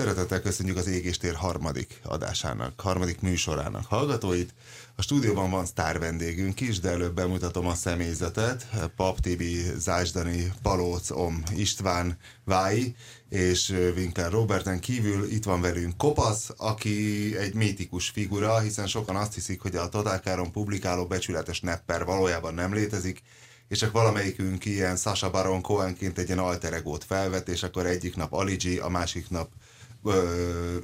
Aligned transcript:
Szeretettel 0.00 0.40
köszönjük 0.40 0.76
az 0.76 0.86
Égéstér 0.86 1.34
harmadik 1.34 2.00
adásának, 2.02 2.80
harmadik 2.80 3.20
műsorának 3.20 3.86
hallgatóit. 3.86 4.54
A 4.96 5.02
stúdióban 5.02 5.50
van 5.50 5.66
sztár 5.66 5.98
vendégünk 5.98 6.60
is, 6.60 6.80
de 6.80 6.90
előbb 6.90 7.14
bemutatom 7.14 7.66
a 7.66 7.74
személyzetet. 7.74 8.66
Pap 8.96 9.20
Tibi, 9.20 9.62
Zásdani, 9.76 10.52
Palóc, 10.62 11.10
Om, 11.10 11.42
István, 11.54 12.18
Vái 12.44 12.96
és 13.28 13.68
Winkler 13.96 14.30
Roberten 14.30 14.80
kívül 14.80 15.30
itt 15.30 15.44
van 15.44 15.60
velünk 15.60 15.96
Kopasz, 15.96 16.50
aki 16.56 17.36
egy 17.36 17.54
mítikus 17.54 18.08
figura, 18.08 18.58
hiszen 18.58 18.86
sokan 18.86 19.16
azt 19.16 19.34
hiszik, 19.34 19.60
hogy 19.60 19.76
a 19.76 19.88
Totálkáron 19.88 20.52
publikáló 20.52 21.06
becsületes 21.06 21.60
nepper 21.60 22.04
valójában 22.04 22.54
nem 22.54 22.74
létezik, 22.74 23.22
és 23.68 23.78
csak 23.78 23.92
valamelyikünk 23.92 24.64
ilyen 24.64 24.96
Sasha 24.96 25.30
Baron 25.30 25.62
Cohenként 25.62 26.18
egy 26.18 26.26
ilyen 26.26 26.38
alter 26.38 26.72
egót 26.72 27.04
felvet, 27.04 27.48
és 27.48 27.62
akkor 27.62 27.86
egyik 27.86 28.16
nap 28.16 28.32
Aligi, 28.32 28.78
a 28.78 28.88
másik 28.88 29.30
nap 29.30 29.50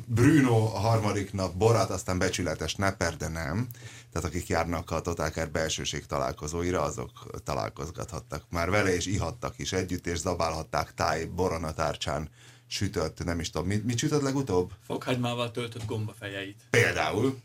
Bruno, 0.06 0.74
a 0.74 0.78
harmadik 0.78 1.32
nap 1.32 1.54
Borat, 1.54 1.90
aztán 1.90 2.18
becsületes 2.18 2.74
Nepper, 2.74 3.16
de 3.16 3.28
nem. 3.28 3.66
Tehát 4.12 4.28
akik 4.28 4.46
járnak 4.46 4.90
a 4.90 5.00
Totálkár 5.00 5.50
belsőség 5.50 6.06
találkozóira, 6.06 6.82
azok 6.82 7.40
találkozgathattak 7.44 8.44
már 8.50 8.70
vele, 8.70 8.94
és 8.94 9.06
ihattak 9.06 9.58
is 9.58 9.72
együtt, 9.72 10.06
és 10.06 10.18
zabálhatták 10.18 10.94
táj 10.94 11.24
borona 11.24 11.72
tárcsán 11.72 12.30
sütött, 12.66 13.24
nem 13.24 13.40
is 13.40 13.50
tudom, 13.50 13.66
mit, 13.66 13.84
mit 13.84 13.98
sütött 13.98 14.22
legutóbb? 14.22 14.72
Fokhagymával 14.86 15.50
töltött 15.50 15.86
gombafejeit. 15.86 16.60
Például. 16.70 17.40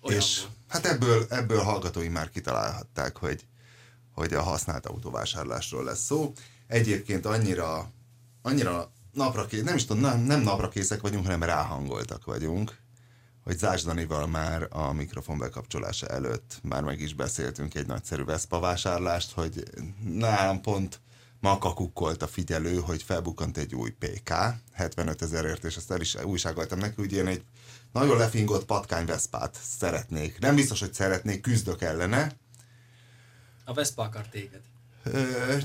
Olyan 0.00 0.18
és 0.18 0.40
volt. 0.40 0.52
hát 0.68 0.86
ebből, 0.86 1.26
ebből 1.28 1.60
hallgatói 1.60 2.08
már 2.08 2.30
kitalálhatták, 2.30 3.16
hogy, 3.16 3.46
hogy 4.12 4.34
a 4.34 4.42
használt 4.42 4.86
autóvásárlásról 4.86 5.84
lesz 5.84 6.04
szó. 6.04 6.32
Egyébként 6.66 7.26
annyira, 7.26 7.90
annyira 8.42 8.92
napra 9.14 9.46
kész, 9.46 9.62
nem 9.62 9.76
is 9.76 9.84
tudom, 9.84 10.02
nem, 10.02 10.20
nem 10.20 10.40
napra 10.40 10.68
készek 10.68 11.00
vagyunk, 11.00 11.24
hanem 11.24 11.42
ráhangoltak 11.42 12.24
vagyunk, 12.24 12.76
hogy 13.44 13.58
Zásdanival 13.58 14.26
már 14.26 14.66
a 14.70 14.92
mikrofon 14.92 15.38
bekapcsolása 15.38 16.06
előtt 16.06 16.58
már 16.62 16.82
meg 16.82 17.00
is 17.00 17.14
beszéltünk 17.14 17.74
egy 17.74 17.86
nagyszerű 17.86 18.24
Vespa 18.24 18.60
vásárlást, 18.60 19.32
hogy 19.32 19.62
nálam 20.04 20.60
pont 20.60 21.00
ma 21.40 21.58
kakukkolt 21.58 22.22
a 22.22 22.26
figyelő, 22.26 22.76
hogy 22.76 23.02
felbukkant 23.02 23.56
egy 23.56 23.74
új 23.74 23.90
PK, 23.90 24.32
75 24.72 25.22
ezerért, 25.22 25.64
és 25.64 25.76
ezt 25.76 25.90
el 25.90 26.00
is 26.00 26.14
újságoltam 26.14 26.78
neki, 26.78 26.94
hogy 26.96 27.12
én 27.12 27.26
egy 27.26 27.44
nagyon 27.92 28.16
lefingott 28.16 28.64
patkány 28.64 29.06
Veszpát 29.06 29.58
szeretnék. 29.78 30.38
Nem 30.38 30.54
biztos, 30.54 30.80
hogy 30.80 30.94
szeretnék, 30.94 31.40
küzdök 31.40 31.82
ellene, 31.82 32.36
A 33.64 33.72
Vespa 33.72 34.02
akar 34.02 34.28
téged. 34.28 34.60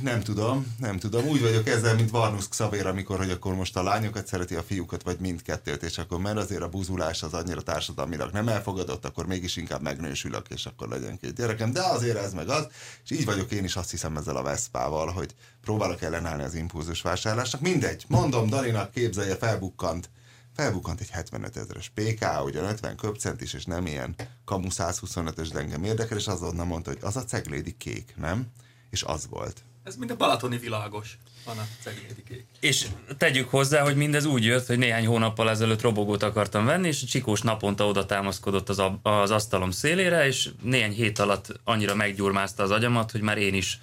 Nem 0.02 0.22
tudom, 0.22 0.76
nem 0.80 1.00
tudom. 1.00 1.28
Úgy 1.28 1.42
vagyok 1.42 1.68
ezzel, 1.68 1.96
mint 1.96 2.10
Varnus 2.10 2.48
Xavér, 2.48 2.86
amikor, 2.86 3.18
hogy 3.18 3.30
akkor 3.30 3.56
most 3.56 3.78
a 3.78 3.84
lányokat 3.84 4.28
szereti 4.28 4.56
a 4.56 4.64
fiúkat, 4.64 5.04
vagy 5.04 5.20
mindkettőt, 5.20 5.84
és 5.84 5.98
akkor 5.98 6.20
mert 6.20 6.38
azért 6.38 6.62
a 6.62 6.70
buzulás 6.70 7.24
az 7.24 7.34
annyira 7.34 7.62
társadalmilag 7.62 8.32
nem 8.32 8.48
elfogadott, 8.48 9.06
akkor 9.06 9.26
mégis 9.26 9.56
inkább 9.56 9.82
megnősülök, 9.82 10.46
és 10.50 10.66
akkor 10.66 10.88
legyen 10.88 11.18
két 11.18 11.36
gyerekem, 11.36 11.72
de 11.72 11.82
azért 11.82 12.18
ez 12.18 12.34
meg 12.34 12.50
az, 12.50 12.68
és 13.04 13.12
így 13.12 13.26
vagyok 13.26 13.52
én 13.52 13.64
is 13.64 13.76
azt 13.76 13.92
hiszem 13.92 14.18
ezzel 14.18 14.36
a 14.36 14.44
Veszpával, 14.44 15.08
hogy 15.08 15.36
próbálok 15.62 16.02
ellenállni 16.02 16.44
az 16.44 16.56
impulzus 16.56 17.02
vásárlásnak. 17.02 17.62
Mindegy, 17.62 18.06
mondom 18.08 18.50
Daninak, 18.50 18.92
képzelje, 18.92 19.36
felbukkant 19.36 20.10
felbukkant 20.56 21.00
egy 21.00 21.10
75 21.10 21.58
ezeres 21.58 21.92
PK, 21.94 22.44
ugyan 22.44 22.66
50 22.66 22.96
köpcent 22.96 23.42
is, 23.42 23.54
és 23.54 23.66
nem 23.66 23.86
ilyen 23.86 24.16
kamu 24.46 24.68
125-ös, 24.70 25.50
de 25.54 25.60
engem 25.60 25.84
érdekel, 25.84 26.18
és 26.18 26.28
azonnal 26.28 26.66
mondta, 26.66 26.90
hogy 26.90 27.00
az 27.02 27.16
a 27.16 27.24
ceglédi 27.24 27.76
kék, 27.78 28.14
nem? 28.18 28.48
És 28.90 29.04
az 29.04 29.28
volt. 29.30 29.62
Ez 29.84 29.96
mint 29.96 30.12
a 30.12 30.16
balatoni 30.16 30.58
világos. 30.58 31.18
Van 31.46 31.58
a 31.58 31.68
ceglédi 31.84 32.24
kék. 32.28 32.46
És 32.60 32.88
tegyük 33.18 33.50
hozzá, 33.50 33.82
hogy 33.84 33.96
mindez 33.96 34.26
úgy 34.26 34.44
jött, 34.44 34.66
hogy 34.66 34.78
néhány 34.78 35.06
hónappal 35.06 35.50
ezelőtt 35.50 35.82
robogót 35.82 36.24
akartam 36.24 36.66
venni, 36.66 36.88
és 36.88 37.04
a 37.04 37.06
csikós 37.06 37.42
naponta 37.42 37.88
oda 37.88 38.06
támaszkodott 38.06 38.70
az, 38.70 38.80
ab- 38.80 39.06
az 39.08 39.32
asztalom 39.32 39.72
szélére, 39.72 40.26
és 40.28 40.50
néhány 40.62 40.92
hét 40.92 41.20
alatt 41.20 41.60
annyira 41.64 41.96
meggyurmázta 41.96 42.64
az 42.64 42.72
agyamat, 42.72 43.12
hogy 43.12 43.22
már 43.22 43.38
én 43.38 43.54
is 43.54 43.80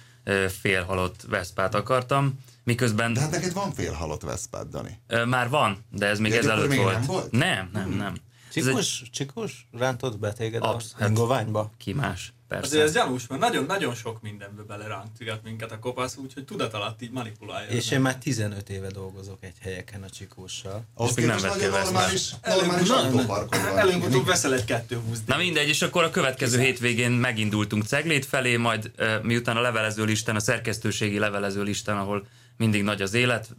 félhalott 0.59 1.21
Veszpát 1.29 1.75
akartam, 1.75 2.33
miközben 2.63 3.13
De 3.13 3.19
hát 3.19 3.31
neked 3.31 3.53
van 3.53 3.71
fél 3.73 3.91
halott 3.93 4.21
Veszpád, 4.21 4.67
Dani. 4.69 4.99
már 5.27 5.49
van, 5.49 5.85
de 5.91 6.05
ez 6.05 6.19
még 6.19 6.31
Ja, 6.31 6.37
ezelőtt 6.37 6.67
még 6.69 6.79
volt. 6.79 6.93
nem 6.93 7.05
volt? 7.05 7.31
Nem, 7.31 7.69
nem, 7.73 7.89
nem. 7.89 8.15
Ez 8.55 8.67
egy 8.67 9.09
csikus 9.11 9.67
rántott 9.71 10.19
be 10.19 10.33
téged 10.33 10.63
Absz- 10.63 10.93
a 10.93 10.99
hát- 10.99 11.09
ingoványba? 11.09 11.71
ki 11.77 11.93
más, 11.93 12.33
persze. 12.47 12.65
Azért 12.65 12.83
ez 12.83 12.93
gyanús, 12.93 13.27
mert 13.27 13.41
nagyon-nagyon 13.41 13.95
sok 13.95 14.21
mindenbe 14.21 14.61
belerántogat 14.61 15.43
minket 15.43 15.71
a 15.71 15.79
kopasz, 15.79 16.15
úgyhogy 16.15 16.45
tudat 16.45 16.73
alatt 16.73 17.01
így 17.01 17.11
manipulálja. 17.11 17.69
És 17.69 17.91
én 17.91 18.01
már 18.01 18.15
15 18.17 18.69
éve 18.69 18.87
dolgozok 18.87 19.37
egy 19.39 19.55
helyeken 19.61 20.03
a 20.03 20.09
csikussal. 20.09 20.83
Ahhoz 20.93 21.15
még 21.15 21.25
nem 21.25 21.39
vettél 21.41 21.69
normális, 21.69 22.29
normális. 22.43 22.89
Előbb-utóbb 23.75 24.25
veszel 24.25 24.53
egy 24.53 24.65
220 24.65 25.23
Na 25.25 25.37
mindegy, 25.37 25.67
és 25.67 25.81
akkor 25.81 26.03
a 26.03 26.09
következő 26.09 26.59
hétvégén 26.59 27.11
megindultunk 27.11 27.83
Ceglét 27.83 28.25
felé, 28.25 28.57
majd 28.57 28.91
miután 29.21 29.57
a 29.57 29.61
levelező 29.61 30.03
listán, 30.03 30.35
a 30.35 30.39
szerkesztőségi 30.39 31.19
levelező 31.19 31.63
listán, 31.63 31.97
ahol 31.97 32.27
mindig 32.57 32.83
nagy 32.83 33.01
az 33.01 33.13
élet, 33.13 33.55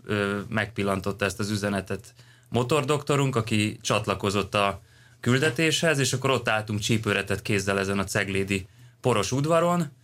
megpillantotta 0.49 1.25
ezt 1.25 1.38
az 1.38 1.50
üzenetet 1.50 2.15
motordoktorunk, 2.49 3.37
aki 3.37 3.78
csatlakozott 3.82 4.55
a 4.55 4.81
küldetéshez, 5.20 5.99
és 5.99 6.12
akkor 6.12 6.31
ott 6.31 6.49
álltunk 6.49 6.81
csípőretett 6.81 7.43
kézzel 7.43 7.78
ezen 7.78 7.99
a 7.99 8.05
ceglédi 8.05 8.66
poros 9.00 9.32
udvaron, 9.32 9.97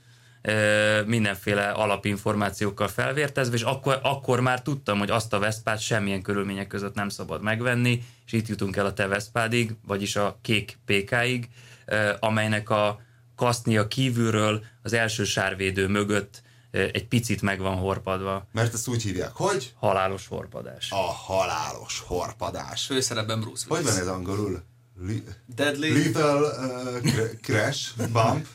mindenféle 1.06 1.68
alapinformációkkal 1.70 2.88
felvértezve, 2.88 3.54
és 3.56 3.62
akkor, 3.62 3.98
akkor 4.02 4.40
már 4.40 4.62
tudtam, 4.62 4.98
hogy 4.98 5.10
azt 5.10 5.32
a 5.32 5.38
Veszpát 5.38 5.80
semmilyen 5.80 6.22
körülmények 6.22 6.66
között 6.66 6.94
nem 6.94 7.08
szabad 7.08 7.42
megvenni, 7.42 8.02
és 8.26 8.32
itt 8.32 8.48
jutunk 8.48 8.76
el 8.76 8.86
a 8.86 8.92
te 8.92 9.06
Veszpádig, 9.06 9.74
vagyis 9.86 10.16
a 10.16 10.38
kék 10.42 10.78
PK-ig, 10.84 11.48
amelynek 12.20 12.70
a 12.70 13.00
kasznia 13.36 13.88
kívülről 13.88 14.64
az 14.82 14.92
első 14.92 15.24
sárvédő 15.24 15.88
mögött 15.88 16.42
egy 16.70 17.06
picit 17.06 17.42
meg 17.42 17.58
van 17.60 17.76
horpadva. 17.76 18.46
Mert 18.52 18.74
ezt 18.74 18.88
úgy 18.88 19.02
hívják, 19.02 19.32
hogy 19.32 19.72
Halálos 19.78 20.26
horpadás. 20.26 20.90
a 20.90 20.96
halálos 20.96 22.02
horpadás. 22.06 22.84
Főszerepben 22.86 23.40
Bruce 23.40 23.64
Hogy 23.68 23.78
Willis. 23.78 23.92
van 23.92 24.00
ez 24.02 24.08
angolul? 24.08 24.62
Li- 25.06 25.24
Deadly, 25.54 25.88
Lethal 25.88 26.42
uh, 26.42 27.00
cr- 27.10 27.40
crash, 27.40 27.96
bump, 28.12 28.46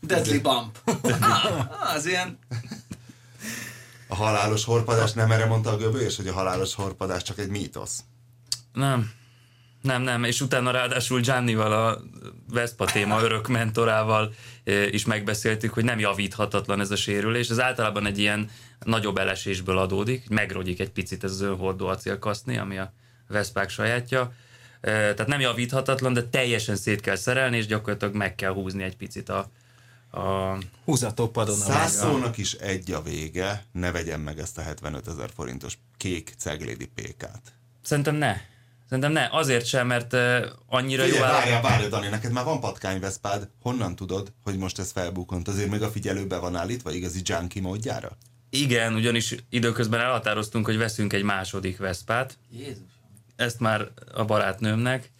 deadly 0.00 0.38
Bump. 0.38 0.78
Ah, 1.20 1.94
az 1.94 2.06
ilyen... 2.06 2.38
a 4.08 4.14
halálos 4.14 4.64
horpadás, 4.64 5.12
nem 5.12 5.30
erre 5.30 5.46
mondta 5.46 5.70
a 5.70 5.76
göbölyös, 5.76 6.16
hogy 6.16 6.28
a 6.28 6.32
halálos 6.32 6.74
horpadás 6.74 7.22
csak 7.22 7.38
egy 7.38 7.48
mítosz. 7.48 8.00
Nem. 8.72 9.10
Nem, 9.82 10.02
nem, 10.02 10.24
és 10.24 10.40
utána 10.40 10.70
ráadásul 10.70 11.20
Giannival, 11.20 11.72
a 11.72 12.02
Vespa 12.48 12.84
téma 12.84 13.22
örök 13.22 13.48
mentorával 13.48 14.32
eh, 14.64 14.92
is 14.92 15.04
megbeszéltük, 15.04 15.72
hogy 15.72 15.84
nem 15.84 15.98
javíthatatlan 15.98 16.80
ez 16.80 16.90
a 16.90 16.96
sérülés. 16.96 17.48
Ez 17.48 17.60
általában 17.60 18.06
egy 18.06 18.18
ilyen 18.18 18.50
nagyobb 18.84 19.18
elesésből 19.18 19.78
adódik, 19.78 20.28
megrogyik 20.28 20.80
egy 20.80 20.90
picit 20.90 21.24
ez 21.24 21.30
az 21.30 21.40
önhordó 21.40 21.86
acélkaszni, 21.86 22.58
ami 22.58 22.78
a 22.78 22.92
Veszpák 23.28 23.70
sajátja. 23.70 24.32
Eh, 24.80 24.92
Tehát 24.92 25.26
nem 25.26 25.40
javíthatatlan, 25.40 26.12
de 26.12 26.22
teljesen 26.22 26.76
szét 26.76 27.00
kell 27.00 27.16
szerelni, 27.16 27.56
és 27.56 27.66
gyakorlatilag 27.66 28.14
meg 28.14 28.34
kell 28.34 28.52
húzni 28.52 28.82
egy 28.82 28.96
picit 28.96 29.28
a, 29.28 29.50
a 30.12 30.58
Húzatok 30.84 31.32
padon 31.32 31.60
a 31.60 31.64
Száz 31.64 31.68
vágya. 31.98 32.12
szónak 32.12 32.36
is 32.38 32.52
egy 32.52 32.90
a 32.90 33.02
vége, 33.02 33.64
ne 33.72 33.90
vegyem 33.90 34.20
meg 34.20 34.38
ezt 34.38 34.58
a 34.58 34.62
75 34.62 35.08
ezer 35.08 35.30
forintos 35.34 35.78
kék 35.96 36.34
ceglédi 36.38 36.86
pékát. 36.86 37.52
Szerintem 37.82 38.14
ne. 38.14 38.36
Szerintem 38.88 39.12
ne, 39.12 39.28
azért 39.30 39.66
sem, 39.66 39.86
mert 39.86 40.12
uh, 40.12 40.44
annyira 40.66 41.02
Figyelj, 41.02 41.20
jó 41.20 41.26
áll... 41.26 41.32
várjál, 41.32 41.62
várjál, 41.62 41.88
Dani, 41.88 42.08
neked 42.08 42.32
már 42.32 42.44
van 42.44 42.60
patkányveszpád. 42.60 43.48
Honnan 43.62 43.96
tudod, 43.96 44.32
hogy 44.44 44.56
most 44.56 44.78
ez 44.78 44.90
felbukont? 44.92 45.48
Azért 45.48 45.70
még 45.70 45.82
a 45.82 45.90
figyelőbe 45.90 46.36
van 46.38 46.56
állítva 46.56 46.92
igazi 46.92 47.20
junkie 47.24 47.62
módjára? 47.62 48.16
Igen, 48.50 48.94
ugyanis 48.94 49.34
időközben 49.50 50.00
elhatároztunk, 50.00 50.66
hogy 50.66 50.76
veszünk 50.76 51.12
egy 51.12 51.22
második 51.22 51.78
Veszpát. 51.78 52.38
Jézus. 52.50 52.76
Ezt 53.36 53.60
már 53.60 53.88
a 54.14 54.24
barátnőmnek. 54.24 55.10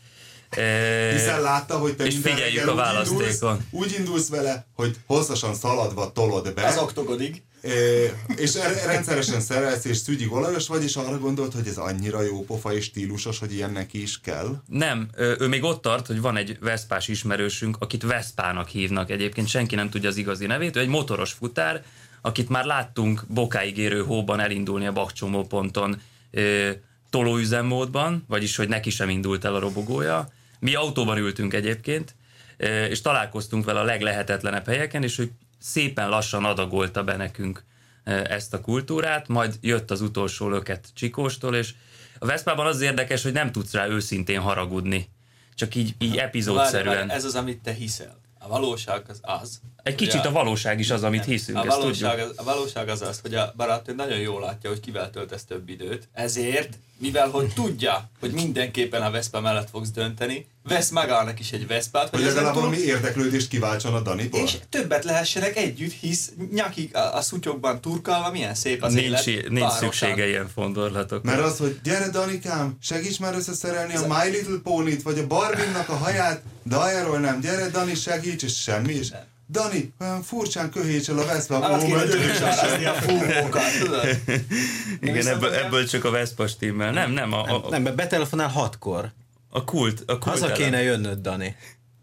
Hiszen 1.12 1.40
látta, 1.40 1.78
hogy 1.78 1.96
te 1.96 2.04
és 2.04 2.14
figyeljük 2.22 2.68
a 2.68 2.72
úgy 2.72 2.76
indulsz, 2.76 2.76
választékon. 2.76 3.66
úgy 3.70 3.94
indulsz 3.98 4.28
vele, 4.28 4.66
hogy 4.74 4.96
hosszasan 5.06 5.54
szaladva 5.54 6.12
tolod 6.12 6.54
be. 6.54 6.66
Az 6.66 6.78
oktogodig. 6.78 7.42
É, 7.62 8.12
és 8.36 8.54
er- 8.54 8.84
rendszeresen 8.84 9.40
szerelsz 9.40 9.84
és 9.84 9.96
szügyig 9.96 10.32
olajos 10.32 10.66
vagy, 10.66 10.82
és 10.82 10.96
arra 10.96 11.18
gondolt, 11.18 11.52
hogy 11.52 11.66
ez 11.66 11.76
annyira 11.76 12.22
jó 12.22 12.44
pofa 12.44 12.74
és 12.74 12.84
stílusos, 12.84 13.38
hogy 13.38 13.52
ilyen 13.52 13.72
neki 13.72 14.02
is 14.02 14.20
kell. 14.20 14.62
Nem, 14.66 15.08
ő, 15.16 15.46
még 15.48 15.62
ott 15.62 15.82
tart, 15.82 16.06
hogy 16.06 16.20
van 16.20 16.36
egy 16.36 16.56
Veszpás 16.60 17.08
ismerősünk, 17.08 17.76
akit 17.78 18.02
Veszpának 18.02 18.68
hívnak 18.68 19.10
egyébként, 19.10 19.48
senki 19.48 19.74
nem 19.74 19.90
tudja 19.90 20.08
az 20.08 20.16
igazi 20.16 20.46
nevét, 20.46 20.76
ő 20.76 20.80
egy 20.80 20.88
motoros 20.88 21.32
futár, 21.32 21.84
akit 22.20 22.48
már 22.48 22.64
láttunk 22.64 23.24
bokáig 23.28 23.78
érő 23.78 24.02
hóban 24.02 24.40
elindulni 24.40 24.86
a 24.86 24.92
bakcsomóponton 24.92 26.00
tolóüzemmódban, 27.10 28.24
vagyis 28.28 28.56
hogy 28.56 28.68
neki 28.68 28.90
sem 28.90 29.08
indult 29.08 29.44
el 29.44 29.54
a 29.54 29.58
robogója. 29.58 30.28
Mi 30.62 30.74
autóban 30.74 31.18
ültünk 31.18 31.54
egyébként, 31.54 32.14
és 32.88 33.00
találkoztunk 33.00 33.64
vele 33.64 33.80
a 33.80 33.84
leglehetetlenebb 33.84 34.66
helyeken, 34.66 35.02
és 35.02 35.18
ő 35.18 35.30
szépen 35.58 36.08
lassan 36.08 36.44
adagolta 36.44 37.04
be 37.04 37.16
nekünk 37.16 37.64
ezt 38.04 38.54
a 38.54 38.60
kultúrát, 38.60 39.28
majd 39.28 39.58
jött 39.60 39.90
az 39.90 40.00
utolsó 40.00 40.48
löket 40.48 40.88
Csikóstól, 40.94 41.54
és 41.54 41.74
a 42.18 42.26
Veszpában 42.26 42.66
az 42.66 42.80
érdekes, 42.80 43.22
hogy 43.22 43.32
nem 43.32 43.52
tudsz 43.52 43.72
rá 43.72 43.86
őszintén 43.86 44.40
haragudni. 44.40 45.08
Csak 45.54 45.74
így, 45.74 45.94
így 45.98 46.16
epizódszerűen. 46.16 46.94
Várj, 46.94 47.06
várj, 47.06 47.18
ez 47.18 47.24
az, 47.24 47.34
amit 47.34 47.62
te 47.62 47.72
hiszel. 47.72 48.20
A 48.38 48.48
valóság 48.48 49.04
az 49.08 49.18
az. 49.22 49.60
Egy 49.82 49.94
kicsit 49.94 50.24
a 50.24 50.30
valóság 50.30 50.78
is 50.78 50.90
az, 50.90 51.02
amit 51.02 51.24
hiszünk, 51.24 51.58
a 51.58 51.64
valóság, 51.64 52.10
tudjuk. 52.10 52.30
az, 52.30 52.34
a 52.36 52.42
valóság 52.44 52.88
az 52.88 53.02
az, 53.02 53.18
hogy 53.22 53.34
a 53.34 53.52
barátnő 53.56 53.94
nagyon 53.94 54.18
jól 54.18 54.40
látja, 54.40 54.70
hogy 54.70 54.80
kivel 54.80 55.10
töltesz 55.10 55.44
több 55.44 55.68
időt, 55.68 56.08
ezért, 56.12 56.78
mivel 56.98 57.28
hogy 57.28 57.52
tudja, 57.54 58.10
hogy 58.20 58.32
mindenképpen 58.32 59.02
a 59.02 59.10
Vespa 59.10 59.40
mellett 59.40 59.70
fogsz 59.70 59.90
dönteni, 59.90 60.46
vesz 60.62 60.90
magának 60.90 61.40
is 61.40 61.52
egy 61.52 61.66
Veszpát, 61.66 62.08
Hogy 62.08 62.22
legalább 62.22 62.54
valami 62.54 62.76
érdeklődést 62.76 63.48
kiváltson 63.48 63.94
a 63.94 64.00
Daniból. 64.00 64.40
és 64.40 64.56
többet 64.68 65.04
lehessenek 65.04 65.56
együtt, 65.56 65.92
hisz 65.92 66.32
nyakig 66.52 66.96
a, 66.96 67.16
a 67.16 67.20
szutyokban 67.20 67.80
turkálva 67.80 68.30
milyen 68.30 68.54
szép 68.54 68.82
az 68.82 68.94
élet. 68.94 69.24
Nincs, 69.24 69.42
nincs 69.42 69.60
párosan. 69.60 69.78
szüksége 69.78 70.28
ilyen 70.28 70.48
fondorlatokra. 70.48 71.30
Mert 71.30 71.44
az, 71.44 71.58
hogy 71.58 71.80
gyere 71.82 72.08
Danikám, 72.10 72.76
segíts 72.80 73.20
már 73.20 73.34
összeszerelni 73.34 73.94
a 73.94 74.06
My 74.06 74.30
Little 74.30 74.58
Pony-t, 74.62 75.02
vagy 75.02 75.18
a 75.18 75.26
Barbie-nak 75.26 75.88
a 75.88 75.96
haját, 75.96 76.42
de 76.62 76.76
arról 76.76 77.18
nem, 77.18 77.40
gyere 77.40 77.68
Dani, 77.68 77.94
segíts, 77.94 78.42
és 78.42 78.60
semmi 78.60 78.92
is. 78.92 79.08
Dani, 79.52 79.92
olyan 80.00 80.22
furcsán 80.22 80.70
köhétsel 80.70 81.18
a 81.18 81.24
Veszpa, 81.24 81.78
és 81.80 82.10
dögösárazni 82.10 82.84
a 82.84 82.92
fúvókat? 82.92 83.62
Igen, 85.00 85.26
ebből, 85.26 85.52
ebből 85.54 85.86
csak 85.86 86.04
a 86.04 86.10
Vespa 86.10 86.46
stimmel. 86.46 86.92
Nem, 86.92 87.10
nem, 87.10 87.32
a, 87.32 87.42
a, 87.42 87.68
Nem, 87.68 87.82
mert 87.82 87.96
betelefonál 87.96 88.48
hatkor. 88.48 89.12
a 89.50 89.64
kult. 89.64 90.00
A 90.00 90.18
kult 90.18 90.24
Haza 90.24 90.44
elem. 90.44 90.56
kéne 90.56 90.82
jönnöd, 90.82 91.18
Dani. 91.18 91.56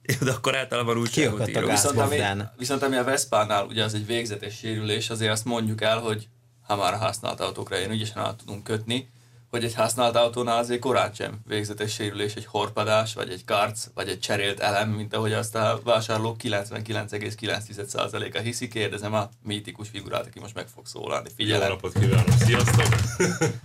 De 0.26 0.32
akkor 0.32 0.56
általában 0.56 0.98
a 0.98 1.18
írok. 1.18 1.70
Viszont 1.70 1.98
ami, 1.98 2.18
viszont 2.58 2.82
ami 2.84 2.96
a 2.96 3.04
Veszpánál 3.04 3.66
ugye 3.66 3.84
az 3.84 3.94
egy 3.94 4.06
végzetes 4.06 4.56
sérülés, 4.58 5.10
azért 5.10 5.32
azt 5.32 5.46
mondjuk 5.46 5.82
el, 5.82 6.00
hogy 6.00 6.28
ha 6.68 6.76
már 6.76 6.94
a 6.94 6.98
használt 6.98 7.40
autókra 7.40 7.80
én 7.80 7.92
ügyesen 7.92 8.24
át 8.24 8.36
tudunk 8.36 8.64
kötni, 8.64 9.10
hogy 9.50 9.64
egy 9.64 9.74
használt 9.74 10.16
autónál 10.16 10.58
azért 10.58 10.80
korán 10.80 11.14
sem 11.14 11.40
végzetes 11.48 11.94
sérülés 11.94 12.34
egy 12.34 12.46
horpadás, 12.46 13.14
vagy 13.14 13.30
egy 13.30 13.46
karc, 13.46 13.88
vagy 13.94 14.10
egy 14.10 14.20
cserélt 14.20 14.60
elem, 14.60 14.90
mint 14.90 15.14
ahogy 15.14 15.34
azt 15.34 15.56
a 15.56 15.80
vásárlók 15.84 16.36
99,9%-a 16.44 18.38
hiszi. 18.38 18.68
Kérdezem 18.68 19.14
a 19.14 19.30
mítikus 19.44 19.90
figurát, 19.90 20.26
aki 20.26 20.40
most 20.40 20.56
meg 20.56 20.68
fog 20.68 20.86
szólalni. 20.86 21.30
Jó 21.30 21.36
Figyelem! 21.36 21.70
napot 21.70 21.94
kívánok, 21.94 22.32
sziasztok! 22.32 22.88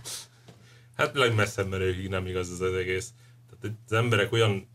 hát 0.96 1.14
legmesszebb 1.14 1.68
merőkig 1.68 2.08
nem 2.08 2.26
igaz 2.26 2.50
ez 2.50 2.60
az 2.60 2.74
egész. 2.74 3.08
Tehát 3.50 3.76
az 3.86 3.92
emberek 3.92 4.32
olyan 4.32 4.68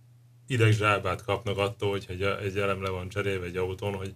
idegzsábát 0.48 1.24
kapnak 1.24 1.58
attól, 1.58 1.90
hogy 1.90 2.06
egy, 2.42 2.58
elem 2.58 2.82
le 2.82 2.90
van 2.90 3.10
cserélve 3.10 3.46
egy 3.46 3.58
autón, 3.58 3.94
hogy 3.94 4.16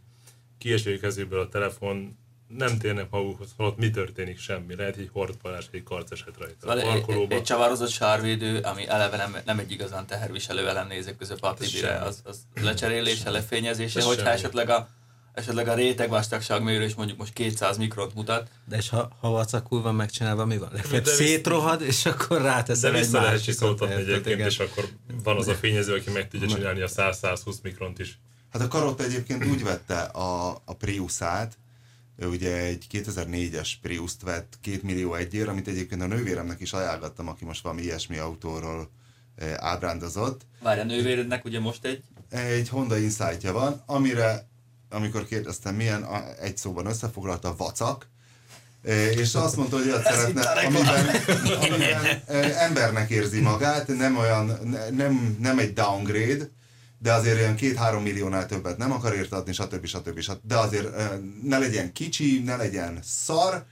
kieső 0.57 0.97
kezükből 0.97 1.39
a 1.39 1.49
telefon, 1.49 2.17
nem 2.47 2.77
térnek 2.77 3.09
magukhoz, 3.09 3.49
holott 3.57 3.77
mi 3.77 3.89
történik, 3.89 4.39
semmi. 4.39 4.75
Lehet 4.75 4.95
egy 4.95 5.09
hordpalás, 5.13 5.67
egy 5.71 5.83
karc 5.83 6.11
eset 6.11 6.37
rajta. 6.37 6.67
A 6.67 6.77
Egy, 6.77 7.03
egy, 7.07 7.31
egy 7.31 7.43
csavarozott 7.43 7.89
sárvédő, 7.89 8.59
ami 8.59 8.87
eleve 8.87 9.17
nem, 9.17 9.37
nem 9.45 9.59
egy 9.59 9.71
igazán 9.71 10.05
teherviselő 10.05 10.67
elem 10.67 10.87
nézek 10.87 11.17
között 11.17 11.39
a 11.41 11.53
tibire, 11.53 11.97
az, 11.97 12.21
az 12.23 12.39
lecserélése, 12.61 13.29
lefényezése, 13.29 13.99
Ez 13.99 14.05
hogyha 14.05 14.23
semmi. 14.23 14.35
esetleg 14.35 14.69
a, 14.69 14.87
esetleg 15.33 15.67
a 15.67 15.73
réteg 15.73 16.09
vastagságmérő 16.09 16.91
mondjuk 16.95 17.17
most 17.17 17.33
200 17.33 17.77
mikront 17.77 18.13
mutat, 18.13 18.49
De 18.67 18.77
és 18.77 18.89
ha, 18.89 19.09
ha 19.19 19.29
vacakul 19.29 19.81
van 19.81 19.95
megcsinálva, 19.95 20.45
mi 20.45 20.57
van? 20.57 20.69
Legfeljebb 20.73 21.03
De 21.03 21.11
szétrohad, 21.11 21.81
és 21.81 22.05
akkor 22.05 22.41
De 22.41 22.47
ráteszel 22.47 22.93
egy 22.93 22.99
vissza 22.99 23.21
lehet 23.21 23.43
csiszoltatni 23.43 23.95
egyébként, 23.95 24.35
igen. 24.35 24.47
és 24.47 24.59
akkor 24.59 24.89
van 25.23 25.37
az 25.37 25.47
a 25.47 25.53
fényező, 25.53 25.93
aki 25.93 26.09
meg 26.11 26.27
tudja 26.27 26.47
csinálni 26.47 26.81
a 26.81 26.87
100-120 26.87 27.55
mikront 27.61 27.99
is. 27.99 28.19
Hát 28.51 28.61
a 28.61 28.67
Karotta 28.67 29.03
egyébként 29.03 29.45
úgy 29.45 29.63
vette 29.63 29.99
a, 30.01 30.61
a 30.65 30.73
Priusát, 30.73 31.57
ő 32.15 32.27
ugye 32.27 32.57
egy 32.57 32.85
2004-es 32.91 33.69
Priust 33.81 34.21
vett 34.21 34.57
2 34.61 34.79
millió 34.83 35.13
egyért, 35.15 35.47
amit 35.47 35.67
egyébként 35.67 36.01
a 36.01 36.07
nővéremnek 36.07 36.59
is 36.59 36.73
ajánlottam, 36.73 37.27
aki 37.27 37.45
most 37.45 37.63
valami 37.63 37.81
ilyesmi 37.81 38.17
autóról 38.17 38.89
eh, 39.35 39.53
ábrándozott. 39.57 40.41
várj 40.61 40.79
a 40.79 40.83
nővérednek 40.83 41.45
ugye 41.45 41.59
most 41.59 41.85
egy? 41.85 42.03
Egy 42.29 42.69
Honda 42.69 42.97
Insight-ja 42.97 43.51
van, 43.53 43.83
amire, 43.85 44.47
amikor 44.89 45.25
kérdeztem 45.25 45.75
milyen, 45.75 46.05
egy 46.39 46.57
szóban 46.57 46.85
összefoglalta, 46.85 47.49
a 47.49 47.55
vacak, 47.55 48.11
Eh, 48.83 49.17
és 49.17 49.35
azt 49.35 49.55
mondta, 49.55 49.77
hogy 49.77 49.85
olyat 49.87 50.03
szeretne, 50.03 50.41
amiben, 50.41 51.05
amiben 51.61 52.05
eh, 52.27 52.63
embernek 52.63 53.09
érzi 53.09 53.39
magát, 53.39 53.87
nem 53.87 54.17
olyan, 54.17 54.59
ne- 54.63 54.89
nem, 54.89 55.37
nem 55.39 55.59
egy 55.59 55.73
downgrade, 55.73 56.49
de 57.03 57.13
azért 57.13 57.37
olyan 57.37 57.55
két-három 57.55 58.03
milliónál 58.03 58.45
többet 58.45 58.77
nem 58.77 58.91
akar 58.91 59.13
érte 59.13 59.35
adni, 59.35 59.53
stb. 59.53 59.85
stb. 59.85 60.19
stb. 60.19 60.47
De 60.47 60.57
azért 60.57 60.87
ne 61.43 61.57
legyen 61.57 61.93
kicsi, 61.93 62.39
ne 62.39 62.55
legyen 62.55 62.99
szar, 63.01 63.65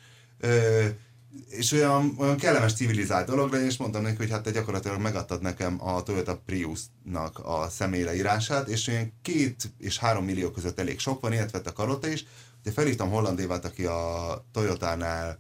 és 1.50 1.72
olyan, 1.72 2.16
olyan 2.18 2.38
kellemes 2.38 2.74
civilizált 2.74 3.28
dolog 3.28 3.52
legyen, 3.52 3.68
és 3.68 3.78
mondtam 3.78 4.02
neki, 4.02 4.18
hogy 4.18 4.30
hát 4.30 4.44
te 4.44 4.52
gyakorlatilag 4.52 5.00
megadtad 5.00 5.42
nekem 5.42 5.88
a 5.88 6.04
Toyota 6.04 6.42
Priusnak 6.46 7.40
a 7.44 7.68
személyleírását, 7.70 8.68
és 8.68 8.88
olyan 8.88 9.14
két 9.22 9.72
és 9.78 9.98
három 9.98 10.26
millió 10.26 10.52
között 10.52 10.80
elég 10.80 11.00
sok 11.00 11.22
van, 11.22 11.34
ilyet 11.34 11.52
vett 11.52 11.68
a 11.68 11.74
Karotta 11.74 12.08
is. 12.08 12.26
Ugye 12.62 12.72
felhívtam 12.72 13.10
Holland 13.10 13.40
Évát, 13.40 13.66
aki 13.66 13.86
a 13.86 14.46
Toyotánál 14.52 15.40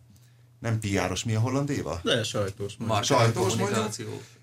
nem 0.59 0.79
PR-os, 0.79 1.23
mi 1.23 1.35
a 1.35 1.39
Holland 1.39 1.69
Éva? 1.69 1.99
De 2.03 2.23
sajtós. 2.23 2.75
mondjuk. 2.77 3.03
Sajtós 3.03 3.55
mondjuk, 3.55 3.95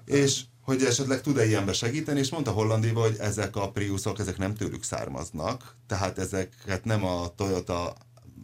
és 0.04 0.40
hogy 0.68 0.82
esetleg 0.82 1.20
tud-e 1.20 1.46
ilyenbe 1.46 1.72
segíteni, 1.72 2.18
és 2.18 2.30
mondta 2.30 2.50
Hollandiva, 2.50 3.00
hogy 3.00 3.16
ezek 3.18 3.56
a 3.56 3.70
Priusok, 3.70 4.18
ezek 4.18 4.38
nem 4.38 4.54
tőlük 4.54 4.82
származnak, 4.82 5.75
tehát 5.87 6.18
ezeket 6.18 6.84
nem 6.84 7.04
a 7.04 7.34
Toyota 7.37 7.94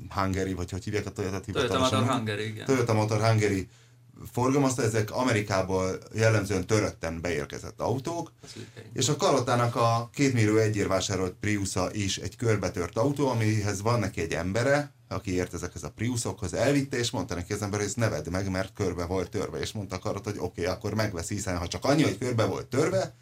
Hungary, 0.08 0.52
vagy 0.52 0.70
hogy 0.70 0.84
hívják 0.84 1.06
a 1.06 1.10
Toyota 1.10 1.40
Toyota 1.40 1.78
Motor 1.78 2.06
Hungary, 2.06 2.46
igen. 2.46 2.66
Toyota 2.66 2.94
Motor 2.94 3.20
Hungary 3.20 3.68
forgalmazta, 4.32 4.82
ezek 4.82 5.10
Amerikából 5.10 5.98
jellemzően 6.14 6.66
törötten 6.66 7.20
beérkezett 7.20 7.80
autók, 7.80 8.32
és 8.92 9.08
a 9.08 9.16
Karotának 9.16 9.76
a 9.76 10.10
két 10.12 10.32
millió 10.32 10.56
egyért 10.56 10.88
vásárolt 10.88 11.34
Priusa 11.40 11.92
is 11.92 12.18
egy 12.18 12.36
körbetört 12.36 12.98
autó, 12.98 13.28
amihez 13.28 13.82
van 13.82 13.98
neki 13.98 14.20
egy 14.20 14.32
embere, 14.32 14.92
aki 15.14 15.34
ért 15.34 15.54
ezekhez 15.54 15.82
a 15.82 15.90
Priusokhoz, 15.90 16.54
elvitte, 16.54 16.98
és 16.98 17.10
mondta 17.10 17.34
neki 17.34 17.52
az 17.52 17.62
ember, 17.62 17.78
hogy 17.78 17.88
ezt 17.88 17.96
ne 17.96 18.08
vedd 18.08 18.30
meg, 18.30 18.50
mert 18.50 18.72
körbe 18.72 19.04
volt 19.04 19.30
törve, 19.30 19.58
és 19.58 19.72
mondta 19.72 19.96
a 19.96 19.98
Karot, 19.98 20.24
hogy 20.24 20.36
oké, 20.38 20.60
okay, 20.60 20.74
akkor 20.74 20.94
megveszi, 20.94 21.34
hiszen 21.34 21.58
ha 21.58 21.68
csak 21.68 21.84
annyi, 21.84 22.02
hogy 22.02 22.18
körbe 22.18 22.44
volt 22.44 22.66
törve, 22.66 23.14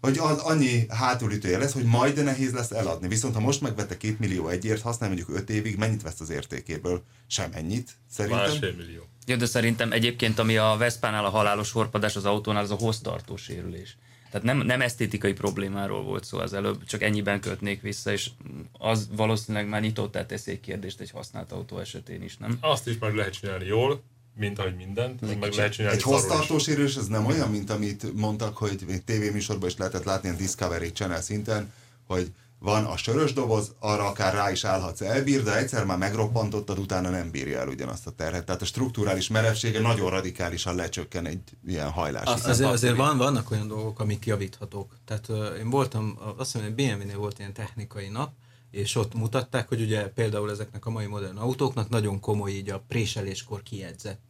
hogy 0.00 0.18
az 0.18 0.38
annyi 0.38 0.86
hátulütője 0.88 1.58
lesz, 1.58 1.72
hogy 1.72 1.84
majd 1.84 2.14
de 2.14 2.22
nehéz 2.22 2.52
lesz 2.52 2.70
eladni. 2.70 3.08
Viszont 3.08 3.34
ha 3.34 3.40
most 3.40 3.60
megvette 3.60 3.96
két 3.96 4.18
millió 4.18 4.48
egyért, 4.48 4.82
használ 4.82 5.08
mondjuk 5.08 5.36
öt 5.36 5.50
évig, 5.50 5.76
mennyit 5.76 6.02
vesz 6.02 6.20
az 6.20 6.30
értékéből? 6.30 7.02
Semennyit, 7.26 7.90
szerintem. 8.10 8.40
Másfél 8.40 8.74
millió. 8.76 9.08
Jó, 9.26 9.36
de 9.36 9.46
szerintem 9.46 9.92
egyébként, 9.92 10.38
ami 10.38 10.56
a 10.56 10.76
Veszpánál 10.78 11.24
a 11.24 11.28
halálos 11.28 11.72
horpadás 11.72 12.16
az 12.16 12.24
autónál, 12.24 12.62
az 12.62 12.70
a 12.70 12.74
hossztartó 12.74 13.36
sérülés. 13.36 13.96
Tehát 14.30 14.46
nem, 14.46 14.58
nem 14.58 14.80
esztétikai 14.80 15.32
problémáról 15.32 16.02
volt 16.02 16.24
szó 16.24 16.38
az 16.38 16.52
előbb, 16.52 16.84
csak 16.84 17.02
ennyiben 17.02 17.40
kötnék 17.40 17.80
vissza, 17.80 18.12
és 18.12 18.30
az 18.72 19.08
valószínűleg 19.16 19.68
már 19.68 19.80
nyitottá 19.80 20.26
teszi 20.26 20.50
egy 20.50 20.60
kérdést 20.60 21.00
egy 21.00 21.10
használt 21.10 21.52
autó 21.52 21.78
esetén 21.78 22.22
is, 22.22 22.36
nem? 22.36 22.58
Azt 22.60 22.86
is 22.88 22.98
meg 22.98 23.14
lehet 23.14 23.32
csinálni 23.32 23.64
jól, 23.64 24.02
mint 24.36 24.58
ahogy 24.58 24.76
mindent, 24.76 25.40
meg 25.40 25.52
lehet 25.52 25.72
csinálni 25.72 25.96
Egy 25.96 26.02
hossztartó 26.02 26.58
sérülés, 26.58 26.96
ez 26.96 27.06
nem 27.06 27.26
olyan, 27.26 27.50
mint 27.50 27.70
amit 27.70 28.14
mondtak, 28.14 28.56
hogy 28.56 28.84
még 28.86 29.04
tévéműsorban 29.04 29.68
is 29.68 29.76
lehetett 29.76 30.04
látni, 30.04 30.28
ilyen 30.28 30.40
Discovery 30.40 30.92
Channel 30.92 31.20
szinten, 31.20 31.72
hogy 32.06 32.32
van 32.60 32.84
a 32.84 32.96
sörös 32.96 33.32
doboz, 33.32 33.74
arra 33.78 34.06
akár 34.06 34.34
rá 34.34 34.50
is 34.50 34.64
állhatsz, 34.64 35.00
elbír, 35.00 35.42
de 35.42 35.56
egyszer 35.56 35.84
már 35.84 35.98
megroppantottad, 35.98 36.78
utána 36.78 37.10
nem 37.10 37.30
bírja 37.30 37.58
el 37.58 37.68
ugyanazt 37.68 38.06
a 38.06 38.10
terhet. 38.10 38.44
Tehát 38.44 38.62
a 38.62 38.64
strukturális 38.64 39.28
merevsége 39.28 39.80
nagyon 39.80 40.10
radikálisan 40.10 40.74
lecsökken 40.74 41.26
egy 41.26 41.40
ilyen 41.66 41.90
hajlás. 41.90 42.24
Azt 42.24 42.46
Azért, 42.46 42.70
azért 42.70 42.96
van, 42.96 43.16
vannak 43.18 43.50
olyan 43.50 43.68
dolgok, 43.68 44.00
amik 44.00 44.26
javíthatók. 44.26 44.96
Tehát 45.04 45.28
uh, 45.28 45.58
én 45.58 45.70
voltam, 45.70 46.18
azt 46.36 46.52
hiszem, 46.52 46.66
hogy 46.66 46.74
BMW-nél 46.74 47.18
volt 47.18 47.38
ilyen 47.38 47.52
technikai 47.52 48.08
nap, 48.08 48.32
és 48.70 48.96
ott 48.96 49.14
mutatták, 49.14 49.68
hogy 49.68 49.80
ugye 49.80 50.08
például 50.08 50.50
ezeknek 50.50 50.86
a 50.86 50.90
mai 50.90 51.06
modern 51.06 51.36
autóknak 51.36 51.88
nagyon 51.88 52.20
komoly 52.20 52.50
így 52.50 52.70
a 52.70 52.82
préseléskor 52.88 53.62
kiedzett 53.62 54.20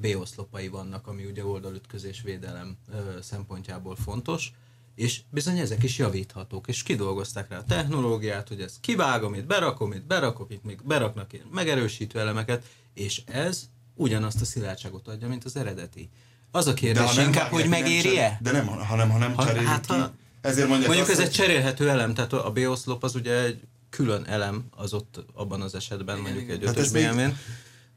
B-oszlopai 0.00 0.68
vannak, 0.68 1.06
ami 1.06 1.24
ugye 1.24 1.44
oldalütközés 1.44 2.22
védelem 2.22 2.76
szempontjából 3.20 3.96
fontos, 3.96 4.52
és 4.96 5.20
bizony 5.30 5.58
ezek 5.58 5.82
is 5.82 5.98
javíthatók, 5.98 6.68
és 6.68 6.82
kidolgozták 6.82 7.48
rá 7.50 7.58
a 7.58 7.64
technológiát, 7.64 8.48
hogy 8.48 8.60
ezt 8.60 8.76
kivágom, 8.80 9.34
itt 9.34 9.44
berakom, 9.44 9.92
itt 9.92 10.04
berakok, 10.06 10.52
itt 10.52 10.64
még 10.64 10.78
beraknak 10.84 11.32
ilyen 11.32 11.46
megerősítő 11.52 12.18
elemeket, 12.18 12.64
és 12.94 13.22
ez 13.26 13.62
ugyanazt 13.94 14.40
a 14.40 14.44
szilárdságot 14.44 15.08
adja, 15.08 15.28
mint 15.28 15.44
az 15.44 15.56
eredeti. 15.56 16.08
Az 16.50 16.66
a 16.66 16.74
kérdés 16.74 17.14
nem 17.14 17.26
inkább, 17.26 17.50
hogy 17.50 17.68
megéri-e? 17.68 18.38
De 18.42 18.50
nem, 18.52 18.66
hanem 18.66 19.10
ha 19.10 19.18
nem 19.18 19.34
Ha- 19.34 19.44
cserélik 19.46 19.68
hát 19.68 19.86
ki. 19.86 19.92
ha- 19.92 20.12
Ezért 20.40 20.68
mondják 20.68 20.88
Mondjuk 20.88 21.08
azt, 21.08 21.18
ez 21.20 21.26
egy 21.26 21.32
cserélhető 21.32 21.88
elem, 21.90 22.14
tehát 22.14 22.32
a 22.32 22.50
B-oszlop 22.52 23.02
az 23.04 23.14
ugye 23.14 23.42
egy 23.42 23.60
külön 23.90 24.24
elem 24.24 24.64
az 24.70 24.92
ott 24.92 25.24
abban 25.34 25.60
az 25.60 25.74
esetben, 25.74 26.18
mondjuk 26.18 26.42
igen. 26.42 26.56
egy 26.56 26.64
Hát 26.66 26.76
ötös 26.76 26.84
ez 26.84 26.92
BMW-n. 26.92 27.36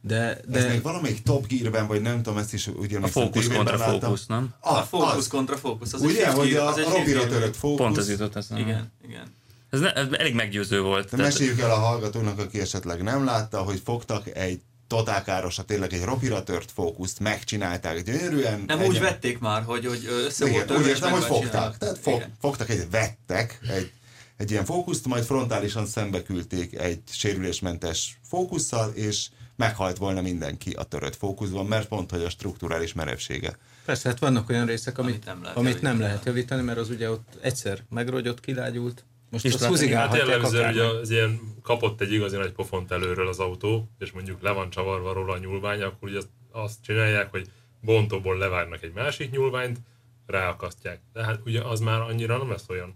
De, 0.01 0.39
De... 0.47 0.59
Ez 0.59 0.65
még 0.65 0.81
valamelyik 0.81 1.23
Top 1.23 1.47
Gear-ben, 1.47 1.87
vagy 1.87 2.01
nem 2.01 2.21
tudom, 2.21 2.37
ezt 2.37 2.53
is 2.53 2.67
ugye 2.67 2.99
A 2.99 3.07
fókusz 3.07 3.47
kontra 3.47 3.77
fókusz, 3.77 4.25
nem? 4.25 4.53
A 4.59 4.73
Az, 4.77 4.87
fókusz 4.87 5.13
az. 5.15 5.27
kontra 5.27 5.57
fókusz, 5.57 5.93
az 5.93 6.01
Ugye, 6.01 6.29
hogy 6.31 6.53
a, 6.53 6.73
a 6.73 6.89
robira 6.89 7.27
törött 7.27 7.55
fókusz. 7.55 7.77
Pont 7.77 7.97
ez 7.97 8.09
jutott 8.09 8.35
eszembe. 8.35 8.63
Igen, 8.63 8.91
igen. 9.07 9.23
Ez, 9.69 9.79
ne, 9.79 9.93
ez 9.93 10.07
elég 10.11 10.33
meggyőző 10.33 10.81
volt. 10.81 11.03
De 11.03 11.09
Tehát- 11.17 11.25
meséljük 11.31 11.59
el 11.59 11.71
a 11.71 11.75
hallgatónak, 11.77 12.39
aki 12.39 12.59
esetleg 12.59 13.03
nem 13.03 13.25
látta, 13.25 13.61
hogy 13.61 13.81
fogtak 13.85 14.37
egy 14.37 14.61
totálkárosat, 14.87 15.65
tényleg 15.65 15.93
egy 15.93 16.03
robira 16.03 16.43
tört 16.43 16.71
fókuszt, 16.71 17.19
megcsinálták 17.19 18.03
gyönyörűen. 18.03 18.63
Nem 18.67 18.79
egy- 18.79 18.87
úgy 18.87 18.99
vették 18.99 19.39
már, 19.39 19.63
hogy, 19.63 19.85
hogy 19.85 20.07
össze 20.25 20.43
volt 20.45 20.55
Igen, 20.55 20.67
törve, 20.67 20.81
úgy 20.83 20.89
és 20.89 20.93
értem, 20.95 21.11
hogy 21.11 21.23
fogták. 21.23 21.77
Tehát 21.77 21.97
fog, 22.01 22.13
Igen. 22.15 22.33
fogtak 22.41 22.69
egy, 22.69 22.89
vettek 22.89 23.59
egy, 23.75 23.91
egy 24.37 24.51
ilyen 24.51 24.65
fókuszt, 24.65 25.05
majd 25.05 25.23
frontálisan 25.23 25.85
szembe 25.85 26.23
küldték 26.23 26.79
egy 26.79 27.01
sérülésmentes 27.11 28.19
fókusszal, 28.29 28.91
és 28.95 29.27
meghalt 29.59 29.97
volna 29.97 30.21
mindenki 30.21 30.71
a 30.71 30.83
törött 30.83 31.15
fókuszban, 31.15 31.65
mert 31.65 31.87
pont, 31.87 32.11
hogy 32.11 32.23
a 32.23 32.29
strukturális 32.29 32.93
merevsége. 32.93 33.57
persze, 33.85 34.09
hát 34.09 34.19
vannak 34.19 34.49
olyan 34.49 34.65
részek, 34.65 34.97
amit, 34.97 35.13
Amit 35.13 35.25
nem 35.25 35.41
lehet 35.41 35.57
amit 35.57 35.71
nem 35.73 35.81
javítani. 35.91 36.03
lehet 36.09 36.25
javítani, 36.25 36.61
mert 36.61 36.77
az 36.77 36.89
ugye 36.89 37.09
ott 37.09 37.37
egyszer 37.41 37.79
megrogyott, 37.89 38.39
kilágyult, 38.39 39.03
most 39.29 39.45
És 39.45 39.53
azt 39.53 39.61
látni- 39.61 39.75
Hát 39.77 39.83
húzigálhatják 39.85 40.27
jellemzően 40.27 40.71
ugye 40.73 40.83
az 40.83 41.09
ilyen 41.09 41.39
kapott 41.63 42.01
egy 42.01 42.11
igazi 42.13 42.35
nagy 42.35 42.51
pofont 42.51 42.91
előről 42.91 43.27
az 43.27 43.39
autó, 43.39 43.89
és 43.99 44.11
mondjuk 44.11 44.41
le 44.41 44.51
van 44.51 44.69
csavarva 44.69 45.13
róla 45.13 45.33
a 45.33 45.37
nyúlvány, 45.37 45.81
akkor 45.81 46.09
ugye 46.09 46.17
azt, 46.17 46.29
azt 46.51 46.77
csinálják, 46.83 47.31
hogy 47.31 47.47
bontóból 47.81 48.37
levágnak 48.37 48.83
egy 48.83 48.93
másik 48.93 49.31
nyúlványt, 49.31 49.77
ráakasztják. 50.25 50.99
De 51.13 51.23
hát 51.23 51.39
ugye 51.45 51.61
az 51.61 51.79
már 51.79 52.01
annyira 52.01 52.37
nem 52.37 52.49
lesz 52.49 52.69
olyan. 52.69 52.87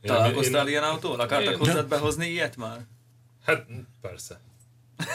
Én- 0.00 0.10
Találkoztál 0.10 0.62
én- 0.64 0.68
ilyen 0.68 0.82
autóval? 0.82 1.20
Akartak 1.20 1.52
Én- 1.52 1.58
hozzád 1.58 1.88
behozni 1.88 2.26
ilyet 2.26 2.56
már? 2.56 2.86
Hát 3.44 3.66
persze. 4.00 4.40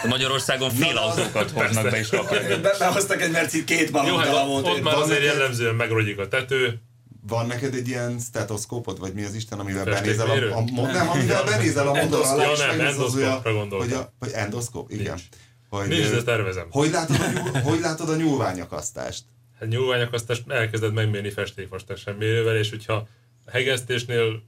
Magyarországon 0.08 0.70
fél 0.70 0.98
autókat 0.98 1.52
hoznak 1.52 1.90
be 1.90 2.00
és 2.00 2.12
rakják. 2.12 2.62
Be, 2.62 2.76
behoztak 2.80 3.22
egy 3.22 3.32
merci 3.32 3.64
két 3.64 3.90
Jó, 4.08 4.16
hát 4.16 4.34
ott, 4.48 4.82
már 4.82 4.96
azért 4.96 5.24
jellemzően 5.24 5.76
megrogyik 5.76 6.20
a 6.20 6.28
tető, 6.28 6.82
Van 7.28 7.48
neked 7.48 7.74
egy 7.74 7.88
ilyen 7.88 8.20
stetoszkópod, 8.20 9.00
vagy 9.00 9.14
mi 9.14 9.24
az 9.24 9.34
Isten, 9.34 9.60
amivel 9.60 9.86
benézel 9.86 10.30
a, 10.30 10.58
a, 10.58 10.62
mo- 10.62 10.92
nem, 10.92 11.10
amivel 11.10 11.44
benézel 11.44 11.88
a 11.88 11.94
motor 11.94 12.26
alá, 12.26 12.74
Ja, 12.74 12.90
és 12.90 12.96
gondoltam. 13.44 13.80
hogy 13.80 13.94
a, 13.94 14.14
vagy 14.20 14.32
endoszkóp, 14.32 14.92
igen. 14.92 15.20
Hogy, 15.70 15.88
nincs, 15.88 16.10
de 16.10 16.24
tervezem. 16.24 16.68
hogy, 16.70 16.92
látod 16.92 17.16
a 17.20 17.32
nyúl, 17.32 17.62
hogy 17.62 17.80
látod 17.80 18.10
a 18.10 18.16
nyúlványakasztást? 18.16 19.24
Hát 19.60 19.70
nyúlványak 19.70 20.14
azt 20.14 20.42
elkezded 20.48 20.94
megmérni 20.94 21.30
festékvastagság 21.30 22.18
mérővel, 22.18 22.56
és 22.56 22.70
hogyha 22.70 22.94
a 23.46 23.52
hegesztésnél, 23.52 24.44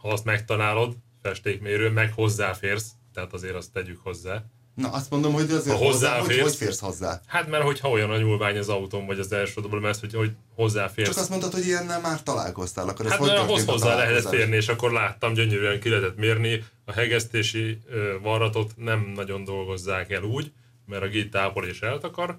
ha 0.00 0.08
azt 0.08 0.24
megtalálod, 0.24 0.96
festékmérő, 1.22 1.90
meg 1.90 2.12
hozzáférsz, 2.12 2.86
tehát 3.14 3.32
azért 3.32 3.54
azt 3.54 3.72
tegyük 3.72 4.00
hozzá. 4.02 4.42
Na, 4.74 4.90
azt 4.90 5.10
mondom, 5.10 5.32
hogy 5.32 5.50
azért 5.50 5.76
Ha 5.78 5.84
hozzá, 5.84 6.18
hogy, 6.18 6.38
hogy 6.40 6.54
férsz 6.54 6.80
hozzá. 6.80 7.20
Hát 7.26 7.48
mert 7.48 7.64
hogyha 7.64 7.88
olyan 7.90 8.10
a 8.10 8.16
nyúlvány 8.18 8.58
az 8.58 8.68
autón, 8.68 9.06
vagy 9.06 9.18
az 9.18 9.32
első 9.32 9.60
dobban, 9.60 9.80
mert 9.80 10.00
hogy, 10.00 10.14
hogy 10.14 10.30
hozzáférsz. 10.54 11.08
Csak 11.08 11.18
azt 11.18 11.28
mondtad, 11.28 11.52
hogy 11.52 11.66
ilyennel 11.66 12.00
már 12.00 12.22
találkoztál, 12.22 12.88
akkor 12.88 13.04
ez 13.04 13.10
Hát 13.10 13.20
hogy 13.20 13.28
a 13.28 13.40
hozzá 13.42 13.66
lehetett 13.66 13.80
találkozás? 13.82 14.32
férni, 14.32 14.56
és 14.56 14.68
akkor 14.68 14.92
láttam, 14.92 15.32
gyönyörűen 15.34 15.80
ki 15.80 15.88
lehetett 15.88 16.16
mérni. 16.16 16.64
A 16.84 16.92
hegesztési 16.92 17.78
varratot 18.22 18.72
nem 18.76 19.12
nagyon 19.14 19.44
dolgozzák 19.44 20.10
el 20.10 20.22
úgy, 20.22 20.52
mert 20.86 21.02
a 21.02 21.06
gét 21.06 21.30
tápol 21.30 21.64
és 21.66 21.80
eltakar, 21.80 22.38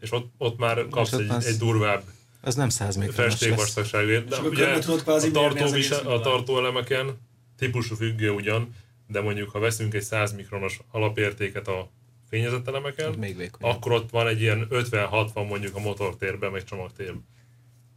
és 0.00 0.12
ott, 0.12 0.32
ott 0.38 0.58
már 0.58 0.86
kapsz 0.90 1.12
ott 1.12 1.20
egy, 1.20 1.28
az- 1.30 1.44
egy 1.46 1.56
durvább 1.58 2.02
Az 2.40 2.54
nem 2.54 2.68
100 2.68 2.96
méteres 2.96 3.16
lesz. 3.16 3.26
festékvastagságért. 3.26 4.28
De 4.28 4.36
ugye 4.38 4.66
a, 4.66 4.78
tartó 4.78 6.10
a 6.10 6.20
tartóelemeken 6.20 7.18
típusú 7.58 7.94
függő 7.94 8.30
ugyan, 8.30 8.74
de 9.06 9.20
mondjuk 9.20 9.50
ha 9.50 9.58
veszünk 9.58 9.94
egy 9.94 10.02
100 10.02 10.32
mikronos 10.32 10.80
alapértéket 10.90 11.68
a 11.68 11.90
fényezett 12.28 12.68
elemeken, 12.68 13.18
még 13.18 13.50
akkor 13.60 13.92
ott 13.92 14.10
van 14.10 14.26
egy 14.26 14.40
ilyen 14.40 14.66
50-60 14.70 15.48
mondjuk 15.48 15.76
a 15.76 15.80
motortérben, 15.80 16.50
meg 16.50 16.64
csomagtérben. 16.64 17.26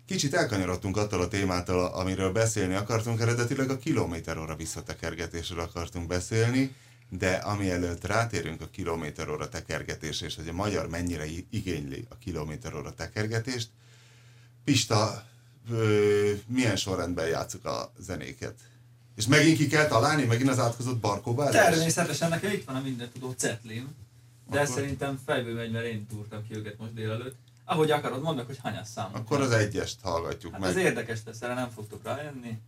Kicsit 0.06 0.34
elkanyarodtunk 0.34 0.98
attól 0.98 1.22
a 1.22 1.28
témától, 1.28 1.86
amiről 1.86 2.32
beszélni 2.32 2.74
akartunk, 2.74 3.20
eredetileg 3.20 3.70
a 3.70 3.78
kilométer 3.78 4.38
óra 4.38 4.56
visszatekergetésről 4.56 5.60
akartunk 5.60 6.08
beszélni, 6.08 6.76
de 7.10 7.32
ami 7.34 7.70
előtt 7.70 8.06
rátérünk 8.06 8.62
a 8.62 8.70
kilométer 8.72 9.30
óra 9.30 9.50
tekergetésre, 9.50 10.26
és 10.26 10.36
hogy 10.36 10.48
a 10.48 10.54
magyar 10.54 10.90
mennyire 10.90 11.26
igényli 11.50 12.06
a 12.10 12.18
kilométer 12.18 12.76
óra 12.76 12.94
tekergetést, 12.94 13.70
Pista, 14.64 15.24
ö, 15.70 16.32
milyen 16.48 16.76
sorrendben 16.76 17.28
játszuk 17.28 17.66
a 17.66 17.92
zenéket? 17.98 18.60
És 19.18 19.28
megint 19.28 19.58
ki 19.58 19.68
kell 19.68 19.88
találni, 19.88 20.24
megint 20.24 20.50
az 20.50 20.60
átkozott 20.60 20.98
barkóbázás? 20.98 21.70
Természetesen 21.74 22.30
nekem 22.30 22.52
itt 22.52 22.66
van 22.66 22.76
a 22.76 22.82
minden 22.82 23.10
tudó 23.14 23.32
cetlim, 23.38 23.96
de 24.50 24.60
Akkor- 24.62 24.76
szerintem 24.76 25.20
fejből 25.26 25.56
megy, 25.56 25.72
mert 25.72 25.86
én 25.86 26.06
túrtam 26.08 26.48
ki 26.48 26.56
őket 26.56 26.78
most 26.78 26.94
délelőtt. 26.94 27.36
Ahogy 27.66 27.92
akarod, 27.92 28.22
mondd 28.22 28.36
meg, 28.38 28.46
hogy 28.46 28.60
hányas 28.64 28.88
számot. 28.88 29.16
Akkor 29.16 29.42
az 29.42 29.52
egyest 29.52 29.98
hallgatjuk 30.02 30.52
Hát 30.52 30.62
meg. 30.62 30.70
ez 30.70 30.76
érdekes 30.76 31.20
lesz, 31.26 31.42
erre 31.42 31.54
nem 31.54 31.70
fogtok 31.70 32.04
rájönni. 32.04 32.60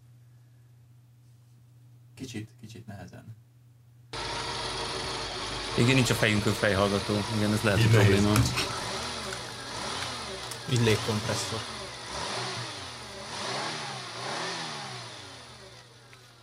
Kicsit, 2.16 2.50
kicsit 2.62 2.88
nehezen. 2.88 3.36
Igen, 5.78 5.96
nincs 5.96 6.10
a 6.10 6.14
fejünkön 6.14 6.54
fejhallgató. 6.54 7.14
Igen, 7.38 7.54
ez 7.54 7.62
lehet, 7.62 7.80
hogy 7.80 7.88
Így 7.90 7.96
nehéz. 7.98 8.16
probléma. 8.22 8.44
Így 10.72 10.82
légkompresszor. 10.84 11.60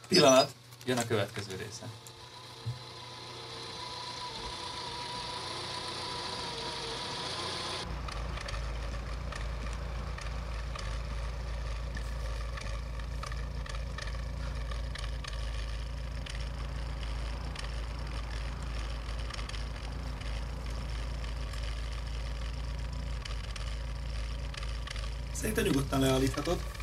Pillanat, 0.09 0.51
jön 0.85 0.99
a 0.99 1.07
következő 1.07 1.57
része. 1.57 1.87
Szerintem 25.33 25.65
nyugodtan 25.65 26.01
leállíthatod. 26.01 26.76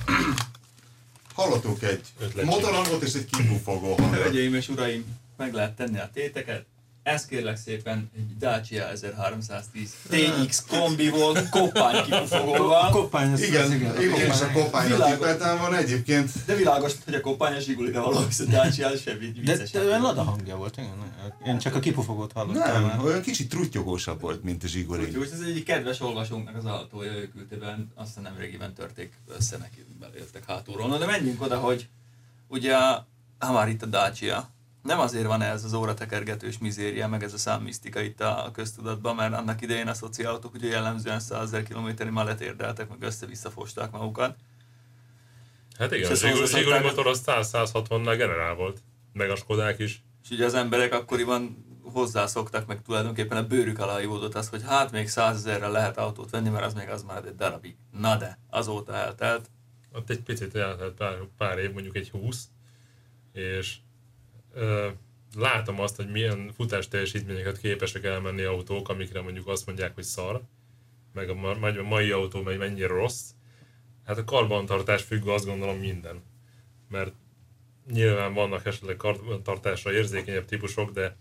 Hallottunk 1.43 1.81
egy 1.81 2.01
motorhangot 2.43 3.03
és 3.03 3.13
egy 3.13 3.25
kibufogó 3.25 3.95
hangot. 3.95 4.21
Hölgyeim 4.21 4.53
és 4.53 4.69
uraim, 4.69 5.05
meg 5.37 5.53
lehet 5.53 5.75
tenni 5.75 5.99
a 5.99 6.09
téteket. 6.13 6.65
Ez 7.03 7.25
kérlek 7.25 7.57
szépen 7.57 8.09
egy 8.17 8.37
Dacia 8.37 8.87
1310 8.87 9.93
TX 10.09 10.65
kombi 10.65 11.09
volt, 11.09 11.49
koppány 11.49 12.03
kipufogóval. 12.03 12.89
Koppány, 12.89 13.31
ez 13.31 13.41
Igen, 13.41 13.63
az 13.63 13.71
igen, 13.71 14.01
igen, 14.01 14.19
és 14.25 14.41
a 14.41 14.81
Világos. 14.87 15.09
tippeltem 15.11 15.57
van 15.57 15.75
egyébként. 15.75 16.31
De 16.45 16.55
világos, 16.55 16.93
hogy 17.05 17.13
a 17.13 17.21
koppány 17.21 17.55
a 17.55 17.59
zsigulira 17.59 18.01
való, 18.01 18.25
viszont 18.27 18.53
a 18.53 18.63
Dacia 18.63 18.97
semmi 18.97 19.31
De, 19.31 19.41
vicces. 19.51 19.71
de 19.71 19.79
olyan 19.79 20.01
lada 20.01 20.23
hangja 20.23 20.55
volt, 20.55 20.77
igen. 20.77 21.13
Én 21.45 21.57
csak 21.57 21.75
a 21.75 21.79
kipufogót 21.79 22.31
hallottam. 22.31 22.85
Nem, 22.85 23.03
olyan 23.03 23.21
kicsit 23.21 23.49
truttyogósabb 23.49 24.21
volt, 24.21 24.43
mint 24.43 24.63
a 24.63 24.67
Zsiguli. 24.67 25.03
Úgyhogy 25.05 25.29
ez 25.33 25.39
egy 25.39 25.63
kedves 25.63 26.01
olvasónknak 26.01 26.55
az 26.55 26.65
autója, 26.65 27.11
ő 27.11 27.27
küldte 27.27 27.55
be, 27.55 27.77
aztán 27.95 28.23
nemrégiben 28.23 28.73
törték 28.73 29.13
össze 29.37 29.57
neki, 29.57 29.85
belejöttek 29.99 30.45
hátulról. 30.45 30.87
Na 30.87 30.97
de 30.97 31.05
menjünk 31.05 31.41
oda, 31.41 31.57
hogy 31.57 31.87
ugye, 32.47 32.75
ha 33.39 33.51
már 33.51 33.67
itt 33.69 33.81
a 33.81 33.85
Dacia, 33.85 34.49
nem 34.83 34.99
azért 34.99 35.25
van 35.25 35.41
ez 35.41 35.63
az 35.63 35.73
óratekergetős 35.73 36.57
mizéria, 36.57 37.07
meg 37.07 37.23
ez 37.23 37.33
a 37.33 37.37
számmisztika 37.37 38.01
itt 38.01 38.21
a 38.21 38.49
köztudatban, 38.53 39.15
mert 39.15 39.33
annak 39.33 39.61
idején 39.61 39.87
a 39.87 39.93
szociálautók 39.93 40.53
ugye 40.53 40.67
jellemzően 40.67 41.19
100 41.19 41.51
000 41.51 41.63
kilométeri 41.63 42.09
mellett 42.09 42.41
érdeltek, 42.41 42.89
meg 42.89 43.01
össze-vissza 43.01 43.49
fosták 43.49 43.91
magukat. 43.91 44.37
Hát 45.77 45.91
igen, 45.91 46.11
a 46.11 46.45
Zsiguli 46.45 46.79
motor 46.79 47.07
az 47.07 47.23
100-160-nál 47.25 48.15
generál 48.17 48.53
volt. 48.53 48.81
Meg 49.13 49.29
a 49.29 49.35
Skodák 49.35 49.79
is. 49.79 50.03
És 50.23 50.29
ugye 50.29 50.45
az 50.45 50.53
emberek 50.53 50.93
akkoriban 50.93 51.65
hozzászoktak 51.83 52.67
meg 52.67 52.81
tulajdonképpen 52.81 53.37
a 53.37 53.47
bőrük 53.47 53.79
alá 53.79 53.99
jódott 53.99 54.35
az, 54.35 54.49
hogy 54.49 54.63
hát 54.63 54.91
még 54.91 55.07
százezerre 55.09 55.67
lehet 55.67 55.97
autót 55.97 56.29
venni, 56.29 56.49
mert 56.49 56.65
az 56.65 56.73
még 56.73 56.89
az 56.89 57.03
már 57.03 57.25
egy 57.25 57.35
darabig. 57.35 57.75
Na 57.91 58.15
de, 58.15 58.39
azóta 58.49 58.93
eltelt. 58.93 59.49
Ott 59.93 60.09
egy 60.09 60.21
picit 60.21 60.55
eltelt 60.55 60.93
pár, 60.93 61.17
pár 61.37 61.57
év, 61.57 61.71
mondjuk 61.71 61.95
egy 61.95 62.09
20, 62.09 62.47
és 63.31 63.75
látom 65.35 65.79
azt, 65.79 65.95
hogy 65.95 66.11
milyen 66.11 66.51
futás 66.55 66.87
teljesítményeket 66.87 67.57
képesek 67.57 68.03
elmenni 68.03 68.43
autók, 68.43 68.89
amikre 68.89 69.21
mondjuk 69.21 69.47
azt 69.47 69.65
mondják, 69.65 69.95
hogy 69.95 70.03
szar, 70.03 70.41
meg 71.13 71.29
a, 71.29 71.33
ma- 71.33 71.77
a 71.77 71.83
mai 71.83 72.11
autó 72.11 72.41
meg 72.41 72.57
mennyire 72.57 72.87
rossz. 72.87 73.29
Hát 74.05 74.17
a 74.17 74.23
karbantartás 74.23 75.01
függ 75.01 75.27
azt 75.27 75.45
gondolom 75.45 75.77
minden. 75.77 76.21
Mert 76.89 77.13
nyilván 77.91 78.33
vannak 78.33 78.65
esetleg 78.65 78.95
karbantartásra 78.95 79.93
érzékenyebb 79.93 80.45
típusok, 80.45 80.91
de 80.91 81.17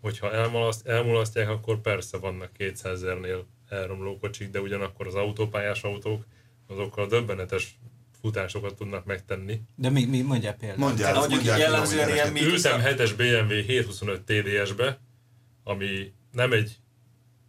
hogyha 0.00 0.32
elmulaszt, 0.32 0.86
elmulasztják, 0.86 1.48
akkor 1.48 1.80
persze 1.80 2.18
vannak 2.18 2.52
200 2.52 2.92
ezernél 2.92 3.46
elromló 3.68 4.18
kocsik, 4.18 4.50
de 4.50 4.60
ugyanakkor 4.60 5.06
az 5.06 5.14
autópályás 5.14 5.82
autók 5.82 6.24
azokkal 6.66 7.06
döbbenetes 7.06 7.78
futásokat 8.20 8.74
tudnak 8.74 9.04
megtenni. 9.04 9.60
De 9.74 9.90
mi, 9.90 10.04
mi 10.04 10.20
mondjál 10.20 10.54
példát? 10.54 10.76
Mondjál, 10.76 11.12
Na, 11.12 11.18
azt 11.18 11.28
mondjuk 11.28 11.58
jellemzően 11.58 12.08
ilyen 12.08 12.36
Ültem 12.36 12.80
7-es 12.84 13.12
BMW 13.16 13.54
725 13.66 14.20
TDS-be, 14.20 15.00
ami 15.64 16.12
nem 16.32 16.52
egy 16.52 16.76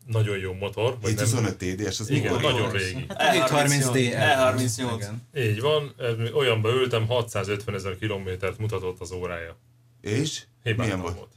nagyon 0.05 0.37
jó 0.37 0.53
motor, 0.53 0.97
vagy 1.01 1.15
nem, 1.15 1.25
725 1.25 1.57
TDS, 1.57 1.99
az 1.99 2.09
igen, 2.09 2.33
mikor? 2.35 2.51
nagyon 2.51 2.71
régi. 2.71 3.05
Hát 3.07 3.51
a 3.51 3.55
730D. 3.55 3.93
E38. 3.93 4.95
Igen. 4.95 5.27
Így 5.47 5.61
van, 5.61 5.95
olyanba 6.33 6.69
ültem, 6.69 7.07
650 7.07 7.75
ezer 7.75 7.97
kilométert 7.97 8.57
mutatott 8.57 8.99
az 8.99 9.11
órája. 9.11 9.57
És? 10.01 10.43
Hibátlan 10.63 10.85
Milyen 10.85 11.01
volt. 11.01 11.15
volt? 11.15 11.31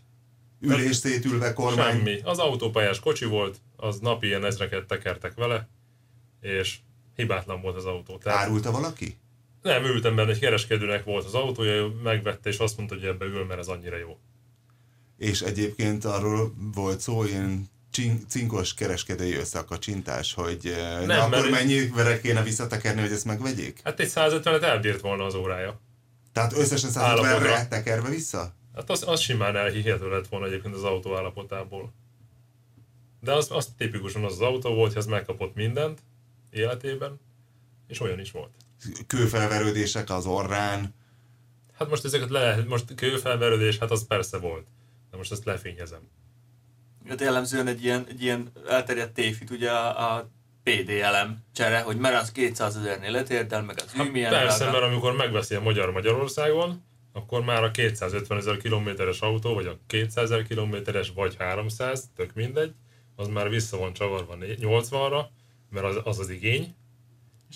Ülés 0.60 0.96
szétülve, 0.96 1.52
kormány. 1.52 1.96
Semmi. 1.96 2.20
Az 2.24 2.38
autópályás 2.38 3.00
kocsi 3.00 3.24
volt, 3.24 3.56
az 3.76 3.98
napi 3.98 4.26
ilyen 4.26 4.44
ezreket 4.44 4.86
tekertek 4.86 5.34
vele, 5.34 5.68
és 6.40 6.78
hibátlan 7.16 7.60
volt 7.60 7.76
az 7.76 7.84
autó. 7.84 8.18
Tehát 8.18 8.38
Árulta 8.38 8.70
valaki? 8.70 9.16
Nem, 9.64 9.84
ültem 9.84 10.14
benne, 10.16 10.30
egy 10.30 10.38
kereskedőnek 10.38 11.04
volt 11.04 11.24
az 11.24 11.34
autója, 11.34 11.92
megvette, 12.02 12.48
és 12.48 12.58
azt 12.58 12.76
mondta, 12.76 12.94
hogy 12.94 13.04
ebbe 13.04 13.24
ül, 13.24 13.44
mert 13.44 13.60
ez 13.60 13.66
annyira 13.68 13.96
jó. 13.96 14.18
És 15.18 15.40
egyébként 15.40 16.04
arról 16.04 16.54
volt 16.74 17.00
szó, 17.00 17.24
ilyen 17.24 17.68
cinkos 18.28 18.74
kereskedői 18.74 19.34
összeakacsintás, 19.34 20.34
hogy 20.34 20.74
nem, 20.98 21.06
na, 21.06 21.22
akkor 21.22 21.50
mert- 21.50 21.50
mennyire 21.50 22.20
kéne 22.20 22.42
visszatekerni, 22.42 23.00
hogy 23.00 23.12
ezt 23.12 23.24
megvegyék? 23.24 23.80
Hát 23.84 24.00
egy 24.00 24.10
150-et 24.14 24.62
elbírt 24.62 25.00
volna 25.00 25.24
az 25.24 25.34
órája. 25.34 25.80
Tehát 26.32 26.52
összesen 26.52 26.90
Állapotra. 26.94 27.38
150-re 27.38 27.66
tekerve 27.66 28.08
vissza? 28.08 28.54
Hát 28.74 28.90
az, 28.90 29.04
az 29.08 29.20
simán 29.20 29.56
elhihető 29.56 30.08
lett 30.10 30.28
volna 30.28 30.46
egyébként 30.46 30.74
az 30.74 30.82
autó 30.82 31.16
állapotából. 31.16 31.92
De 33.20 33.32
az, 33.32 33.50
az 33.50 33.68
tipikusan 33.76 34.24
az 34.24 34.32
az 34.32 34.40
autó 34.40 34.74
volt, 34.74 34.88
hogy 34.92 35.02
az 35.02 35.06
megkapott 35.06 35.54
mindent 35.54 36.02
életében, 36.50 37.20
és 37.86 38.00
olyan 38.00 38.20
is 38.20 38.30
volt. 38.30 38.54
Kőfelverődések 39.06 40.10
az 40.10 40.26
orrán. 40.26 40.94
Hát 41.78 41.88
most 41.88 42.04
ezeket 42.04 42.30
le, 42.30 42.64
most 42.68 42.94
kőfelverődés, 42.94 43.78
hát 43.78 43.90
az 43.90 44.06
persze 44.06 44.38
volt. 44.38 44.66
De 45.10 45.16
most 45.16 45.32
ezt 45.32 45.44
lefényezem. 45.44 46.08
Hát 47.08 47.20
jellemzően 47.20 47.66
egy 47.66 47.84
ilyen, 47.84 48.06
egy 48.08 48.22
ilyen 48.22 48.52
elterjedt 48.68 49.14
tévhit, 49.14 49.50
ugye 49.50 49.70
a, 49.70 50.16
a 50.16 50.30
PDLM 50.62 51.44
csere, 51.54 51.80
hogy 51.80 51.96
mert 51.96 52.22
az 52.22 52.32
200 52.32 52.76
ezernél 52.76 53.10
letérdel, 53.10 53.62
meg 53.62 53.80
az 53.84 53.92
Hát 53.92 54.12
milyen 54.12 54.30
persze, 54.30 54.70
mert 54.70 54.84
amikor 54.84 55.16
megveszi 55.16 55.54
a 55.54 55.60
magyar 55.60 55.90
Magyarországon, 55.90 56.82
akkor 57.12 57.44
már 57.44 57.64
a 57.64 57.70
250 57.70 58.38
ezer 58.38 58.56
kilométeres 58.56 59.20
autó, 59.20 59.54
vagy 59.54 59.66
a 59.66 59.78
200 59.86 60.24
ezer 60.24 60.46
kilométeres, 60.46 61.12
vagy 61.14 61.36
300, 61.38 62.10
tök 62.16 62.34
mindegy, 62.34 62.72
az 63.16 63.28
már 63.28 63.48
vissza 63.48 63.76
van 63.76 63.92
csavarva 63.92 64.34
né- 64.34 64.58
80-ra, 64.60 65.24
mert 65.70 65.86
az 65.86 66.00
az, 66.04 66.18
az 66.18 66.30
igény, 66.30 66.74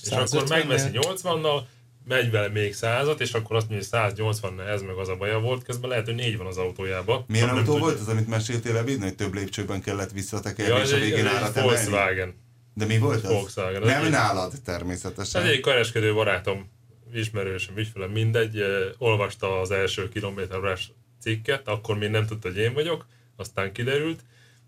és 0.03 0.11
akkor 0.11 0.43
150-nél? 0.43 0.49
megveszi 0.49 0.89
80-nal, 0.93 1.61
megy 2.05 2.31
vele 2.31 2.49
még 2.49 2.75
100-at, 2.81 3.21
és 3.21 3.33
akkor 3.33 3.57
azt 3.57 3.69
mondja, 3.69 3.89
hogy 3.91 4.01
180 4.11 4.61
ez 4.61 4.83
meg 4.83 4.97
az 4.97 5.09
a 5.09 5.17
baja 5.17 5.39
volt, 5.39 5.63
közben 5.63 5.91
lehet, 5.91 6.05
hogy 6.05 6.15
négy 6.15 6.37
van 6.37 6.47
az 6.47 6.57
autójába. 6.57 7.25
Milyen 7.29 7.47
Nem 7.47 7.55
autó 7.57 7.65
tudja. 7.67 7.81
volt 7.81 8.01
az, 8.01 8.09
amit 8.09 8.29
meséltél 8.29 8.77
ebédni, 8.77 9.05
hogy 9.05 9.15
több 9.15 9.35
lépcsőben 9.35 9.81
kellett 9.83 10.11
visszatekerni, 10.13 10.73
Ja, 10.75 10.83
és 10.83 10.93
a 10.93 10.95
egy, 10.95 11.01
végén 11.01 11.27
árat 11.27 11.57
egy 11.57 11.63
emelni? 11.63 11.89
Volkswagen. 11.91 12.35
De 12.75 12.85
mi 12.85 12.99
volt 12.99 13.25
az? 13.25 13.31
Volkswagen. 13.31 13.83
Nem 13.83 14.05
Ez 14.05 14.11
nálad 14.11 14.53
egy- 14.55 14.63
természetesen. 14.63 15.43
Ez 15.43 15.49
egy 15.49 15.61
kereskedő 15.61 16.13
barátom, 16.15 16.71
ismerősöm, 17.15 17.77
ügyfelem, 17.79 18.11
mindegy, 18.11 18.59
eh, 18.61 18.69
olvasta 18.99 19.61
az 19.61 19.71
első 19.71 20.09
kilométerórás 20.09 20.93
cikket, 21.21 21.69
akkor 21.69 21.99
még 21.99 22.11
nem 22.11 22.27
tudta, 22.27 22.49
hogy 22.49 22.57
én 22.59 22.73
vagyok, 22.73 23.07
aztán 23.37 23.73
kiderült, 23.73 24.21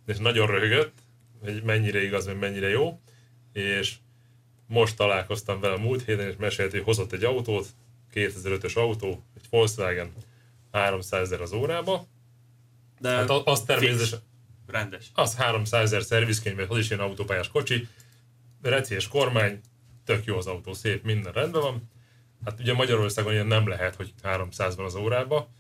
és 0.07 0.17
nagyon 0.19 0.47
röhögött, 0.47 0.93
hogy 1.45 1.63
mennyire 1.65 2.03
igaz, 2.03 2.27
vagy 2.27 2.39
mennyire 2.39 2.69
jó, 2.69 3.01
és 3.53 3.95
most 4.71 4.97
találkoztam 4.97 5.61
vele 5.61 5.77
múlt 5.77 6.05
héten, 6.05 6.29
és 6.29 6.35
mesélt, 6.39 6.71
hogy 6.71 6.83
hozott 6.83 7.13
egy 7.13 7.25
autót, 7.25 7.69
2005-ös 8.15 8.77
autó, 8.77 9.25
egy 9.37 9.45
Volkswagen, 9.51 10.13
300 10.73 11.21
ezer 11.21 11.41
az 11.41 11.53
órába, 11.53 12.07
De 13.01 13.09
hát 13.09 13.31
az, 13.31 13.63
természetesen, 13.63 14.19
rendes. 14.67 15.11
az 15.15 15.37
300 15.37 15.83
ezer 15.83 16.03
szervizkönyv, 16.03 16.71
az 16.71 16.79
is 16.79 16.91
ilyen 16.91 17.03
autópályás 17.03 17.49
kocsi, 17.49 17.89
recies 18.63 19.09
kormány, 19.09 19.61
tök 20.05 20.25
jó 20.25 20.37
az 20.37 20.47
autó, 20.47 20.73
szép, 20.73 21.05
minden 21.05 21.33
rendben 21.33 21.63
van. 21.63 21.91
Hát 22.45 22.61
ugye 22.61 22.73
Magyarországon 22.73 23.33
ilyen 23.33 23.47
nem 23.47 23.69
lehet, 23.69 23.95
hogy 23.95 24.13
300 24.23 24.77
van 24.77 24.87
az 24.87 24.95
órába, 24.95 25.51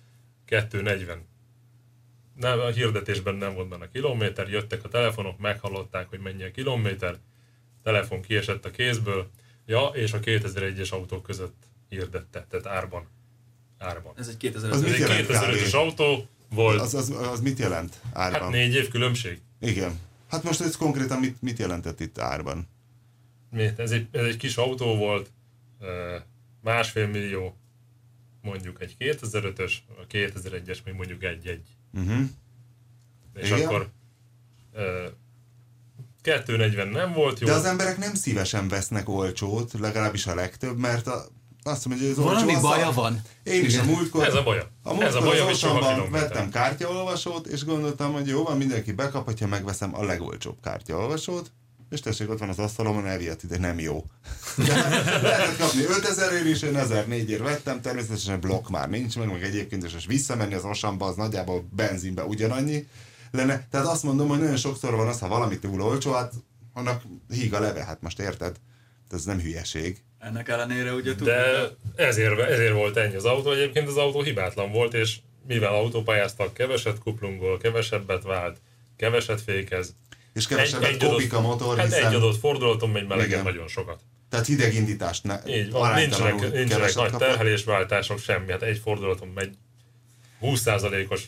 240. 0.44 1.28
Nem, 2.34 2.60
a 2.60 2.66
hirdetésben 2.66 3.34
nem 3.34 3.54
volt 3.54 3.68
benne 3.68 3.84
a 3.84 3.90
kilométer, 3.92 4.48
jöttek 4.48 4.84
a 4.84 4.88
telefonok, 4.88 5.38
meghallották, 5.38 6.08
hogy 6.08 6.18
mennyi 6.18 6.42
a 6.42 6.50
kilométer, 6.50 7.18
telefon 7.82 8.20
kiesett 8.20 8.64
a 8.64 8.70
kézből, 8.70 9.30
ja, 9.66 9.86
és 9.86 10.12
a 10.12 10.20
2001-es 10.20 10.90
autók 10.90 11.22
között 11.22 11.62
hirdette, 11.88 12.46
tehát 12.50 12.66
árban. 12.66 13.06
Árban. 13.78 14.12
Ez 14.16 14.28
egy 14.28 14.36
2000 14.36 14.70
Az 14.70 14.76
Ez 14.76 14.82
mit 14.82 14.92
egy 14.92 14.98
jelent 15.00 15.28
2005-ös 15.28 15.68
kb? 15.68 15.74
autó 15.74 16.26
volt, 16.50 16.80
Az, 16.80 16.94
az, 16.94 17.10
az 17.10 17.40
mit 17.40 17.58
jelent 17.58 18.00
árban? 18.12 18.40
hát 18.40 18.50
négy 18.50 18.74
év 18.74 18.88
különbség. 18.88 19.40
Igen. 19.60 19.98
Hát 20.28 20.42
most 20.42 20.60
ez 20.60 20.76
konkrétan 20.76 21.18
mit, 21.18 21.42
mit 21.42 21.58
jelentett 21.58 22.00
itt 22.00 22.18
árban? 22.18 22.68
Miért? 23.50 23.78
Ez 23.78 23.90
egy, 23.90 24.08
ez 24.10 24.24
egy 24.24 24.36
kis 24.36 24.56
autó 24.56 24.96
volt, 24.96 25.30
másfél 26.62 27.06
millió, 27.06 27.56
mondjuk 28.42 28.82
egy 28.82 28.96
2005-ös, 28.98 29.72
a 29.88 30.06
2001-es 30.06 30.78
még 30.84 30.94
mondjuk 30.94 31.22
egy-egy. 31.24 31.66
Uh-huh. 31.92 32.28
És 33.34 33.50
Igen? 33.50 33.66
akkor 33.66 33.90
240 36.22 36.88
nem 36.88 37.12
volt 37.12 37.40
jó. 37.40 37.46
De 37.46 37.52
az 37.52 37.64
emberek 37.64 37.98
nem 37.98 38.14
szívesen 38.14 38.68
vesznek 38.68 39.08
olcsót, 39.08 39.72
legalábbis 39.78 40.26
a 40.26 40.34
legtöbb, 40.34 40.78
mert 40.78 41.06
a, 41.06 41.24
azt 41.62 41.86
mondja, 41.86 42.06
hogy 42.06 42.16
az 42.18 42.24
olcsó 42.24 42.34
Valami 42.34 42.54
az 42.54 42.62
baja 42.62 42.88
a... 42.88 42.92
van. 42.92 43.22
Én 43.42 43.64
is 43.64 43.78
a 43.78 43.84
múltkor... 43.84 44.26
Ez 44.26 44.34
a 44.34 44.42
baja. 44.42 44.70
A 44.82 44.90
Ez 44.90 44.96
múltkor 44.96 45.22
a 45.22 45.24
baja, 45.24 45.46
az 45.46 45.58
kilométer. 45.58 46.10
vettem 46.10 46.50
kártyaolvasót, 46.50 47.46
és 47.46 47.64
gondoltam, 47.64 48.12
hogy 48.12 48.26
jó 48.26 48.42
van, 48.42 48.56
mindenki 48.56 48.92
bekap, 48.92 49.24
hogyha 49.24 49.46
megveszem 49.46 49.94
a 49.94 50.04
legolcsóbb 50.04 50.56
kártyaolvasót, 50.62 51.50
és 51.90 52.00
tessék, 52.00 52.30
ott 52.30 52.38
van 52.38 52.48
az 52.48 52.58
asztalomon, 52.58 53.06
elvihet 53.06 53.42
ide, 53.42 53.58
nem 53.58 53.78
jó. 53.78 54.04
De 54.56 55.20
lehetett 55.22 55.58
kapni 55.58 55.84
5000 55.84 56.32
ér 56.32 56.46
is, 56.46 56.62
én 56.62 56.76
1004 56.76 57.30
ér 57.30 57.42
vettem, 57.42 57.80
természetesen 57.80 58.40
blokk 58.40 58.68
már 58.68 58.88
nincs 58.88 59.16
meg, 59.16 59.32
meg 59.32 59.42
egyébként 59.42 59.84
is 59.84 59.92
most 59.92 60.06
visszamenni 60.06 60.54
az 60.54 60.64
Oceanba, 60.64 61.06
az 61.06 61.16
nagyjából 61.16 61.68
benzinbe 61.76 62.24
ugyanannyi 62.24 62.86
lenne. 63.30 63.66
Tehát 63.70 63.86
azt 63.86 64.02
mondom, 64.02 64.28
hogy 64.28 64.38
nagyon 64.38 64.56
sokszor 64.56 64.94
van 64.94 65.08
az, 65.08 65.18
ha 65.18 65.28
valami 65.28 65.58
túl 65.58 65.82
olcsó, 65.82 66.12
hát 66.12 66.32
annak 66.72 67.02
híg 67.28 67.54
a 67.54 67.60
leve, 67.60 67.84
hát 67.84 68.02
most 68.02 68.20
érted? 68.20 68.56
Ez 69.10 69.24
nem 69.24 69.40
hülyeség. 69.40 70.02
Ennek 70.18 70.48
ellenére 70.48 70.92
ugye 70.92 71.10
tudjuk, 71.10 71.28
De 71.28 71.68
ezért, 71.94 72.38
ezért 72.38 72.72
volt 72.72 72.96
ennyi 72.96 73.14
az 73.14 73.24
autó. 73.24 73.52
Egyébként 73.52 73.88
az 73.88 73.96
autó 73.96 74.22
hibátlan 74.22 74.72
volt, 74.72 74.94
és 74.94 75.18
mivel 75.46 75.74
autópályáztak, 75.74 76.54
keveset 76.54 76.98
kuplungol, 76.98 77.58
kevesebbet 77.58 78.22
vált, 78.22 78.60
keveset 78.96 79.40
fékez. 79.40 79.94
És 80.32 80.46
kevesebbet 80.46 81.04
kopik 81.04 81.32
a 81.32 81.40
motor, 81.40 81.76
hát 81.76 81.86
hiszen... 81.86 82.06
egy 82.06 82.14
adott 82.14 82.38
fordulaton 82.38 82.90
megy 82.90 83.06
melegen 83.06 83.42
nagyon 83.42 83.68
sokat. 83.68 84.00
Tehát 84.28 84.46
hideg 84.46 84.74
indítást 84.74 85.24
ne, 85.24 85.40
Így 85.46 85.70
van, 85.70 85.94
nincsenek, 85.94 86.52
nincsenek 86.52 86.94
nagy 86.94 87.10
kapott. 87.10 87.18
terhelésváltások, 87.18 88.18
semmi. 88.18 88.50
Hát 88.50 88.62
egy 88.62 88.78
fordulaton 88.78 89.28
megy 89.28 89.56
20%-os 90.42 91.24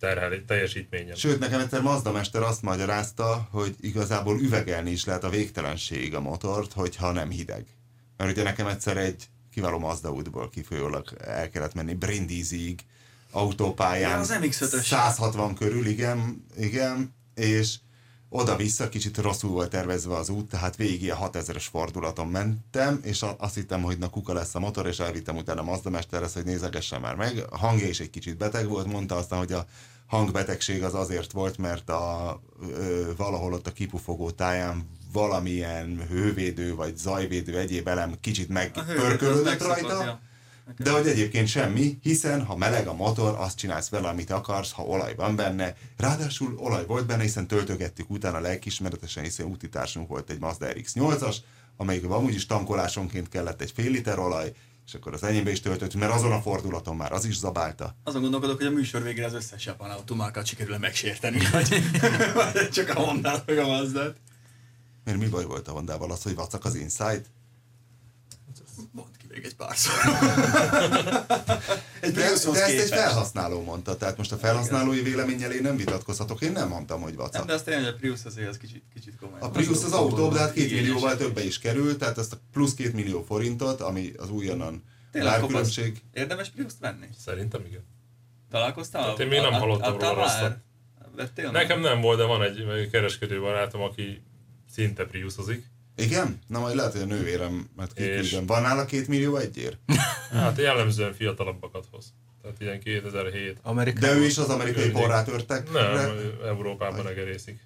terhelés, 0.00 0.40
teljesítményen. 0.46 1.14
Sőt, 1.14 1.38
nekem 1.38 1.60
egyszer 1.60 1.82
Mazda 1.82 2.12
mester 2.12 2.42
azt 2.42 2.62
magyarázta, 2.62 3.48
hogy 3.50 3.74
igazából 3.80 4.40
üvegelni 4.40 4.90
is 4.90 5.04
lehet 5.04 5.24
a 5.24 5.28
végtelenség 5.28 6.14
a 6.14 6.20
motort, 6.20 6.72
hogyha 6.72 7.12
nem 7.12 7.30
hideg. 7.30 7.66
Mert 8.16 8.30
ugye 8.30 8.42
nekem 8.42 8.66
egyszer 8.66 8.96
egy 8.96 9.28
kiváló 9.52 9.78
Mazda 9.78 10.12
útból 10.12 10.50
kifolyólag 10.50 11.16
el 11.20 11.48
kellett 11.50 11.74
menni 11.74 11.94
Brindisiig, 11.94 12.80
autópályán. 13.30 14.10
Ja, 14.10 14.18
az 14.18 14.38
MX-5-ös. 14.40 14.86
160 14.86 15.54
körül, 15.54 15.86
igen, 15.86 16.44
igen, 16.56 17.14
és 17.34 17.74
oda-vissza 18.30 18.88
kicsit 18.88 19.18
rosszul 19.18 19.50
volt 19.50 19.70
tervezve 19.70 20.16
az 20.16 20.28
út, 20.28 20.48
tehát 20.48 20.76
végig 20.76 21.02
ilyen 21.02 21.16
6000-es 21.20 21.66
fordulaton 21.70 22.26
mentem, 22.28 23.00
és 23.02 23.22
a- 23.22 23.36
azt 23.38 23.54
hittem, 23.54 23.82
hogy 23.82 23.98
na 23.98 24.08
kuka 24.10 24.32
lesz 24.32 24.54
a 24.54 24.58
motor, 24.60 24.86
és 24.86 24.98
elvittem 24.98 25.36
utána 25.36 25.62
Mazda 25.62 25.90
mesterhez, 25.90 26.32
hogy 26.32 26.44
nézegesse 26.44 26.98
már 26.98 27.14
meg. 27.14 27.44
A 27.50 27.58
hangja 27.58 27.86
is 27.88 28.00
egy 28.00 28.10
kicsit 28.10 28.36
beteg 28.36 28.68
volt, 28.68 28.86
mondta 28.86 29.16
aztán, 29.16 29.38
hogy 29.38 29.52
a 29.52 29.66
hangbetegség 30.06 30.82
az 30.82 30.94
azért 30.94 31.32
volt, 31.32 31.58
mert 31.58 31.88
a, 31.90 32.40
ö, 32.70 33.10
valahol 33.16 33.52
ott 33.52 33.66
a 33.66 33.72
kipufogó 33.72 34.30
táján 34.30 34.88
valamilyen 35.12 36.06
hővédő 36.08 36.74
vagy 36.74 36.96
zajvédő 36.96 37.58
egyéb 37.58 37.88
elem 37.88 38.14
kicsit 38.20 38.48
megpörkölődött 38.48 39.62
rajta. 39.62 40.20
De 40.78 40.90
hogy 40.90 41.06
egyébként 41.06 41.48
semmi, 41.48 41.98
hiszen 42.02 42.44
ha 42.44 42.56
meleg 42.56 42.86
a 42.86 42.94
motor, 42.94 43.34
azt 43.38 43.56
csinálsz 43.56 43.88
vele, 43.88 44.08
amit 44.08 44.30
akarsz, 44.30 44.72
ha 44.72 44.82
olaj 44.82 45.14
van 45.14 45.36
benne. 45.36 45.76
Ráadásul 45.96 46.54
olaj 46.56 46.86
volt 46.86 47.06
benne, 47.06 47.22
hiszen 47.22 47.46
töltögettük 47.46 48.10
utána 48.10 48.40
lelkismeretesen, 48.40 49.22
hiszen 49.22 49.46
útitársunk 49.46 50.08
volt 50.08 50.30
egy 50.30 50.38
Mazda 50.38 50.66
RX-8-as, 50.66 51.36
amelyik 51.76 52.04
amúgy 52.04 52.34
is 52.34 52.46
tankolásonként 52.46 53.28
kellett 53.28 53.60
egy 53.60 53.70
fél 53.70 53.90
liter 53.90 54.18
olaj, 54.18 54.52
és 54.86 54.94
akkor 54.94 55.14
az 55.14 55.22
enyémbe 55.22 55.50
is 55.50 55.60
töltöttük, 55.60 56.00
mert 56.00 56.12
azon 56.12 56.32
a 56.32 56.40
fordulaton 56.40 56.96
már 56.96 57.12
az 57.12 57.24
is 57.24 57.36
zabálta. 57.38 57.96
Azon 58.04 58.20
gondolkodok, 58.20 58.56
hogy 58.56 58.66
a 58.66 58.70
műsor 58.70 59.02
végére 59.02 59.26
az 59.26 59.32
összes 59.32 59.66
japán 59.66 59.90
automárkát 59.90 60.46
sikerül 60.46 60.78
megsérteni, 60.78 61.38
vagy, 61.52 61.82
vagy 62.34 62.68
csak 62.76 62.88
a 62.88 63.00
honda 63.00 63.42
meg 63.46 63.58
a 63.58 63.66
Mazdát. 63.66 64.16
Mert 65.04 65.18
mi 65.18 65.28
baj 65.28 65.44
volt 65.44 65.68
a 65.68 65.72
Hondával 65.72 66.10
az, 66.10 66.22
hogy 66.22 66.34
vacak 66.34 66.64
az 66.64 66.74
Insight? 66.74 67.30
Mondd 68.90 69.19
még 69.30 69.44
egy 69.44 69.56
pár 69.56 69.76
szó. 69.76 69.90
egy 72.00 72.12
De, 72.12 72.20
de 72.20 72.64
ezt 72.64 72.78
egy 72.78 72.88
felhasználó 72.88 73.62
mondta, 73.62 73.96
tehát 73.96 74.16
most 74.16 74.32
a 74.32 74.36
felhasználói 74.36 75.02
véleménnyel 75.02 75.52
én 75.52 75.62
nem 75.62 75.76
vitatkozhatok, 75.76 76.40
én 76.40 76.52
nem 76.52 76.68
mondtam, 76.68 77.00
hogy 77.00 77.14
Nem, 77.14 77.20
vacak. 77.20 77.46
de 77.46 77.52
azt 77.52 77.64
tényleg, 77.64 77.84
hogy 77.84 77.92
a 77.92 77.96
Prius 77.96 78.24
azért 78.24 78.48
az 78.48 78.56
kicsit, 78.56 78.82
kicsit 78.94 79.16
komoly. 79.20 79.40
A 79.40 79.50
Prius 79.50 79.84
az 79.84 79.92
autó, 79.92 80.28
de 80.28 80.38
hát 80.38 80.52
két 80.52 80.70
millióval 80.70 81.16
többe 81.16 81.44
is 81.44 81.58
került, 81.58 81.98
tehát 81.98 82.18
ezt 82.18 82.32
a 82.32 82.36
plusz 82.52 82.74
két 82.74 82.92
millió 82.92 83.22
forintot, 83.22 83.80
ami 83.80 84.12
az 84.16 84.30
újonnan 84.30 84.84
árkülönbség. 85.12 86.02
Érdemes 86.12 86.48
Prius-t 86.48 86.78
venni? 86.80 87.06
Szerintem 87.24 87.64
igen. 87.66 87.84
Találkoztál? 88.50 89.08
Hát 89.08 89.20
én 89.20 89.26
még 89.26 89.40
nem 89.40 89.52
hallottam 89.52 89.98
róla 89.98 90.14
rosszat. 90.14 90.56
Nekem 91.52 91.80
nem 91.80 92.00
volt, 92.00 92.18
de 92.18 92.24
van 92.24 92.42
egy 92.42 92.60
egy 92.60 92.90
kereskedő 92.90 93.40
barátom, 93.40 93.80
aki 93.80 94.22
szinte 94.70 95.04
Priusozik. 95.04 95.64
Igen? 95.96 96.38
Na 96.46 96.58
majd 96.60 96.76
lehet, 96.76 96.92
hogy 96.92 97.00
a 97.00 97.04
nővérem, 97.04 97.68
mert 97.76 97.98
És- 97.98 98.04
kiküldöm. 98.20 98.46
Van 98.46 98.62
nála 98.62 98.84
két 98.84 99.08
millió 99.08 99.36
egyér? 99.36 99.76
Hát 100.32 100.58
jellemzően 100.58 101.12
fiatalabbakat 101.14 101.86
hoz. 101.90 102.12
Tehát 102.42 102.56
ilyen 102.60 102.80
2007. 102.80 103.58
Amerikában. 103.62 104.08
De 104.08 104.14
ő 104.16 104.24
is 104.24 104.38
az 104.38 104.48
amerikai 104.48 104.84
Ő- 104.84 104.90
porrátörtek? 104.92 105.72
Nem, 105.72 106.10
Európában 106.46 107.08
egerészik. 107.08 107.60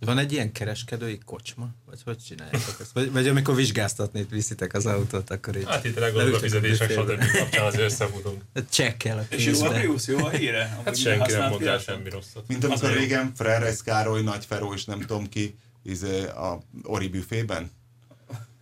Van 0.00 0.18
egy 0.18 0.32
ilyen 0.32 0.52
kereskedői 0.52 1.18
kocsma? 1.24 1.68
Vagy 1.86 1.98
hogy 2.04 2.18
csináljátok 2.18 2.76
ezt? 2.80 2.92
Vagy, 2.92 3.12
vagy 3.12 3.28
amikor 3.28 3.54
vizsgáztatni 3.54 4.26
viszitek 4.30 4.74
az 4.74 4.86
autót, 4.86 5.30
akkor 5.30 5.56
így 5.56 5.64
Hát 5.66 5.84
itt 5.84 5.98
legalább 5.98 6.32
a 6.32 6.38
fizetések, 6.38 6.90
stb. 6.90 7.24
kapcsán 7.38 7.64
azért 7.66 7.82
összefutunk. 7.84 8.42
Csekkel 8.70 9.18
a 9.18 9.34
És 9.34 9.44
jó 9.46 9.64
a. 9.64 9.68
Prius, 9.72 10.06
jó 10.06 10.24
a 10.24 10.28
híre? 10.30 10.80
Hát 10.84 10.96
senki 10.96 11.32
nem 11.32 11.56
piacon? 11.56 11.78
semmi 11.78 12.10
rosszat. 12.10 12.44
Mint 12.48 12.64
Az 12.64 12.70
amikor 12.82 12.96
régen 12.98 13.32
Freres 13.36 13.82
Károly, 13.82 14.22
Nagy 14.22 14.44
Feró 14.44 14.74
és 14.74 14.84
nem 14.84 15.00
tudom 15.00 15.28
ki, 15.28 15.56
izé, 15.86 16.26
a 16.26 16.62
Ori 16.82 17.08
büfében? 17.08 17.70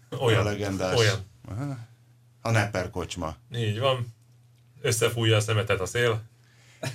A 0.08 0.16
Olyan, 0.16 0.44
legendás. 0.44 0.98
olyan. 0.98 1.18
A 2.42 2.50
Nepper 2.50 2.90
kocsma. 2.90 3.36
Így 3.54 3.78
van. 3.78 4.14
Összefújja 4.80 5.36
a 5.36 5.40
szemetet 5.40 5.80
a 5.80 5.86
szél. 5.86 6.22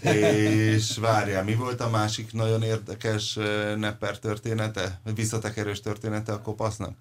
És 0.02 0.98
várjál, 0.98 1.44
mi 1.44 1.56
volt 1.56 1.82
a 1.82 1.90
másik 1.90 2.34
nagyon 2.34 2.64
érdekes 2.64 3.38
eh, 3.38 3.76
Nepper 3.76 4.20
története? 4.20 5.00
Visszatekerős 5.16 5.80
története 5.82 6.32
a 6.34 6.42
kopasznak? 6.42 6.98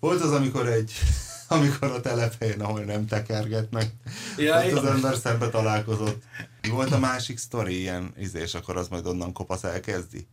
Volt 0.00 0.20
az, 0.20 0.32
amikor 0.32 0.66
egy 0.66 0.92
amikor 1.48 1.90
a 1.90 2.00
telephelyen, 2.00 2.60
ahol 2.60 2.80
nem 2.80 3.06
tekergetnek, 3.06 3.90
Ja, 4.36 4.66
ott 4.66 4.72
az 4.72 4.84
ember 4.84 5.16
szembe 5.16 5.48
találkozott. 5.48 6.22
Mi 6.62 6.68
volt 6.68 6.92
a 6.92 6.98
másik 6.98 7.38
sztori 7.38 7.78
ilyen, 7.78 8.12
izé, 8.18 8.40
és 8.40 8.54
akkor 8.54 8.76
az 8.76 8.88
majd 8.88 9.06
onnan 9.06 9.32
kopasz 9.32 9.64
elkezdi? 9.64 10.26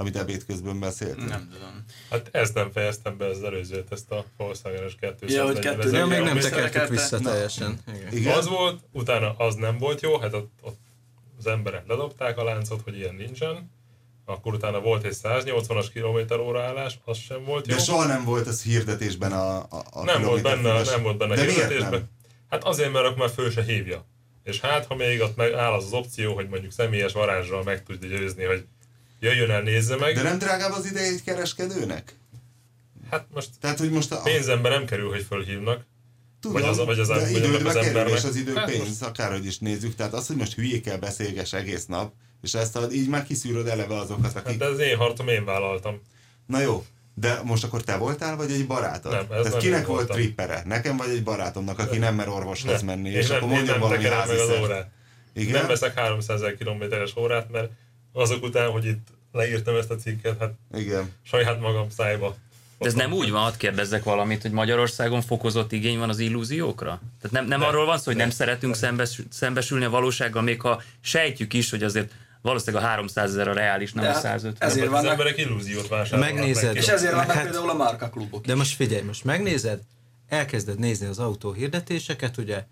Amit 0.00 0.16
ebéd 0.16 0.44
közben 0.44 0.80
beszéltünk? 0.80 1.28
Nem 1.28 1.48
tudom. 1.52 1.84
Hát 2.10 2.28
ezt 2.32 2.54
nem 2.54 2.70
fejeztem 2.70 3.16
be 3.16 3.26
az 3.26 3.42
előzőt, 3.42 3.92
ezt 3.92 4.10
a 4.10 4.24
Volkswagen-es 4.36 4.94
240 5.00 5.30
Ja, 5.38 5.44
hogy 5.52 5.58
kettő- 5.58 5.92
Ja, 5.92 6.06
még 6.06 6.20
nem 6.20 6.38
tekertük 6.38 6.88
vissza 6.88 7.18
Na. 7.20 7.30
teljesen. 7.30 7.78
Igen. 7.94 8.12
Igen? 8.16 8.36
Az 8.38 8.48
volt, 8.48 8.80
utána 8.92 9.34
az 9.36 9.54
nem 9.54 9.78
volt 9.78 10.00
jó, 10.00 10.18
hát 10.18 10.34
ott, 10.34 10.50
ott 10.62 10.78
az 11.38 11.46
emberek 11.46 11.86
ledobták 11.86 12.38
a 12.38 12.44
láncot, 12.44 12.80
hogy 12.82 12.96
ilyen 12.96 13.14
nincsen. 13.14 13.70
Akkor 14.24 14.54
utána 14.54 14.80
volt 14.80 15.04
egy 15.04 15.16
180-as 15.22 15.86
km 15.94 16.40
óra 16.40 16.62
állás, 16.62 16.98
az 17.04 17.18
sem 17.18 17.44
volt 17.44 17.66
jó. 17.66 17.74
De 17.76 17.82
soha 17.82 18.06
nem 18.06 18.24
volt 18.24 18.46
ez 18.46 18.62
hirdetésben 18.62 19.32
a, 19.32 19.56
a, 19.56 19.66
a 19.90 20.04
nem, 20.04 20.22
volt 20.22 20.42
benne, 20.42 20.56
kilométerfüles. 20.56 20.88
nem 20.94 21.02
volt 21.02 21.16
benne 21.16 21.34
De 21.34 21.42
hirdetésben. 21.44 21.90
nem? 21.90 22.08
Hát 22.50 22.64
azért, 22.64 22.92
mert 22.92 23.04
akkor 23.04 23.18
már 23.18 23.30
föl 23.30 23.50
se 23.50 23.62
hívja. 23.62 24.04
És 24.42 24.60
hát, 24.60 24.86
ha 24.86 24.94
még 24.94 25.20
ott 25.20 25.36
meg 25.36 25.52
áll 25.52 25.72
az, 25.72 25.84
az 25.84 25.92
opció, 25.92 26.34
hogy 26.34 26.48
mondjuk 26.48 26.72
személyes 26.72 27.12
varázsral 27.12 27.62
meg 27.62 27.82
tudja 27.82 28.08
győzni, 28.08 28.44
hogy 28.44 28.64
jöjjön 29.20 29.50
el, 29.50 29.62
nézze 29.62 29.96
meg. 29.96 30.14
De 30.14 30.22
nem 30.22 30.38
drágább 30.38 30.72
az 30.72 30.86
ideje 30.86 31.06
egy 31.08 31.22
kereskedőnek? 31.24 32.14
Hát 33.10 33.26
most 33.34 33.48
Tehát, 33.60 33.78
hogy 33.78 33.90
most 33.90 34.12
a, 34.12 34.20
pénzembe 34.22 34.68
nem 34.68 34.84
kerül, 34.84 35.08
hogy 35.08 35.22
fölhívnak. 35.28 35.84
Tudom, 36.40 36.60
Vagy 36.60 36.70
az- 36.70 36.84
vagy 36.84 36.98
az- 36.98 37.08
de 37.08 37.14
vagy 37.14 37.36
időbe 37.36 37.68
az 37.68 37.74
kerül, 37.74 38.12
és 38.14 38.24
az 38.24 38.36
idő 38.36 38.54
Hát 38.54 38.70
pénz, 38.70 39.02
akárhogy 39.02 39.46
is 39.46 39.58
nézzük. 39.58 39.94
Tehát 39.94 40.12
az, 40.12 40.26
hogy 40.26 40.36
most 40.36 40.54
hülyékkel 40.54 40.98
beszélges 40.98 41.52
egész 41.52 41.86
nap, 41.86 42.12
és 42.42 42.54
ezt 42.54 42.76
a, 42.76 42.90
így 42.92 43.08
már 43.08 43.24
kiszűröd 43.24 43.66
eleve 43.66 43.96
azokat, 43.98 44.36
akik... 44.36 44.44
Hát 44.46 44.56
de 44.56 44.64
az 44.64 44.78
én 44.78 44.96
harcom, 44.96 45.28
én 45.28 45.44
vállaltam. 45.44 46.00
Na 46.46 46.60
jó, 46.60 46.84
de 47.14 47.40
most 47.44 47.64
akkor 47.64 47.82
te 47.82 47.96
voltál, 47.96 48.36
vagy 48.36 48.50
egy 48.52 48.66
barátod? 48.66 49.12
Nem, 49.12 49.20
ez 49.20 49.26
Tehát 49.28 49.50
nem 49.50 49.58
kinek 49.58 49.86
volt 49.86 50.10
trippere? 50.10 50.62
Nekem 50.66 50.96
vagy 50.96 51.08
egy 51.10 51.22
barátomnak, 51.22 51.78
aki 51.78 51.98
nem 51.98 52.14
mer 52.14 52.28
orvoshoz 52.28 52.82
menni, 52.82 53.08
és 53.10 53.26
nem, 53.26 53.36
akkor 53.36 53.48
mondjon 53.48 53.68
nem 53.68 53.80
valami 53.80 53.96
tekerem 54.02 54.18
meg 54.28 54.38
az 54.38 54.48
házi 54.48 54.62
órát. 54.62 54.90
Igen? 55.32 55.52
Nem 55.52 55.66
veszek 55.66 55.94
300 55.98 56.40
ezer 56.42 56.56
kilométeres 56.56 57.16
órát, 57.16 57.50
mert 57.50 57.70
azok 58.12 58.42
után, 58.42 58.70
hogy 58.70 58.84
itt 58.84 59.08
leírtam 59.32 59.76
ezt 59.76 59.90
a 59.90 59.96
cikket, 59.96 60.38
hát 60.38 60.52
Igen. 60.74 61.12
saját 61.22 61.60
magam 61.60 61.90
szájba. 61.90 62.36
De 62.78 62.86
ez 62.86 62.94
nem 62.94 63.12
úgy 63.12 63.30
van, 63.30 63.42
hadd 63.42 63.56
kérdezzek 63.58 64.04
valamit, 64.04 64.42
hogy 64.42 64.50
Magyarországon 64.50 65.22
fokozott 65.22 65.72
igény 65.72 65.98
van 65.98 66.08
az 66.08 66.18
illúziókra? 66.18 66.88
Tehát 66.88 67.30
nem, 67.30 67.44
nem 67.46 67.58
Nem. 67.58 67.68
arról 67.68 67.86
van 67.86 67.96
szó, 67.98 68.02
hogy 68.04 68.16
nem 68.16 68.26
Nem. 68.26 68.36
szeretünk 68.36 68.74
szembes, 68.74 69.20
szembesülni 69.30 69.84
a 69.84 69.90
valósággal, 69.90 70.42
még 70.42 70.60
ha 70.60 70.82
sejtjük 71.00 71.52
is, 71.52 71.70
hogy 71.70 71.82
azért 71.82 72.12
valószínűleg 72.42 72.84
a 72.84 72.88
300 72.88 73.30
ezer 73.30 73.48
a 73.48 73.52
reális, 73.52 73.92
nem 73.92 74.04
De 74.04 74.10
a 74.10 74.12
hát 74.12 74.22
150. 74.22 74.68
ezért 74.68 74.86
az 74.86 74.92
vannak- 74.92 75.10
emberek 75.10 75.38
illúziót 75.38 75.88
vásárolnak. 75.88 76.34
Megnézed. 76.34 76.64
meg. 76.66 76.76
És 76.76 76.88
ezért 76.88 77.12
vannak 77.12 77.30
hát- 77.30 77.42
például 77.44 77.70
a 77.70 77.74
márkaklubok 77.74 78.44
De 78.46 78.52
is. 78.52 78.58
most 78.58 78.74
figyelj, 78.74 79.02
most 79.02 79.24
megnézed, 79.24 79.80
elkezded 80.28 80.78
nézni 80.78 81.06
az 81.06 81.18
autó 81.18 81.52
hirdetéseket, 81.52 82.36
ugye 82.36 82.64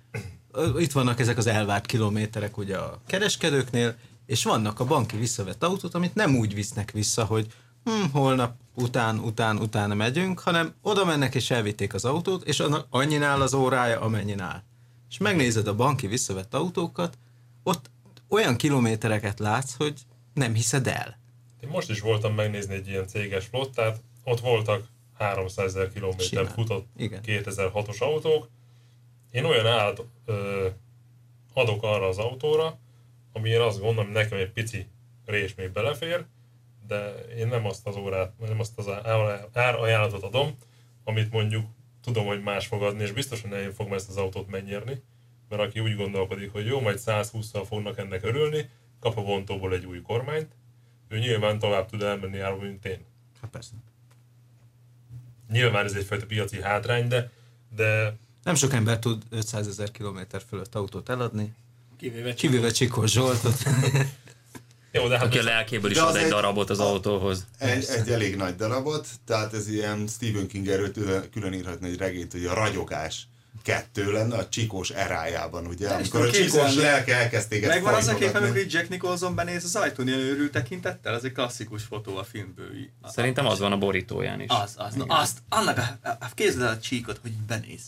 itt 0.78 0.92
vannak 0.92 1.20
ezek 1.20 1.36
az 1.38 1.46
elvárt 1.46 1.86
kilométerek 1.86 2.56
ugye 2.58 2.76
a 2.76 3.00
kereskedőknél, 3.06 3.94
és 4.28 4.44
vannak 4.44 4.80
a 4.80 4.84
banki 4.84 5.16
visszavett 5.16 5.62
autót, 5.62 5.94
amit 5.94 6.14
nem 6.14 6.36
úgy 6.36 6.54
visznek 6.54 6.90
vissza, 6.90 7.24
hogy 7.24 7.46
hm, 7.84 8.10
holnap 8.12 8.54
után, 8.74 9.18
után, 9.18 9.58
utána 9.58 9.94
megyünk, 9.94 10.40
hanem 10.40 10.74
oda 10.82 11.04
mennek 11.04 11.34
és 11.34 11.50
elvitték 11.50 11.94
az 11.94 12.04
autót, 12.04 12.44
és 12.44 12.60
annak 12.60 12.86
annyinál 12.90 13.40
az 13.42 13.54
órája, 13.54 14.00
amennyin 14.00 14.40
áll. 14.40 14.62
És 15.10 15.18
megnézed 15.18 15.66
a 15.66 15.74
banki 15.74 16.06
visszavett 16.06 16.54
autókat, 16.54 17.18
ott 17.62 17.90
olyan 18.28 18.56
kilométereket 18.56 19.38
látsz, 19.38 19.74
hogy 19.76 19.94
nem 20.34 20.54
hiszed 20.54 20.86
el. 20.86 21.18
Én 21.60 21.68
most 21.68 21.90
is 21.90 22.00
voltam 22.00 22.34
megnézni 22.34 22.74
egy 22.74 22.88
ilyen 22.88 23.06
céges 23.06 23.46
flottát, 23.46 24.00
ott 24.24 24.40
voltak 24.40 24.86
300 25.18 25.66
ezer 25.66 25.92
kilométer 25.92 26.50
futott 26.54 26.86
Igen. 26.96 27.20
2006-os 27.26 27.98
autók. 27.98 28.48
Én 29.30 29.44
olyan 29.44 29.66
állat 29.66 30.04
ö, 30.24 30.66
adok 31.52 31.82
arra 31.82 32.06
az 32.06 32.18
autóra, 32.18 32.78
ami 33.38 33.48
én 33.48 33.60
azt 33.60 33.80
gondolom, 33.80 34.04
hogy 34.04 34.14
nekem 34.14 34.38
egy 34.38 34.50
pici 34.50 34.86
rés 35.24 35.54
még 35.54 35.70
belefér, 35.70 36.24
de 36.86 37.14
én 37.36 37.48
nem 37.48 37.66
azt 37.66 37.86
az 37.86 37.96
órát, 37.96 38.32
nem 38.38 38.60
azt 38.60 38.78
az 38.78 38.88
ár- 38.88 39.48
árajánlatot 39.52 40.22
adom, 40.22 40.56
amit 41.04 41.30
mondjuk 41.30 41.66
tudom, 42.02 42.26
hogy 42.26 42.42
más 42.42 42.66
fog 42.66 42.82
adni, 42.82 43.02
és 43.02 43.12
biztos, 43.12 43.40
hogy 43.40 43.50
nem 43.50 43.72
fogom 43.72 43.92
ezt 43.92 44.08
az 44.08 44.16
autót 44.16 44.50
megnyerni, 44.50 45.02
mert 45.48 45.62
aki 45.62 45.80
úgy 45.80 45.96
gondolkodik, 45.96 46.52
hogy 46.52 46.66
jó, 46.66 46.80
majd 46.80 47.00
120-szal 47.06 47.64
fognak 47.68 47.98
ennek 47.98 48.24
örülni, 48.24 48.70
kap 49.00 49.16
a 49.16 49.22
vontóból 49.22 49.74
egy 49.74 49.86
új 49.86 50.02
kormányt, 50.02 50.52
ő 51.08 51.18
nyilván 51.18 51.58
tovább 51.58 51.88
tud 51.88 52.02
elmenni 52.02 52.38
árva, 52.38 52.62
mint 52.62 52.84
én. 52.84 53.04
Hát 53.40 53.50
persze. 53.50 53.72
Nyilván 55.50 55.84
ez 55.84 55.94
egyfajta 55.94 56.26
piaci 56.26 56.62
hátrány, 56.62 57.08
de, 57.08 57.30
de 57.76 58.16
Nem 58.42 58.54
sok 58.54 58.72
ember 58.72 58.98
tud 58.98 59.22
500 59.30 59.66
ezer 59.66 59.90
kilométer 59.90 60.42
fölött 60.48 60.74
autót 60.74 61.08
eladni, 61.08 61.54
Kivéve 61.98 62.34
kivéve 62.34 62.70
Csikós 62.70 63.10
Zsoltot. 63.12 63.62
jó, 64.92 65.08
de 65.08 65.16
hát 65.18 65.26
Aki 65.26 65.38
a 65.38 65.42
lelkéből 65.42 65.90
is 65.90 65.96
De 65.96 66.02
ad 66.02 66.08
az 66.08 66.14
egy 66.14 66.22
egy- 66.22 66.28
darabot 66.30 66.70
az 66.70 66.78
a- 66.78 66.84
autóhoz. 66.86 67.46
Egy, 67.58 67.84
egy 67.88 68.08
elég 68.10 68.36
nagy 68.36 68.56
darabot, 68.56 69.06
tehát 69.26 69.54
ez 69.54 69.68
ilyen 69.68 70.06
Stephen 70.08 70.46
King 70.46 70.68
erről 70.68 70.92
külön, 71.32 71.52
írhatni 71.52 71.88
egy 71.88 71.96
regényt, 71.98 72.32
hogy 72.32 72.44
a 72.44 72.54
ragyogás. 72.54 73.26
kettő 73.62 74.12
lenne 74.12 74.36
a 74.36 74.48
Csikós 74.48 74.90
erájában, 74.90 75.66
ugye? 75.66 75.86
Is 75.86 75.92
amikor 75.92 76.20
a 76.20 76.30
Csikós 76.30 76.40
képzelni. 76.40 76.76
lelke 76.76 77.16
elkezd 77.16 77.48
téged 77.48 77.68
Megvan 77.68 77.94
az 77.94 78.06
a 78.08 78.14
kép, 78.14 78.34
amikor 78.34 78.56
Jack 78.68 78.88
Nicholson 78.88 79.34
benéz 79.34 79.64
az 79.64 79.76
ajtón 79.76 80.06
ilyen 80.08 80.18
őrült 80.18 80.52
tekintettel? 80.52 81.14
Ez 81.14 81.24
egy 81.24 81.32
klasszikus 81.32 81.82
fotó 81.82 82.16
a 82.16 82.24
filmből. 82.24 82.66
A- 83.00 83.10
Szerintem 83.10 83.46
az 83.46 83.58
van 83.58 83.72
a 83.72 83.78
borítóján 83.78 84.40
is. 84.40 84.48
Az, 84.48 84.72
az, 84.76 84.94
na, 84.94 85.04
azt, 85.08 85.38
annak 85.48 85.78
a, 85.78 85.98
a, 86.02 86.08
a 86.08 86.42
el 86.60 86.68
a 86.68 86.78
csíkot, 86.78 87.18
hogy 87.22 87.32
benéz. 87.32 87.80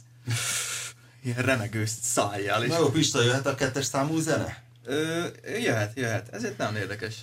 Ilyen 1.22 1.42
remegő 1.42 1.84
szájjal. 2.02 2.62
És, 2.62 2.68
Na 2.68 2.78
jó, 2.78 2.90
Pista, 2.90 3.22
jöhet 3.22 3.46
a 3.46 3.54
kettes 3.54 3.84
számú 3.84 4.18
zene? 4.18 4.62
ö, 4.84 5.26
jöhet, 5.62 5.96
jöhet. 5.96 6.28
Ezért 6.28 6.58
nem 6.58 6.76
érdekes. 6.76 7.14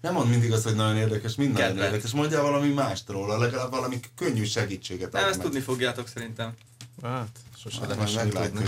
Nem 0.00 0.12
mond 0.12 0.30
mindig 0.30 0.52
azt, 0.52 0.64
hogy 0.64 0.74
nagyon 0.74 0.96
érdekes, 0.96 1.34
mind 1.34 1.52
nagyon 1.52 1.78
érdekes. 1.78 2.10
Mondjál 2.10 2.42
valami 2.42 2.68
mást 2.72 3.08
róla, 3.08 3.38
legalább 3.38 3.70
valami 3.70 4.00
könnyű 4.16 4.44
segítséget. 4.44 5.12
Nem, 5.12 5.24
ezt 5.24 5.36
meg. 5.36 5.44
tudni 5.46 5.60
fogjátok 5.60 6.08
szerintem. 6.08 6.52
Hát, 7.02 7.28
sose 7.62 7.78
Hát, 7.80 8.12
lehet 8.12 8.50
tudni. 8.52 8.64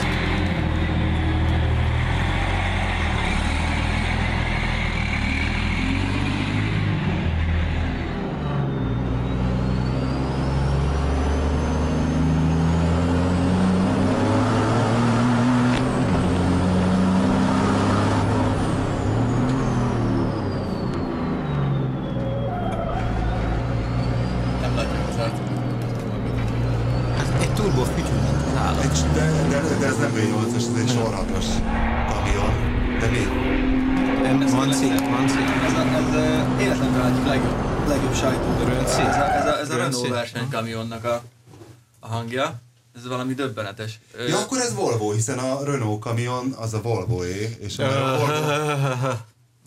Sorhatos 31.41 31.47
kamion. 32.13 32.53
De 33.01 33.07
mi? 33.11 33.25
Manci, 34.51 34.87
Manci. 35.11 35.39
Ez, 35.67 35.73
a, 35.73 35.83
ez 35.97 36.15
a, 36.15 36.61
életemben 36.61 37.13
egyik 37.13 37.27
legjobb, 37.27 37.89
legjobb 37.89 38.15
sajtó. 38.15 38.65
Rönci. 38.65 39.01
Ez 39.01 39.17
a, 39.17 39.33
ez 39.35 39.47
a, 39.47 39.59
ez 39.59 39.71
a. 39.71 39.77
Renault 39.77 40.09
versenykamionnak 40.09 41.05
a, 41.05 41.23
a 42.01 42.07
hangja. 42.09 42.61
Ez 42.97 43.07
valami 43.07 43.35
döbbenetes. 43.35 44.01
Ö, 44.13 44.27
Ja, 44.29 44.39
akkor 44.39 44.59
ez 44.59 44.75
Volvo, 44.75 45.13
hiszen 45.13 45.39
a 45.39 45.65
Renault 45.65 46.01
kamion 46.01 46.53
az 46.53 46.75
a 46.75 46.81
Volvo-é, 46.83 47.57
és 47.61 47.79
a 47.79 47.89
Volvo... 48.19 48.33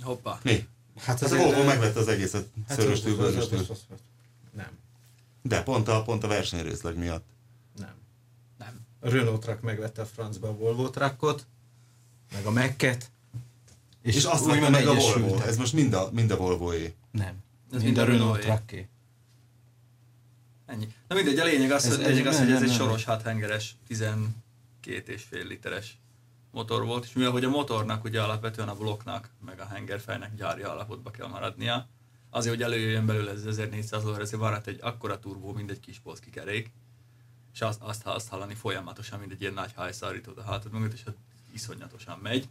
Hoppá. 0.03 0.39
Mi? 0.43 0.67
Hát 0.99 1.19
Hát 1.19 1.31
a 1.31 1.35
Volvo 1.35 1.63
megvette 1.63 1.99
az 1.99 2.07
egészet 2.07 2.45
szöröstül, 2.69 3.17
bőröstül. 3.17 3.65
Nem, 4.55 4.67
De 5.41 5.63
pont 5.63 5.87
a, 5.87 6.01
pont 6.03 6.23
a 6.23 6.27
versenyrészleg 6.27 6.97
miatt. 6.97 7.25
nem. 7.77 7.93
Nem. 8.57 8.79
A 8.99 9.09
Renault 9.09 9.41
Truck 9.41 9.61
megvette 9.61 10.01
a 10.01 10.05
francba 10.05 10.47
a 10.47 10.53
Volvo 10.55 10.89
Truckot, 10.89 11.45
meg 12.33 12.45
a 12.45 12.51
Mac-et, 12.51 13.11
És, 14.01 14.15
és 14.15 14.23
azt 14.23 14.45
vette 14.45 14.69
meg 14.69 14.87
a 14.87 14.93
Volvo. 14.93 15.39
Ez 15.41 15.57
most 15.57 15.73
mind 15.73 15.93
a, 15.93 16.09
mind 16.11 16.31
a 16.31 16.37
Volvo-é. 16.37 16.93
Nem. 17.11 17.33
Ez 17.71 17.81
mind 17.81 17.83
mind 17.83 17.97
a 17.97 18.03
Renault. 18.03 18.39
Trucké. 18.41 18.87
Ennyi. 20.65 20.93
Na 21.07 21.15
mindegy, 21.15 21.39
a 21.39 21.43
lényeg 21.43 21.71
az, 21.71 21.85
Ez- 21.85 21.95
hogy, 21.95 22.03
ez- 22.03 22.09
lényeg 22.09 22.25
az, 22.27 22.35
nem, 22.37 22.43
hogy 22.43 22.53
ez 22.53 22.59
nem, 22.61 22.69
egy 22.69 22.77
nem. 22.77 22.85
soros 22.87 23.03
háthengeres, 23.05 23.75
12 23.87 24.33
és 25.05 25.23
fél 25.23 25.45
literes 25.45 25.97
motor 26.51 26.85
volt, 26.85 27.03
és 27.05 27.13
mivel 27.13 27.31
hogy 27.31 27.43
a 27.43 27.49
motornak 27.49 28.03
ugye 28.03 28.21
alapvetően 28.21 28.67
a 28.69 28.75
blokknak, 28.75 29.29
meg 29.45 29.59
a 29.59 29.65
hengerfejnek 29.65 30.35
gyári 30.35 30.61
állapotba 30.63 31.11
kell 31.11 31.27
maradnia, 31.27 31.87
azért, 32.29 32.55
hogy 32.55 32.63
előjöjjön 32.63 33.05
belőle 33.05 33.31
ez 33.31 33.45
1400 33.45 34.03
lóerő, 34.03 34.21
ezért 34.21 34.41
van 34.41 34.61
egy 34.65 34.79
akkora 34.81 35.19
turbó, 35.19 35.51
mint 35.53 35.71
egy 35.71 35.79
kis 35.79 35.99
polszki 35.99 36.29
kerék, 36.29 36.71
és 37.53 37.61
azt, 37.61 37.81
azt, 37.81 38.05
azt 38.05 38.27
hallani 38.27 38.53
folyamatosan, 38.55 39.19
mint 39.19 39.31
egy 39.31 39.41
ilyen 39.41 39.53
nagy 39.53 39.71
hajszárítót 39.75 40.37
a 40.37 40.43
hátad 40.43 40.71
mögött, 40.71 40.93
és 40.93 41.05
ott 41.07 41.17
iszonyatosan 41.53 42.19
megy. 42.19 42.47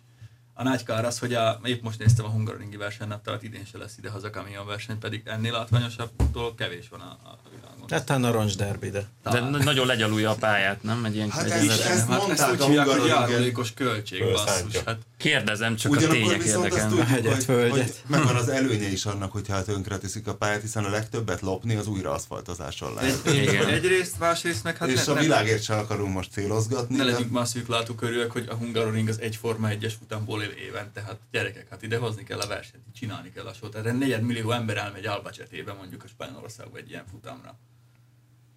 A 0.55 0.63
nagy 0.63 0.83
kár 0.83 1.05
az, 1.05 1.19
hogy 1.19 1.35
a, 1.35 1.61
épp 1.65 1.83
most 1.83 1.99
néztem 1.99 2.25
a 2.25 2.29
hungaroringi 2.29 2.77
versenynaptárat, 2.77 3.43
idén 3.43 3.65
se 3.65 3.79
lesz 3.79 3.99
ide 3.99 4.11
haza 4.11 4.31
kamion 4.31 4.67
verseny, 4.67 4.99
pedig 4.99 5.23
ennél 5.27 5.53
látványosabb 5.53 6.11
dolog 6.33 6.55
kevés 6.55 6.89
van 6.89 7.01
a, 7.01 7.11
a 7.11 7.39
világon. 7.51 7.78
Hát 7.91 8.11
a 8.11 8.19
Narancs 8.19 8.57
Derby, 8.57 8.91
de. 8.91 9.07
De 9.23 9.41
nagyon 9.41 9.87
legyalulja 9.87 10.31
a 10.31 10.35
pályát, 10.35 10.83
nem? 10.83 11.05
Egy 11.05 11.15
ilyen 11.15 11.31
Hát 11.31 11.45
egy 11.45 11.51
ez 11.51 11.63
ilyen 11.63 11.75
is- 11.77 11.81
verseny. 11.83 11.97
ezt 11.99 12.09
Hát 12.09 12.17
mondták 12.19 12.39
ezt 12.39 12.61
a 12.61 12.65
úgy 12.65 12.69
hívják, 12.69 12.87
hogy 12.87 12.95
hungaroringen. 12.97 13.31
járulékos 13.31 13.73
költség, 13.75 14.23
basszus. 14.33 14.77
Hát 14.87 14.99
Kérdezem, 15.17 15.77
csak 15.77 15.93
a 15.93 15.97
Ugyanakkor 15.97 16.23
tények 16.23 16.43
viszont 16.43 16.65
azt 16.65 16.77
érdekelnek. 16.77 16.99
tudjuk, 16.99 17.09
Hegyet, 17.17 17.35
hogy, 17.35 17.45
földet. 17.45 17.79
hogy 17.79 17.95
megvan 18.07 18.37
az 18.37 18.49
előnye 18.49 18.89
is 18.89 19.05
annak, 19.07 19.33
hogyha 19.33 19.63
tönkre 19.65 19.99
teszik 19.99 20.27
a 20.27 20.35
pályát, 20.35 20.61
hiszen 20.61 20.85
a 20.85 20.89
legtöbbet 20.91 21.41
lopni 21.41 21.75
az 21.77 21.87
újraaszfaltozáson 21.87 22.95
lehet. 22.95 23.27
egy, 23.27 23.35
Igen. 23.35 23.67
egyrészt, 23.69 24.19
másrészt 24.19 24.65
meg 24.65 24.77
hát 24.77 24.89
és 24.89 25.05
ne, 25.05 25.13
a 25.13 25.17
világért 25.17 25.63
sem 25.63 25.79
akarunk 25.79 26.15
most 26.15 26.33
célozgatni. 26.33 26.97
ne 26.97 27.05
legyünk 27.05 27.31
már 27.31 27.47
szűklátókörűek, 27.47 27.97
körülök, 28.29 28.33
hogy 28.33 28.47
a 28.49 28.55
Hungaroring 28.65 29.09
az 29.09 29.21
egyforma 29.21 29.69
egyes 29.69 29.95
futamból 29.95 30.43
él 30.43 30.51
évente. 30.69 31.01
Hát 31.07 31.17
gyerekek, 31.31 31.67
hát 31.71 31.83
ide 31.83 31.97
hozni 31.99 32.23
kell 32.25 32.39
a 32.41 32.47
versenyt, 32.47 32.83
csinálni 32.99 33.33
kell 33.33 33.45
a 33.47 33.53
sót. 33.53 33.75
Erre 33.75 33.93
negyed 33.93 34.23
millió 34.23 34.51
ember 34.51 34.77
elmegy 34.77 35.07
Albacetében 35.07 35.77
mondjuk 35.77 36.05
a 36.05 36.09
Spanyolországba 36.09 36.77
egy 36.79 36.91
ilyen 36.91 37.05
futamra. 37.11 37.59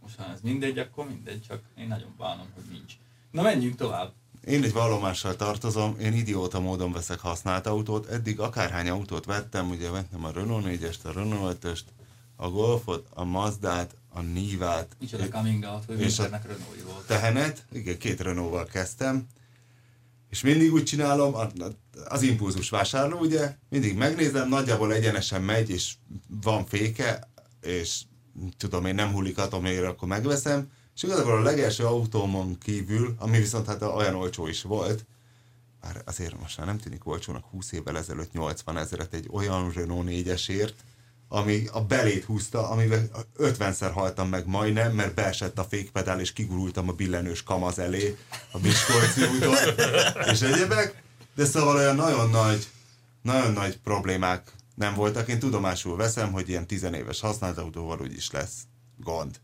Most 0.01 0.15
ha 0.17 0.31
ez 0.31 0.41
mindegy, 0.41 0.77
akkor 0.79 1.07
mindegy, 1.07 1.41
csak 1.47 1.61
én 1.77 1.87
nagyon 1.87 2.15
bánom, 2.17 2.47
hogy 2.53 2.63
nincs. 2.71 2.93
Na 3.31 3.41
menjünk 3.41 3.75
tovább. 3.75 4.13
Én 4.45 4.63
egy 4.63 4.73
vallomással 4.73 5.35
tartozom, 5.35 5.99
én 5.99 6.13
idióta 6.13 6.59
módon 6.59 6.91
veszek 6.91 7.19
használt 7.19 7.67
autót, 7.67 8.07
eddig 8.07 8.39
akárhány 8.39 8.89
autót 8.89 9.25
vettem, 9.25 9.69
ugye 9.69 9.89
vettem 9.89 10.25
a 10.25 10.31
Renault 10.31 10.65
4-est, 10.67 11.03
a 11.03 11.11
Renault 11.11 11.57
5-öst, 11.65 11.83
a 12.35 12.49
Golfot, 12.49 13.07
a 13.09 13.23
Mazdát, 13.23 13.95
a 14.09 14.21
Nivát, 14.21 14.95
Micsoda 14.99 15.27
coming 15.27 15.63
out, 15.63 15.85
hogy 15.85 16.01
és 16.01 16.19
a 16.19 16.23
Renault 16.23 16.81
volt. 16.85 17.05
tehenet, 17.07 17.65
igen, 17.71 17.97
két 17.97 18.19
Renault-val 18.19 18.65
kezdtem, 18.65 19.27
és 20.29 20.41
mindig 20.41 20.73
úgy 20.73 20.83
csinálom, 20.83 21.35
az 22.07 22.21
impulzus 22.21 22.69
vásárló, 22.69 23.19
ugye, 23.19 23.55
mindig 23.69 23.97
megnézem, 23.97 24.49
nagyjából 24.49 24.93
egyenesen 24.93 25.41
megy, 25.41 25.69
és 25.69 25.93
van 26.27 26.65
féke, 26.65 27.29
és 27.61 28.01
tudom 28.57 28.85
én 28.85 28.95
nem 28.95 29.11
hullik 29.11 29.37
atomére, 29.37 29.87
akkor 29.87 30.07
megveszem, 30.07 30.69
és 30.95 31.03
igazából 31.03 31.37
a 31.37 31.41
legelső 31.41 31.85
autómon 31.85 32.57
kívül, 32.57 33.15
ami 33.19 33.37
viszont 33.37 33.67
hát 33.67 33.81
olyan 33.81 34.15
olcsó 34.15 34.47
is 34.47 34.61
volt, 34.61 35.05
bár 35.81 36.01
azért 36.05 36.39
most 36.39 36.57
már 36.57 36.67
nem 36.67 36.77
tűnik 36.77 37.07
olcsónak 37.07 37.45
20 37.45 37.71
évvel 37.71 37.97
ezelőtt 37.97 38.31
80 38.31 38.77
ezeret 38.77 39.13
egy 39.13 39.27
olyan 39.31 39.71
Renault 39.71 40.07
4-esért, 40.09 40.73
ami 41.27 41.67
a 41.71 41.81
belét 41.81 42.23
húzta, 42.23 42.69
amivel 42.69 43.09
50-szer 43.37 43.91
haltam 43.93 44.29
meg 44.29 44.47
majdnem, 44.47 44.93
mert 44.93 45.13
beesett 45.13 45.59
a 45.59 45.63
fékpedál, 45.63 46.19
és 46.19 46.33
kigurultam 46.33 46.89
a 46.89 46.93
billenős 46.93 47.43
kamaz 47.43 47.79
elé 47.79 48.17
a 48.51 48.59
Miskolci 48.59 49.21
úton, 49.21 49.55
és 50.31 50.41
egyebek, 50.41 51.03
de 51.35 51.45
szóval 51.45 51.75
olyan 51.75 51.95
nagyon 51.95 52.29
nagy, 52.29 52.67
nagyon 53.21 53.51
nagy 53.51 53.77
problémák 53.77 54.51
nem 54.75 54.93
voltak. 54.93 55.27
Én 55.27 55.39
tudomásul 55.39 55.95
veszem, 55.97 56.31
hogy 56.31 56.49
ilyen 56.49 56.67
tizenéves 56.67 57.19
használt 57.19 57.57
autóval 57.57 58.01
úgyis 58.01 58.31
lesz 58.31 58.53
gond. 58.97 59.39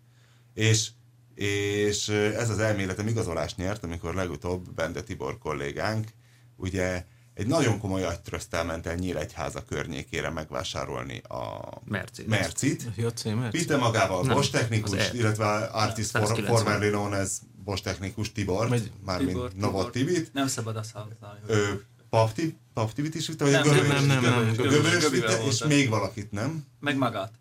És, 0.53 0.89
és 1.35 2.07
ez 2.09 2.49
az 2.49 2.59
elméletem 2.59 3.07
igazolást 3.07 3.57
nyert, 3.57 3.83
amikor 3.83 4.13
legutóbb 4.15 4.73
Bende 4.73 5.01
Tibor 5.03 5.37
kollégánk, 5.37 6.07
ugye 6.55 7.05
egy 7.33 7.47
nagyon 7.47 7.79
komoly 7.79 8.03
agytröztel 8.03 8.63
ment 8.63 8.85
el 8.85 8.95
Nyíregyháza 8.95 9.63
környékére 9.65 10.29
megvásárolni 10.29 11.17
a 11.17 11.59
Mercedes. 11.85 12.29
Mercit. 12.39 12.83
JC 12.95 13.23
Merci. 13.23 13.57
Vitte 13.57 13.77
magával 13.77 14.23
Nem, 14.25 14.35
Bosch 14.35 14.51
technikus, 14.51 14.97
E. 14.99 15.09
illetve 15.13 15.45
Artist 15.55 16.09
for, 16.11 16.21
190. 16.25 16.55
formerly 16.55 16.89
known 16.89 17.13
as 17.13 17.29
Bosch 17.63 17.83
technikus 17.83 18.31
Tibor, 18.31 18.67
Vagy- 18.69 18.91
mármint 19.05 19.29
Tibor, 19.29 19.51
Novot. 19.53 19.91
Tibit. 19.91 20.33
Nem 20.33 20.47
szabad 20.47 20.75
azt 20.77 20.91
használni. 20.91 21.39
hogy- 21.47 21.83
Ö, 22.09 22.17
Papti, 22.17 22.57
Paptibit 22.73 23.15
is 23.15 23.27
vitte, 23.27 23.43
vagy 23.43 23.53
Nem, 23.53 23.61
a 23.61 23.65
Göbölyös? 23.65 23.87
nem, 23.87 24.05
nem, 24.05 24.21
nem, 24.23 24.53
Göbivel 24.55 25.09
vitte, 25.09 25.43
és 25.43 25.63
még 25.67 25.89
valakit 25.89 26.31
nem. 26.31 26.65
Meg 26.79 26.97
magát. 26.97 27.31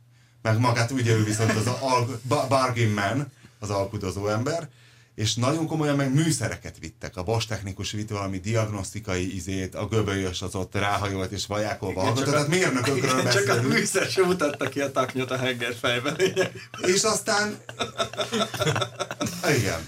Meg 0.43 0.59
magát, 0.59 0.91
ugye 0.91 1.13
ő 1.15 1.25
viszont 1.25 1.51
az 1.57 1.67
a 1.67 1.79
al- 1.81 2.21
ba- 2.29 2.49
bargain 2.49 2.91
man, 2.91 3.33
az 3.59 3.71
alkudozó 3.71 4.27
ember, 4.29 4.69
és 5.15 5.35
nagyon 5.35 5.67
komolyan 5.67 5.97
meg 5.97 6.15
műszereket 6.15 6.79
vittek. 6.79 7.17
A 7.17 7.23
Bosch 7.23 7.49
technikus 7.49 7.91
vitt 7.91 8.09
valami 8.11 8.39
diagnosztikai 8.39 9.35
izét, 9.35 9.75
a 9.75 9.87
göbölyös 9.87 10.43
az 10.43 10.55
ott 10.55 10.75
ráhajolt 10.75 11.31
és 11.33 11.47
vajákolva 11.47 12.01
hallgatott, 12.01 12.33
tehát 12.33 12.49
mérnökökről 12.49 13.23
Csak 13.23 13.43
a 13.43 13.47
beszélünk. 13.47 13.73
műszer 13.73 14.07
sem 14.07 14.25
mutatta 14.25 14.69
ki 14.69 14.81
a 14.81 14.93
taknyot 14.93 15.31
a 15.31 15.37
henger 15.37 15.75
fejben. 15.75 16.17
És 16.81 17.03
aztán... 17.03 17.57
Igen. 19.59 19.81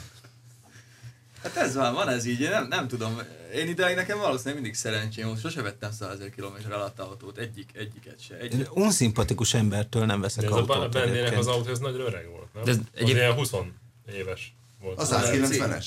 Hát 1.54 1.64
ez 1.64 1.74
van, 1.74 1.94
van 1.94 2.08
ez 2.08 2.24
így, 2.24 2.40
én 2.40 2.50
nem, 2.50 2.66
nem 2.68 2.88
tudom. 2.88 3.20
Én 3.54 3.68
ideig 3.68 3.96
nekem 3.96 4.18
valószínűleg 4.18 4.54
mindig 4.54 4.74
szerencsém 4.74 5.26
volt, 5.26 5.40
sose 5.40 5.62
vettem 5.62 5.90
100 5.92 6.10
ezer 6.14 6.30
km 6.30 6.72
alatt 6.72 6.98
autót, 6.98 7.38
egyik, 7.38 7.70
egyiket 7.74 8.20
se. 8.20 8.36
Egy, 8.38 8.54
Én 8.54 8.66
unszimpatikus 8.74 9.54
embertől 9.54 10.04
nem 10.04 10.16
De 10.16 10.22
veszek 10.22 10.44
ez 10.44 10.50
a 10.50 10.54
autót. 10.56 10.90
Bendének 10.92 11.08
egyébként. 11.16 11.38
az 11.38 11.46
autó, 11.46 11.70
ez 11.70 11.78
nagy 11.78 11.94
öreg 12.00 12.28
volt, 12.30 12.54
nem? 12.54 12.64
De 12.64 12.70
ez 12.70 12.76
az 12.76 12.82
egyéb- 12.94 13.16
ilyen 13.16 13.32
20 13.32 13.52
éves 14.16 14.54
volt. 14.80 14.98
A 15.00 15.06
190-es? 15.06 15.86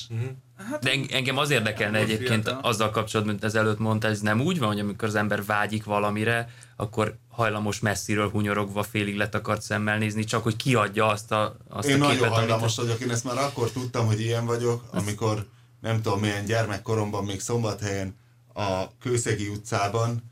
De 0.82 0.91
en- 0.91 1.08
engem 1.12 1.38
az 1.38 1.50
érdekelne 1.50 1.97
egyébként 1.97 2.43
fiatal. 2.43 2.60
azzal 2.63 2.89
kapcsolatban, 2.89 3.36
mint 3.36 3.45
ezelőtt 3.45 3.80
mondta, 3.80 4.08
ez 4.08 4.19
nem 4.19 4.41
úgy 4.41 4.60
van, 4.60 4.67
hogy 4.67 4.80
amikor 4.80 5.08
az 5.08 5.15
ember 5.15 5.45
vágyik 5.45 5.84
valamire, 5.84 6.50
akkor 6.82 7.17
hajlamos 7.30 7.80
messziről 7.80 8.30
hunyorogva 8.30 8.84
félig 8.84 9.15
letakart 9.15 9.62
szemmel 9.62 9.98
nézni, 9.98 10.24
csak 10.24 10.44
hogy 10.44 10.56
kiadja 10.56 11.08
azt 11.08 11.32
a, 11.32 11.58
azt 11.70 11.88
Én 11.88 11.96
a 11.96 11.98
nagyon 11.98 12.15
képet, 12.15 12.32
hajlamos 12.32 12.78
amit... 12.78 12.89
vagyok, 12.89 13.02
én 13.02 13.13
ezt 13.13 13.24
már 13.24 13.38
akkor 13.38 13.72
tudtam, 13.72 14.06
hogy 14.06 14.20
ilyen 14.20 14.46
vagyok, 14.46 14.84
amikor 14.91 15.46
nem 15.82 16.02
tudom 16.02 16.20
milyen 16.20 16.46
gyermekkoromban, 16.46 17.24
még 17.26 17.41
Szombathelyen 17.41 18.15
a 18.54 18.98
Kőszegi 19.00 19.48
utcában 19.48 20.30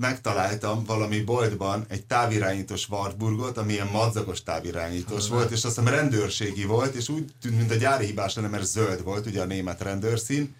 megtaláltam 0.00 0.84
valami 0.84 1.20
boltban 1.20 1.84
egy 1.88 2.04
távirányítós 2.04 2.88
Wartburgot, 2.88 3.58
ami 3.58 3.72
ilyen 3.72 3.88
madzagos 3.92 4.42
távirányítós 4.42 5.28
volt, 5.28 5.50
és 5.50 5.64
azt 5.64 5.78
hiszem 5.78 5.94
rendőrségi 5.94 6.64
volt, 6.64 6.94
és 6.94 7.08
úgy 7.08 7.24
tűnt, 7.40 7.56
mint 7.56 7.70
a 7.70 7.74
gyári 7.74 8.06
hibás 8.06 8.34
lenne, 8.34 8.48
mert 8.48 8.64
zöld 8.64 9.04
volt, 9.04 9.26
ugye 9.26 9.40
a 9.40 9.44
német 9.44 9.82
rendőrszín, 9.82 10.54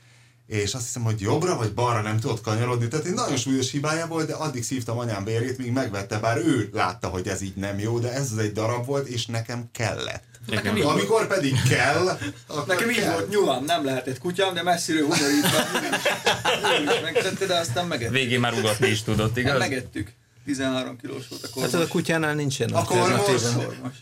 és 0.48 0.74
azt 0.74 0.84
hiszem, 0.84 1.02
hogy 1.02 1.20
jobbra 1.20 1.56
vagy 1.56 1.72
balra 1.74 2.00
nem 2.00 2.18
tudott 2.18 2.40
kanyarodni, 2.40 2.88
tehát 2.88 3.06
egy 3.06 3.12
nagyon 3.12 3.36
súlyos 3.36 3.70
hibája 3.70 4.06
volt, 4.06 4.26
de 4.26 4.34
addig 4.34 4.64
szívtam 4.64 4.98
anyám 4.98 5.24
bérét, 5.24 5.58
míg 5.58 5.72
megvette, 5.72 6.18
bár 6.18 6.36
ő 6.36 6.68
látta, 6.72 7.08
hogy 7.08 7.28
ez 7.28 7.40
így 7.40 7.56
nem 7.56 7.78
jó, 7.78 7.98
de 7.98 8.12
ez 8.12 8.32
az 8.32 8.38
egy 8.38 8.52
darab 8.52 8.86
volt, 8.86 9.06
és 9.08 9.26
nekem 9.26 9.68
kellett. 9.72 10.24
Nekem 10.46 10.76
így 10.76 10.82
Amikor 10.82 11.26
pedig 11.26 11.62
kell, 11.68 12.18
akkor 12.46 12.66
Nekem 12.66 12.90
így 12.90 12.96
kell. 12.98 13.12
volt 13.12 13.28
nyulam, 13.30 13.64
nem 13.64 13.84
lehetett 13.84 14.18
kutyám, 14.18 14.54
de 14.54 14.62
messziről 14.62 15.08
is 16.84 17.00
megtette, 17.02 17.46
de 17.46 17.54
aztán 17.54 17.86
megettük. 17.86 18.14
Végén 18.14 18.40
már 18.40 18.52
ugatni 18.52 18.88
is 18.88 19.02
tudott, 19.02 19.36
igaz? 19.36 19.58
Megettük. 19.58 20.12
13 20.54 20.96
kilós 20.96 21.28
volt 21.28 21.42
a 21.44 21.48
kormos. 21.52 21.70
Hát 21.70 21.80
ez 21.80 21.86
a 21.86 21.90
kutyánál 21.90 22.34
nincsen 22.34 22.68
A 22.72 22.84
kormos? 22.84 23.20
Kormos. 23.54 23.94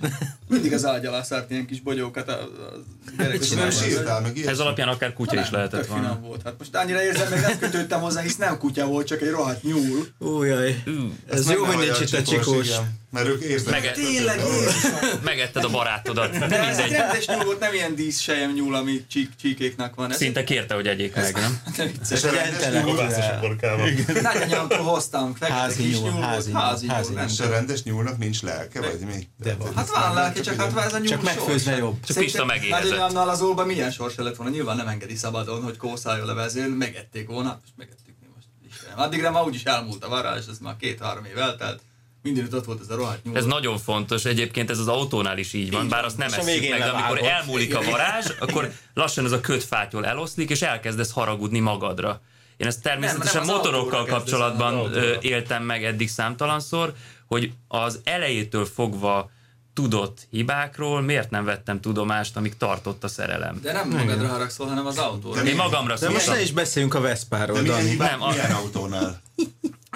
Mindig 0.48 0.72
az 0.72 0.84
ágy 0.84 1.06
alá 1.06 1.22
szárt 1.22 1.50
ilyen 1.50 1.66
kis 1.66 1.80
bogyókat 1.80 2.28
a, 2.28 2.32
a 2.32 2.72
gyerek. 3.18 3.40
És 3.42 3.50
nem 3.50 3.70
sírtál 3.70 4.20
meg 4.20 4.30
Ez 4.30 4.36
ilyesmi? 4.36 4.62
alapján 4.62 4.88
akár 4.88 5.12
kutya 5.12 5.40
is 5.40 5.50
lehetett 5.50 5.84
finom 5.84 6.00
volna. 6.00 6.20
volt. 6.20 6.40
Hát 6.44 6.54
most 6.58 6.76
annyira 6.76 7.02
érzem, 7.02 7.30
meg 7.30 7.40
nem 7.40 7.58
kötődtem 7.58 8.00
hozzá, 8.00 8.20
hisz 8.20 8.36
nem 8.36 8.58
kutya 8.58 8.86
volt, 8.86 9.06
csak 9.06 9.20
egy 9.22 9.30
rohadt 9.30 9.62
nyúl. 9.62 10.06
Újjaj. 10.18 10.82
Ez 11.28 11.38
Ezt 11.38 11.46
meg 11.46 11.56
jó, 11.56 11.64
hogy 11.64 11.76
nincs 11.76 12.00
itt 12.00 12.12
a 12.18 12.22
csikós. 12.22 12.66
igen. 12.66 12.98
Mert 13.16 13.28
ők 13.28 13.42
érzik. 13.42 13.70
Mege- 13.70 13.94
Tényleg, 13.94 14.38
Jézusom! 14.38 15.20
Megetted 15.22 15.64
a 15.64 15.68
barátodat. 15.68 16.38
De 16.38 16.68
ez 16.68 16.78
egy 16.78 16.90
rendes 16.90 17.26
nyúl 17.26 17.44
volt, 17.44 17.60
nem 17.60 17.74
ilyen 17.74 17.94
díszsejem 17.94 18.52
nyúl, 18.52 18.74
ami 18.74 19.06
csík, 19.06 19.30
csíkéknek 19.40 19.94
van. 19.94 20.10
Ez 20.10 20.16
Szinte 20.16 20.44
kérte, 20.44 20.74
hogy 20.74 20.86
egyék 20.86 21.14
meg, 21.14 21.34
nem? 21.34 21.60
nem 21.76 21.86
vicces. 21.86 22.22
És 22.22 22.24
a 22.24 22.30
rendes 22.30 22.82
nyúl. 22.82 24.22
Nagyanyámtól 24.22 24.78
hoztam, 24.78 25.34
Házi 25.40 25.82
nyúl, 25.82 26.10
nyúl, 26.10 26.20
házi 26.20 26.52
volt, 26.52 26.62
nyúl, 26.62 26.62
házi 26.62 26.86
házi 26.86 27.08
nyúl, 27.08 27.18
nem 27.18 27.28
és 27.28 27.40
a 27.40 27.48
rendes 27.48 27.82
nyúlnak 27.82 28.18
nincs 28.18 28.42
lelke, 28.42 28.80
vagy 28.80 28.98
mi? 29.00 29.28
De 29.38 29.54
van. 29.54 29.74
Hát 29.74 29.88
van 29.88 30.14
lelke, 30.14 30.40
csak 30.40 30.60
hát 30.60 30.76
ez 30.86 30.92
a 30.92 30.98
nyúl 30.98 31.06
Csak 31.08 31.22
megfőzve 31.22 31.76
jobb. 31.76 32.04
Csak 32.04 32.16
Pista 32.16 32.44
megéhezett. 32.44 32.82
Nagyanyámnál 32.82 33.28
az 33.28 33.40
óban 33.40 33.66
milyen 33.66 33.90
sorsa 33.90 34.22
lett 34.22 34.36
volna, 34.36 34.52
nyilván 34.52 34.76
nem 34.76 34.88
engedi 34.88 35.16
szabadon, 35.16 35.62
hogy 35.62 35.76
kószáljon 35.76 36.26
le 36.26 36.32
vezél, 36.32 36.68
megették 36.68 37.28
volna, 37.28 37.58
most 37.60 37.72
megettük 37.76 38.14
mi 38.20 38.26
most. 38.34 38.46
Addigra 38.94 39.30
már 39.30 39.42
úgyis 39.44 39.64
elmúlt 39.64 40.04
a 40.04 40.08
varázs, 40.08 40.46
ez 40.48 40.58
már 40.58 40.76
két-három 40.80 41.24
év 41.24 41.38
eltelt, 41.38 41.80
mindenütt 42.26 42.54
ott 42.54 42.64
volt 42.64 42.80
ez 42.80 42.88
a 42.90 42.96
rohadt 42.96 43.24
nyúl. 43.24 43.36
Ez 43.36 43.44
nagyon 43.44 43.78
fontos, 43.78 44.24
egyébként 44.24 44.70
ez 44.70 44.78
az 44.78 44.88
autónál 44.88 45.38
is 45.38 45.52
így 45.52 45.70
van, 45.70 45.88
bár 45.88 46.04
azt 46.04 46.16
nem 46.16 46.30
végén 46.44 46.70
meg, 46.70 46.78
de 46.78 46.88
amikor 46.88 47.22
elmúlik 47.22 47.74
a 47.76 47.82
varázs, 47.82 48.26
akkor 48.40 48.72
lassan 48.94 49.24
ez 49.24 49.32
a 49.32 49.40
kötfátyol 49.40 50.06
eloszlik, 50.06 50.50
és 50.50 50.62
elkezdesz 50.62 51.10
haragudni 51.10 51.58
magadra. 51.58 52.20
Én 52.56 52.66
ezt 52.66 52.82
természetesen 52.82 53.36
Nem, 53.40 53.46
nem, 53.46 53.56
motorokkal 53.56 54.04
kapcsolatban 54.04 54.92
éltem 55.20 55.62
meg 55.62 55.84
eddig 55.84 56.08
számtalanszor, 56.08 56.92
hogy 57.26 57.52
az 57.68 58.00
elejétől 58.04 58.64
fogva 58.64 59.30
tudott 59.74 60.26
hibákról 60.30 61.00
miért 61.00 61.30
nem 61.30 61.44
vettem 61.44 61.80
tudomást, 61.80 62.36
amíg 62.36 62.56
tartott 62.56 63.04
a 63.04 63.08
szerelem. 63.08 63.58
De 63.62 63.72
nem 63.72 63.88
magadra 63.88 64.28
haragszol, 64.28 64.66
hanem 64.66 64.86
az 64.86 64.98
autóra. 64.98 65.42
De 65.42 65.48
Én 65.48 65.56
magamra 65.56 65.98
De 65.98 66.10
most 66.10 66.26
ne 66.28 66.40
is 66.40 66.52
beszéljünk 66.52 66.94
a 66.94 67.00
Veszpáról, 67.00 67.56
De 67.56 67.62
milyen 67.62 67.76
Dani. 67.76 67.90
hibák, 67.90 68.10
Nem, 68.10 68.22
a- 68.22 68.30
milyen 68.30 68.50
autónál? 68.52 69.20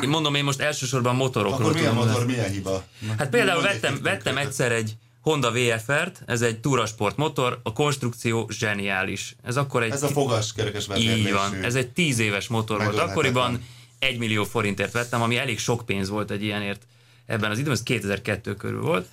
Én 0.03 0.09
mondom, 0.09 0.35
én 0.35 0.45
most 0.45 0.61
elsősorban 0.61 1.17
motorokról 1.17 1.61
Akkor 1.61 1.73
milyen 1.73 1.95
tudom. 1.95 2.09
motor, 2.09 2.27
milyen 2.27 2.51
hiba? 2.51 2.85
Hát 3.19 3.29
például 3.29 3.63
vettem, 3.63 3.99
vettem 4.03 4.37
egyszer 4.37 4.73
egy 4.73 4.97
Honda 5.21 5.53
VFR-t, 5.53 6.23
ez 6.27 6.43
egy 6.43 6.61
túrasport 6.61 7.17
motor, 7.17 7.61
a 7.63 7.73
konstrukció 7.73 8.49
zseniális. 8.53 9.37
Ez 9.43 9.57
akkor 9.57 9.83
egy... 9.83 9.91
Ez 9.91 10.03
a 10.03 10.09
fogaskerekes. 10.09 10.87
Így 10.97 11.33
van, 11.33 11.65
ez 11.65 11.75
egy 11.75 11.89
tíz 11.89 12.19
éves 12.19 12.49
motor 12.49 12.85
volt. 12.85 12.99
Akkoriban 12.99 13.65
egy 13.99 14.19
millió 14.19 14.45
forintért 14.45 14.93
vettem, 14.93 15.23
ami 15.23 15.37
elég 15.37 15.59
sok 15.59 15.87
pénz 15.87 16.09
volt 16.09 16.31
egy 16.31 16.43
ilyenért. 16.43 16.83
Ebben 17.31 17.51
az 17.51 17.57
időben, 17.57 17.75
ez 17.75 17.83
2002 17.83 18.57
körül 18.57 18.81
volt, 18.81 19.07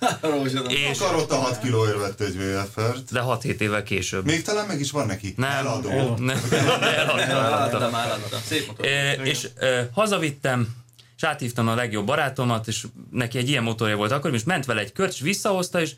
és 0.68 0.98
Karotta 0.98 1.36
6 1.36 1.58
kilóért 1.58 1.98
vett 1.98 2.20
egy 2.20 2.36
VFR-t. 2.36 3.12
de 3.12 3.22
6-7 3.24 3.60
évvel 3.60 3.82
később. 3.82 4.24
Még 4.24 4.42
talán 4.42 4.66
meg 4.66 4.80
is 4.80 4.90
van 4.90 5.06
neki. 5.06 5.34
Nem, 5.36 5.50
Eladó. 5.50 6.16
nem, 6.16 6.40
eladtam, 6.80 7.94
eladtam. 7.94 8.40
Szép 8.44 8.66
motor. 8.66 8.86
E, 8.86 9.12
és 9.12 9.48
e, 9.58 9.88
hazavittem, 9.92 10.68
és 11.16 11.22
áthívtam 11.22 11.68
a 11.68 11.74
legjobb 11.74 12.06
barátomat, 12.06 12.66
és 12.68 12.86
neki 13.10 13.38
egy 13.38 13.48
ilyen 13.48 13.62
motorja 13.62 13.96
volt 13.96 14.12
akkor, 14.12 14.34
és 14.34 14.44
ment 14.44 14.64
vele 14.64 14.80
egy 14.80 14.92
kört, 14.92 15.12
és 15.12 15.20
visszahozta, 15.20 15.80
és 15.80 15.92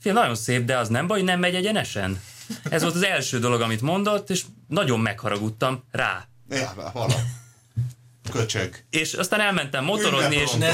fél, 0.00 0.12
nagyon 0.12 0.34
szép, 0.34 0.64
de 0.64 0.78
az 0.78 0.88
nem 0.88 1.06
baj, 1.06 1.22
nem 1.22 1.38
megy 1.38 1.54
egyenesen. 1.54 2.20
Ez 2.70 2.82
volt 2.82 2.94
az 2.94 3.04
első 3.04 3.38
dolog, 3.38 3.60
amit 3.60 3.80
mondott, 3.80 4.30
és 4.30 4.44
nagyon 4.68 5.00
megharagudtam 5.00 5.82
rá. 5.90 6.26
Ja, 6.48 6.90
vala. 6.92 7.14
Köcsög. 8.30 8.84
És 8.90 9.12
aztán 9.12 9.40
elmentem 9.40 9.84
motorozni, 9.84 10.36
és. 10.36 10.52
Ne 10.52 10.72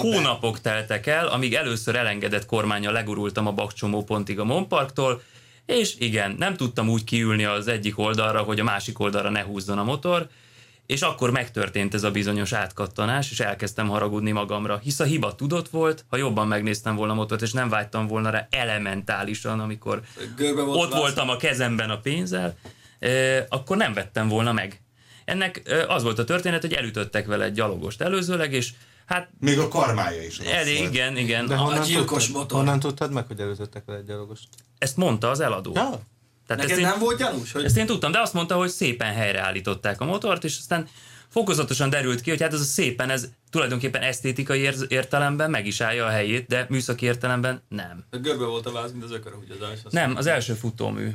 hónapok 0.00 0.60
teltek 0.60 1.06
el, 1.06 1.26
amíg 1.26 1.54
először 1.54 1.96
elengedett 1.96 2.46
kormányjal 2.46 2.92
legurultam 2.92 3.46
a 3.46 3.52
bakcsomó 3.52 4.04
pontig 4.04 4.38
a 4.38 4.44
Monparktól, 4.44 5.22
és 5.66 5.94
igen, 5.98 6.34
nem 6.38 6.56
tudtam 6.56 6.88
úgy 6.88 7.04
kiülni 7.04 7.44
az 7.44 7.68
egyik 7.68 7.98
oldalra, 7.98 8.42
hogy 8.42 8.60
a 8.60 8.64
másik 8.64 8.98
oldalra 8.98 9.30
ne 9.30 9.42
húzzon 9.42 9.78
a 9.78 9.84
motor, 9.84 10.28
és 10.86 11.00
akkor 11.00 11.30
megtörtént 11.30 11.94
ez 11.94 12.04
a 12.04 12.10
bizonyos 12.10 12.52
átkattanás, 12.52 13.30
és 13.30 13.40
elkezdtem 13.40 13.88
haragudni 13.88 14.30
magamra, 14.30 14.78
hisz 14.78 15.00
a 15.00 15.04
hiba 15.04 15.34
tudott 15.34 15.68
volt, 15.68 16.04
ha 16.08 16.16
jobban 16.16 16.48
megnéztem 16.48 16.96
volna 16.96 17.12
a 17.12 17.16
motort, 17.16 17.42
és 17.42 17.52
nem 17.52 17.68
vágytam 17.68 18.06
volna 18.06 18.30
rá 18.30 18.46
elementálisan, 18.50 19.60
amikor 19.60 20.00
Görbe 20.36 20.62
volt 20.62 20.78
ott 20.78 20.98
voltam 20.98 21.28
a 21.28 21.36
kezemben 21.36 21.90
a 21.90 21.98
pénzzel, 21.98 22.56
eh, 22.98 23.44
akkor 23.48 23.76
nem 23.76 23.92
vettem 23.92 24.28
volna 24.28 24.52
meg. 24.52 24.81
Ennek 25.24 25.62
az 25.88 26.02
volt 26.02 26.18
a 26.18 26.24
történet, 26.24 26.60
hogy 26.60 26.72
elütöttek 26.72 27.26
vele 27.26 27.44
egy 27.44 27.52
gyalogost 27.52 28.00
előzőleg, 28.00 28.52
és 28.52 28.70
hát 29.06 29.28
Még 29.40 29.58
a 29.58 29.68
karmája 29.68 30.22
is 30.22 30.38
elég, 30.38 30.78
volt. 30.78 30.92
igen, 30.92 31.16
igen. 31.16 31.46
De 31.46 31.54
A- 31.54 31.58
honnan, 31.58 31.82
gyilkos 31.82 32.24
tudtad, 32.24 32.40
motor. 32.42 32.58
honnan 32.58 32.80
tudtad 32.80 33.12
meg, 33.12 33.26
hogy 33.26 33.40
előzöttek 33.40 33.84
vele 33.84 33.98
egy 33.98 34.04
gyalogost? 34.04 34.48
Ezt 34.78 34.96
mondta 34.96 35.30
az 35.30 35.40
eladó. 35.40 35.72
Ja. 35.74 35.82
Tehát 36.46 36.62
Neked 36.62 36.70
ezt 36.70 36.78
én, 36.80 36.86
nem 36.86 36.98
volt 36.98 37.18
gyanús, 37.18 37.52
hogy 37.52 37.64
ezt 37.64 37.76
én 37.76 37.86
tudtam, 37.86 38.12
de 38.12 38.20
azt 38.20 38.32
mondta, 38.34 38.56
hogy 38.56 38.68
szépen 38.68 39.12
helyreállították 39.12 40.00
a 40.00 40.04
motort, 40.04 40.44
és 40.44 40.56
aztán 40.58 40.88
fokozatosan 41.28 41.90
derült 41.90 42.20
ki, 42.20 42.30
hogy 42.30 42.40
hát 42.42 42.52
ez 42.52 42.60
a 42.60 42.64
szépen, 42.64 43.10
ez 43.10 43.28
tulajdonképpen 43.50 44.02
esztétikai 44.02 44.60
ér- 44.60 44.86
értelemben 44.88 45.50
meg 45.50 45.66
is 45.66 45.80
állja 45.80 46.06
a 46.06 46.08
helyét, 46.08 46.46
de 46.46 46.66
műszaki 46.68 47.06
értelemben 47.06 47.62
nem. 47.68 48.04
a 48.10 48.16
görbe 48.16 48.44
volt 48.44 48.66
a 48.66 48.72
váz, 48.72 48.92
mint 48.92 49.04
az 49.04 49.10
ökörhúgyazás. 49.12 49.78
Azt 49.84 49.94
Nem, 49.94 50.16
az 50.16 50.26
első 50.26 50.54
futómű. 50.54 51.10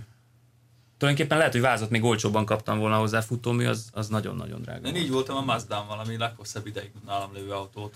Tulajdonképpen 0.98 1.38
lehet, 1.38 1.54
hogy 1.54 1.62
vázat 1.62 1.90
még 1.90 2.04
olcsóbban 2.04 2.46
kaptam 2.46 2.80
volna 2.80 2.98
hozzá, 2.98 3.22
futómű 3.22 3.66
az, 3.66 3.90
az 3.92 4.08
nagyon-nagyon 4.08 4.62
drága. 4.62 4.88
Én 4.88 4.92
volt. 4.92 5.04
így 5.04 5.12
voltam 5.12 5.36
a 5.36 5.42
Mazdán 5.42 5.88
valami 5.88 6.18
leghosszabb 6.18 6.68
ideig 6.68 6.92
nálam 7.06 7.34
lévő 7.34 7.52
autót. 7.52 7.94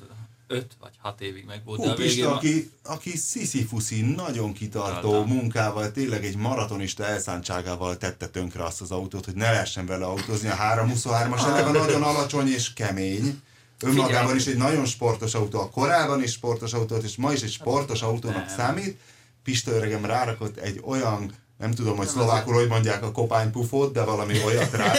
5 0.48 0.76
vagy 0.80 0.92
6 0.98 1.22
évig 1.22 1.46
meg 1.46 1.62
volt, 1.66 1.80
de 1.80 1.86
Hú, 1.86 1.92
a 1.92 1.96
végén... 1.96 2.14
Pista, 2.14 2.36
aki, 2.36 2.72
aki 2.84 3.18
sziszi 3.18 3.68
nagyon 4.16 4.54
kitartó 4.54 5.12
Tartam. 5.12 5.28
munkával, 5.28 5.92
tényleg 5.92 6.26
egy 6.26 6.36
maratonista 6.36 7.06
elszántságával 7.06 7.98
tette 7.98 8.28
tönkre 8.28 8.64
azt 8.64 8.82
az 8.82 8.92
autót, 8.92 9.26
hogy 9.26 9.36
ne 9.36 9.52
lehessen 9.52 9.86
vele 9.86 10.06
autózni. 10.06 10.50
A 10.50 10.56
323-as 10.56 11.46
eleve 11.46 11.72
nagyon 11.80 12.04
alacsony 12.04 12.48
és 12.48 12.74
kemény. 12.74 13.42
Önmagában 13.84 14.20
Figyelj. 14.20 14.38
is 14.38 14.46
egy 14.46 14.58
nagyon 14.58 14.86
sportos 14.86 15.34
autó, 15.34 15.60
a 15.60 15.70
korában 15.70 16.24
is 16.24 16.32
sportos 16.32 16.74
autó, 16.74 16.94
volt, 16.94 17.04
és 17.04 17.16
ma 17.16 17.32
is 17.32 17.42
egy 17.42 17.52
sportos 17.52 18.02
autónak 18.02 18.46
Nem. 18.46 18.56
számít. 18.56 19.00
Pista 19.44 19.72
öregem 19.72 20.06
rárakott 20.06 20.58
egy 20.58 20.82
olyan 20.86 21.34
nem 21.62 21.72
tudom, 21.72 21.98
hogy 21.98 22.08
szlovákul 22.08 22.54
hogy 22.54 22.68
mondják 22.68 23.04
a 23.04 23.12
kopánypufót, 23.12 23.94
de 23.94 24.04
valami 24.04 24.44
olyat 24.46 24.72
rá. 24.72 24.94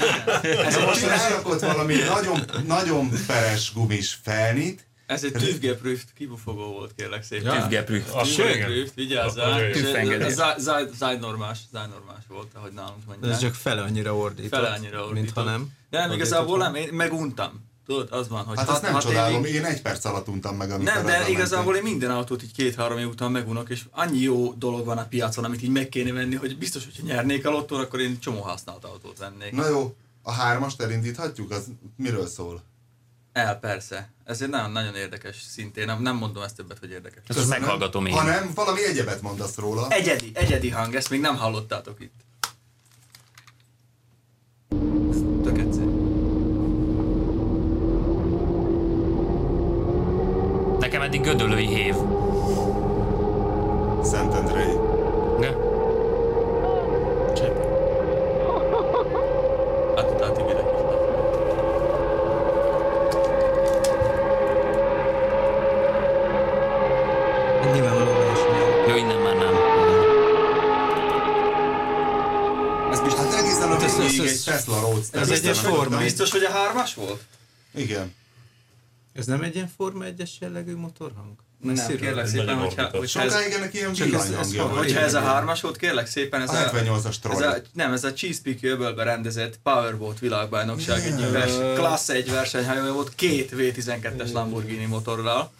Ez 0.66 0.76
most 0.76 1.06
rárakott 1.06 1.60
valami 1.60 1.94
nagyon, 1.94 2.40
nagyon 2.66 3.10
peres 3.26 3.72
gumis 3.74 4.18
felnit, 4.22 4.86
Ez 5.06 5.24
egy 5.24 5.32
tűzgeprüft 5.32 6.08
kibufogó 6.16 6.64
volt, 6.72 6.92
kérlek 6.96 7.22
szépen. 7.22 7.70
Ja. 7.70 8.86
Vigyázzál. 8.94 9.70
Tűzfengedély. 9.70 10.26
ez- 10.26 10.38
ez 10.38 10.62
zaj- 10.62 10.90
Zajnormás, 10.98 11.58
zajnormás 11.72 12.22
volt, 12.28 12.48
ahogy 12.54 12.72
nálunk 12.72 13.06
mondják. 13.06 13.32
Ez 13.32 13.38
csak 13.40 13.54
fele 13.54 13.82
annyira 13.82 14.16
ordított, 14.16 14.50
Fele 14.60 14.68
annyira 14.68 14.98
ordított. 14.98 15.14
mintha 15.22 15.42
nem. 15.42 15.72
De 15.90 15.98
nem, 15.98 16.10
Ordított 16.10 16.26
igazából 16.28 16.58
nem, 16.58 16.74
én 16.74 16.88
meguntam. 16.92 17.66
Tudod, 17.88 18.08
az 18.12 18.28
van, 18.28 18.44
hogy 18.44 18.56
Hát 18.56 18.66
hat- 18.66 18.74
azt 18.74 18.84
nem 18.84 18.92
hat 18.92 19.02
csodálom, 19.02 19.44
évig- 19.44 19.54
én 19.54 19.64
egy 19.64 19.82
perc 19.82 20.04
alatt 20.04 20.28
untam 20.28 20.56
meg, 20.56 20.70
amikor 20.70 20.94
Nem, 20.94 21.04
de 21.06 21.28
igazából 21.28 21.64
mentünk. 21.72 21.86
én 21.86 21.90
minden 21.92 22.10
autót 22.16 22.42
így 22.42 22.52
két-három 22.52 22.98
év 22.98 23.08
után 23.08 23.30
megunok, 23.30 23.68
és 23.70 23.84
annyi 23.90 24.18
jó 24.18 24.52
dolog 24.52 24.84
van 24.84 24.98
a 24.98 25.06
piacon, 25.06 25.44
amit 25.44 25.62
így 25.62 25.70
meg 25.70 25.88
kéne 25.88 26.12
venni, 26.12 26.34
hogy 26.34 26.58
biztos, 26.58 26.84
hogyha 26.84 27.02
nyernék 27.06 27.46
a 27.46 27.50
lottón, 27.50 27.80
akkor 27.80 28.00
én 28.00 28.18
csomó 28.18 28.40
használt 28.40 28.84
autót 28.84 29.18
vennék. 29.18 29.52
Na 29.52 29.68
jó, 29.68 29.94
a 30.22 30.32
hármast 30.32 30.80
elindíthatjuk? 30.80 31.50
Az 31.50 31.64
miről 31.96 32.26
szól? 32.26 32.62
El, 33.32 33.58
persze. 33.58 34.10
Ez 34.24 34.42
egy 34.42 34.48
nagyon, 34.48 34.70
nagyon 34.70 34.94
érdekes 34.94 35.42
szintén. 35.50 35.86
Nem, 35.86 36.02
nem 36.02 36.16
mondom 36.16 36.42
ezt 36.42 36.56
többet, 36.56 36.78
hogy 36.78 36.90
érdekes. 36.90 37.22
Ezt 37.26 37.38
most 37.38 37.50
meghallgatom 37.50 38.06
én. 38.06 38.12
Ha 38.14 38.22
nem, 38.22 38.50
valami 38.54 38.84
egyebet 38.84 39.22
mondasz 39.22 39.56
róla. 39.56 39.86
Egyedi, 39.90 40.30
egyedi 40.34 40.70
hang, 40.70 40.94
ezt 40.94 41.10
még 41.10 41.20
nem 41.20 41.36
hallottátok 41.36 42.00
itt. 42.00 42.14
családi 51.08 51.28
gödölői 51.30 51.66
hév. 51.66 51.94
Szentendrei. 54.02 54.72
Ne? 55.38 55.50
Csepp. 57.34 57.56
Hát, 59.96 60.22
hát, 60.22 60.46
mire 60.46 60.62
Nyilvánvalóan 67.72 68.34
Jó, 68.88 68.96
innen 68.96 69.18
már 69.18 69.34
nem. 69.36 69.54
Ez 72.92 73.00
biztos, 73.00 73.20
hát 73.20 73.72
a 73.72 73.76
egy 73.76 74.42
Tesla 74.44 74.80
Roadster. 74.80 75.20
Ez 75.20 75.30
egy 75.30 75.56
forma. 75.58 75.98
Biztos, 75.98 76.30
hogy 76.30 76.42
a 76.42 76.50
hármas 76.50 76.94
volt? 76.94 77.20
Igen. 77.74 78.17
Ez 79.18 79.26
nem 79.26 79.42
egy 79.42 79.54
ilyen 79.54 79.70
Forma 79.76 80.04
1-es 80.04 80.30
jellegű 80.40 80.76
motorhang? 80.76 81.32
Nem, 81.62 81.74
Messziről? 81.74 82.00
kérlek 82.00 82.24
Ez 82.24 82.30
szépen, 82.30 82.44
nagyon 82.46 82.60
hogyha, 82.62 82.88
hogyha, 82.98 83.20
ez, 83.22 83.32
Sokáig 83.32 83.52
ennek 83.52 83.74
ilyen 83.74 83.92
Csak 83.92 84.12
ez- 84.12 84.30
ez 84.40 84.56
hogyha 84.56 85.00
ez 85.00 85.14
a 85.14 85.20
hármas 85.20 85.60
volt, 85.60 85.76
kérlek 85.76 86.06
szépen, 86.06 86.40
ez 86.40 86.50
A 86.50 86.52
78-as 86.52 87.18
troll. 87.18 87.42
Ez 87.42 87.54
a, 87.54 87.56
nem, 87.72 87.92
ez 87.92 88.04
a 88.04 88.12
Chesapeake 88.12 88.68
öbölbe 88.68 89.02
rendezett 89.02 89.58
Powerboat 89.62 90.18
világbajnokság 90.18 90.98
Yeah. 90.98 91.12
egyik 91.18 91.30
vers, 91.30 91.52
klassz 91.74 92.08
egy 92.08 92.30
versenyhajója 92.30 92.92
volt, 92.92 93.12
két 93.14 93.52
V12-es 93.56 94.32
Lamborghini 94.32 94.84
motorral. 94.84 95.50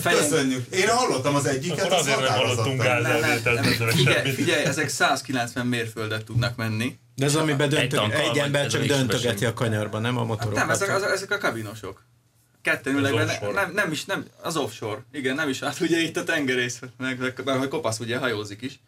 Fejen, 0.00 0.20
Köszönjük. 0.22 0.66
Én 0.74 0.88
hallottam 0.88 1.34
az 1.34 1.46
egyiket, 1.46 1.78
Akkor 1.84 1.92
az 1.92 2.00
azért 2.00 2.20
nem 2.20 2.32
hallottunk 2.32 2.82
nem, 2.82 3.02
nem, 3.02 3.20
nem, 3.20 3.64
ez 3.88 3.94
figyelj, 3.94 4.30
figyelj, 4.30 4.64
ezek 4.64 4.88
190 4.88 5.66
mérföldet 5.66 6.24
tudnak 6.24 6.56
menni. 6.56 6.98
De 7.14 7.24
ez 7.24 7.34
amiben 7.34 7.68
döntök, 7.68 8.12
egy 8.12 8.26
vagy 8.28 8.38
ember 8.38 8.66
csak 8.66 8.84
döntögeti 8.84 9.44
a 9.44 9.52
kanyarban, 9.54 10.00
nem 10.00 10.16
a 10.16 10.18
Hát 10.18 10.28
motorokat. 10.28 10.58
nem, 10.58 10.70
ezek, 10.70 10.88
ezek, 10.88 11.10
ezek 11.10 11.30
a 11.30 11.38
kabinosok. 11.38 12.02
Ketten 12.64 12.94
ülnek 12.94 13.14
offshore. 13.14 13.52
nem, 13.52 13.72
nem 13.72 13.92
is, 13.92 14.04
nem, 14.04 14.24
az 14.42 14.56
offshore. 14.56 15.04
Igen, 15.12 15.34
nem 15.34 15.48
is, 15.48 15.60
hát 15.60 15.80
ugye 15.80 16.00
itt 16.00 16.16
a 16.16 16.24
tengerész, 16.24 16.78
meg, 16.98 17.18
meg, 17.18 17.40
meg 17.44 17.58
hogy 17.58 17.68
kopasz 17.68 17.98
ugye 17.98 18.18
hajózik 18.18 18.62
is. 18.62 18.80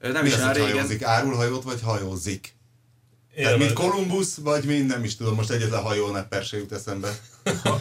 Nem 0.00 0.22
Mi 0.22 0.28
is 0.28 0.34
az, 0.34 0.52
régen. 0.56 0.70
hajózik? 0.70 1.02
Árul 1.02 1.34
hajót, 1.34 1.62
vagy 1.62 1.80
hajózik? 1.82 2.54
Tehát 3.36 3.58
mint 3.58 3.72
Kolumbusz, 3.72 4.36
vagy 4.36 4.64
mind 4.64 4.86
nem 4.86 5.04
is 5.04 5.16
tudom, 5.16 5.34
most 5.34 5.50
egyetlen 5.50 5.82
hajónepper 5.82 6.42
se 6.44 6.56
jut 6.56 6.72
eszembe. 6.72 7.18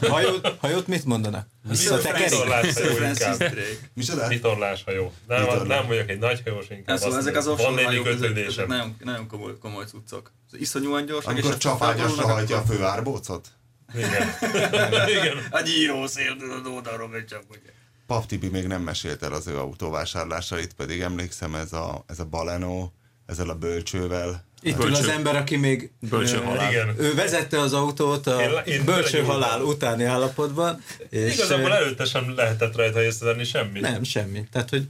Hajót, 0.09 0.55
hajót 0.59 0.87
mit 0.87 1.05
mondanak? 1.05 1.47
Visszatekerik? 1.69 2.33
Hajó. 2.33 3.49
Micsoda? 3.93 4.27
Vitorlás 4.27 4.83
hajó. 4.83 5.13
Nem, 5.27 5.41
Vitorlás. 5.41 5.67
nem 5.77 5.87
vagyok 5.87 6.09
egy 6.09 6.19
nagy 6.19 6.41
hajós, 6.45 6.65
inkább 6.69 6.97
szóval 6.97 7.17
ezek 7.17 7.35
az 7.37 7.45
Van 7.45 7.73
némi 7.73 8.01
kötődésem. 8.01 8.67
nagyon, 8.67 8.95
nagyon 8.99 9.27
komoly, 9.27 9.57
komoly 9.57 9.85
cuccok. 9.85 10.31
Iszonyúan 10.51 11.05
gyorsak, 11.05 11.31
Amikor 11.31 11.51
és 11.51 11.57
csapágyasra 11.57 12.27
hajtja 12.27 12.55
a 12.55 12.59
akkor- 12.59 12.75
főárbócot? 12.75 13.47
Igen. 13.95 14.27
Igen. 15.19 15.37
A 15.51 15.61
gyírószél, 15.61 16.35
tudod, 16.37 16.65
oldalról 16.67 17.07
megy 17.09 17.25
csak, 17.25 17.43
hogy... 17.47 17.59
Pap 18.07 18.25
Tibi 18.25 18.47
még 18.49 18.67
nem 18.67 18.81
mesélt 18.81 19.23
el 19.23 19.33
az 19.33 19.47
ő 19.47 19.57
autóvásárlásait, 19.57 20.73
pedig 20.73 21.01
emlékszem 21.01 21.55
ez 21.55 21.73
a, 21.73 22.03
ez 22.07 22.19
a 22.19 22.25
Baleno, 22.25 22.89
ezzel 23.25 23.49
a 23.49 23.55
bölcsővel. 23.55 24.45
Itt 24.61 24.83
ül 24.83 24.95
az 24.95 25.07
ember, 25.07 25.35
aki 25.35 25.55
még 25.55 25.91
Bölcső 25.99 26.37
halál. 26.37 26.71
Igen. 26.71 26.95
ő 26.99 27.13
vezette 27.15 27.59
az 27.59 27.73
autót 27.73 28.27
a 28.27 28.41
Én- 28.41 28.73
én 28.73 28.85
bölcső 28.85 29.21
halál 29.23 29.61
utáni 29.61 30.03
állapotban, 30.03 30.81
és 31.09 31.33
Igazából 31.33 31.73
előtte 31.73 32.05
sem 32.05 32.35
lehetett 32.35 32.75
rajta 32.75 33.01
észrevenni 33.03 33.43
semmit. 33.43 33.81
nem, 33.81 34.03
semmi. 34.03 34.43
Tehát, 34.51 34.69
hogy 34.69 34.87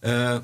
ö, 0.00 0.36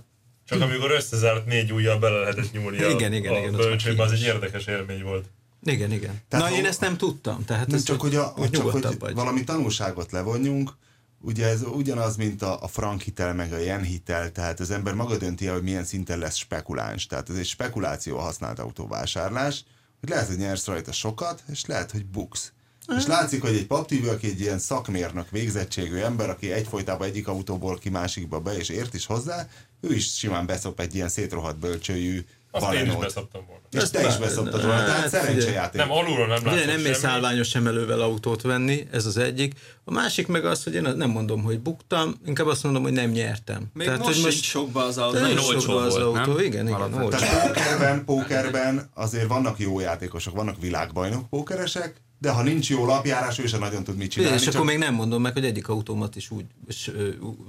Csak 0.48 0.60
amikor 0.60 0.90
összezárt 0.90 1.46
négy 1.46 1.72
ujjal 1.72 1.98
bele 1.98 2.18
lehetett 2.18 2.52
nyúlni 2.52 2.82
a, 2.82 2.88
Igen, 2.88 3.12
igen, 3.12 3.32
a 3.34 3.38
igen, 3.38 3.54
az 3.54 3.64
bölcsőbe, 3.64 4.02
az 4.02 4.12
egy 4.12 4.22
érdekes 4.22 4.66
élmény 4.66 5.02
volt. 5.02 5.24
Igen, 5.62 5.92
igen. 5.92 6.20
Tehát 6.28 6.44
Na, 6.44 6.50
ha- 6.50 6.58
én 6.60 6.66
ezt 6.66 6.80
nem 6.80 6.96
tudtam. 6.96 7.44
Tehát 7.44 7.66
Nem 7.66 7.80
csak, 7.82 8.00
hogy, 8.00 8.14
a, 8.14 8.22
hogy 8.22 8.50
csak, 8.50 8.70
hogy 8.70 8.98
vagy. 8.98 9.14
valami 9.14 9.44
tanulságot 9.44 10.12
levonjunk, 10.12 10.76
ugye 11.20 11.46
ez 11.46 11.62
ugyanaz, 11.62 12.16
mint 12.16 12.42
a, 12.42 12.62
a 12.62 12.68
frank 12.68 13.00
hitel, 13.00 13.34
meg 13.34 13.52
a 13.52 13.58
yen 13.58 13.82
hitel, 13.82 14.32
tehát 14.32 14.60
az 14.60 14.70
ember 14.70 14.94
maga 14.94 15.16
dönti 15.16 15.46
el, 15.46 15.52
hogy 15.52 15.62
milyen 15.62 15.84
szinten 15.84 16.18
lesz 16.18 16.36
spekuláns. 16.36 17.06
Tehát 17.06 17.30
ez 17.30 17.36
egy 17.36 17.46
spekuláció 17.46 18.16
a 18.18 18.20
használt 18.20 18.58
autóvásárlás, 18.58 19.64
hogy 20.00 20.08
lehet, 20.08 20.26
hogy 20.26 20.36
nyersz 20.36 20.66
rajta 20.66 20.92
sokat, 20.92 21.42
és 21.52 21.64
lehet, 21.66 21.90
hogy 21.90 22.06
buksz. 22.06 22.52
És 22.96 23.06
látszik, 23.06 23.40
hogy 23.42 23.54
egy 23.54 23.66
paptívő, 23.66 24.08
aki 24.08 24.26
egy 24.26 24.40
ilyen 24.40 24.58
szakmérnök, 24.58 25.30
végzettségű 25.30 25.96
ember, 25.96 26.30
aki 26.30 26.52
egyfolytában 26.52 27.06
egyik 27.08 27.28
autóból 27.28 27.78
ki 27.78 27.88
másikba 27.88 28.40
be, 28.40 28.56
és 28.56 28.68
ért 28.68 28.94
is 28.94 29.06
hozzá, 29.06 29.48
ő 29.80 29.94
is 29.94 30.16
simán 30.16 30.46
beszop 30.46 30.80
egy 30.80 30.94
ilyen 30.94 31.08
szétrohadt 31.08 31.58
bölcsőjű 31.58 32.24
Azt 32.50 32.72
én 32.72 32.86
is 32.86 32.96
beszoptam 32.96 33.42
volna. 33.46 33.62
És 33.70 33.90
te 33.90 34.06
is 34.06 34.16
beszoptad 34.16 34.62
volna, 34.64 34.84
tehát 34.84 35.00
Hát, 35.00 35.08
szerencsejáték. 35.08 35.80
Nem, 35.80 35.90
alulról 35.92 36.26
nem 36.26 36.44
látszott 36.46 36.66
nem 36.66 36.80
mész 36.80 37.00
semmi. 37.00 37.12
állványos 37.12 37.54
emelővel 37.54 38.00
autót 38.00 38.42
venni, 38.42 38.86
ez 38.92 39.06
az 39.06 39.16
egyik. 39.16 39.54
A 39.84 39.90
másik 39.92 40.26
meg 40.26 40.44
az, 40.44 40.64
hogy 40.64 40.74
én 40.74 40.82
nem 40.96 41.10
mondom, 41.10 41.42
hogy 41.42 41.60
buktam, 41.60 42.14
inkább 42.26 42.46
azt 42.46 42.62
mondom, 42.62 42.82
hogy 42.82 42.92
nem 42.92 43.10
nyertem. 43.10 43.70
Még 43.74 43.86
Tehát, 43.86 44.02
most 44.02 44.22
hogy 44.22 44.32
sincs 44.32 44.44
sokba 44.44 44.84
az 44.84 44.98
autó. 44.98 45.18
nagyon 45.18 45.38
olcsó 45.38 45.58
sokba 45.60 45.82
az 45.82 45.92
volt, 45.98 46.16
autó, 46.16 46.32
nem? 46.36 46.44
igen, 46.44 46.68
igen, 46.68 46.94
olcsó. 46.94 47.08
Tehát 47.08 47.46
pókerben, 47.46 48.04
pókerben 48.04 48.90
azért 48.94 49.26
vannak 49.28 49.58
jó 49.58 49.80
játékosok, 49.80 50.34
vannak 50.34 50.60
világbajnok 50.60 51.28
pókeresek, 51.28 52.00
de 52.20 52.30
ha 52.30 52.42
nincs 52.42 52.70
jó 52.70 52.86
lapjárás, 52.86 53.38
ő 53.38 53.46
sem 53.46 53.60
nagyon 53.60 53.84
tud 53.84 53.96
mit 53.96 54.10
csinálni. 54.10 54.36
És 54.36 54.42
csak 54.42 54.54
akkor 54.54 54.66
még 54.66 54.78
nem 54.78 54.94
mondom 54.94 55.22
meg, 55.22 55.32
hogy 55.32 55.44
egyik 55.44 55.68
autómat 55.68 56.16
is 56.16 56.30
úgy 56.30 56.44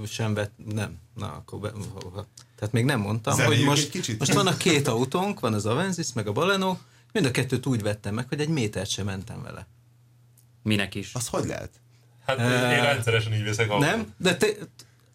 sem 0.08 0.34
vett, 0.34 0.52
nem. 0.74 0.98
Na, 1.16 1.26
akkor 1.26 1.60
be, 1.60 1.72
tehát 2.60 2.74
még 2.74 2.86
nem 2.86 3.00
mondtam, 3.00 3.36
Zenéljük 3.36 3.68
hogy 3.68 3.78
most, 3.78 4.18
most 4.20 4.34
vannak 4.34 4.58
két 4.58 4.88
autónk, 4.88 5.40
van 5.40 5.54
az 5.54 5.66
Avensis, 5.66 6.14
meg 6.14 6.28
a 6.28 6.32
Baleno, 6.32 6.78
mind 7.14 7.26
a 7.26 7.32
kettőt 7.32 7.66
úgy 7.66 7.82
vettem 7.82 8.14
meg, 8.14 8.28
hogy 8.28 8.40
egy 8.40 8.48
métert 8.50 8.90
sem 8.90 9.06
mentem 9.06 9.42
vele. 9.44 9.68
Minek 10.64 10.96
is. 10.96 11.14
Az 11.14 11.28
hogy 11.28 11.46
lehet? 11.46 11.70
Hát 12.26 12.40
én 12.40 12.82
rendszeresen 12.84 13.34
így 13.34 13.44
veszek 13.44 13.70
autót. 13.70 13.86
Nem? 13.90 14.14
De 14.18 14.38
te, 14.38 14.48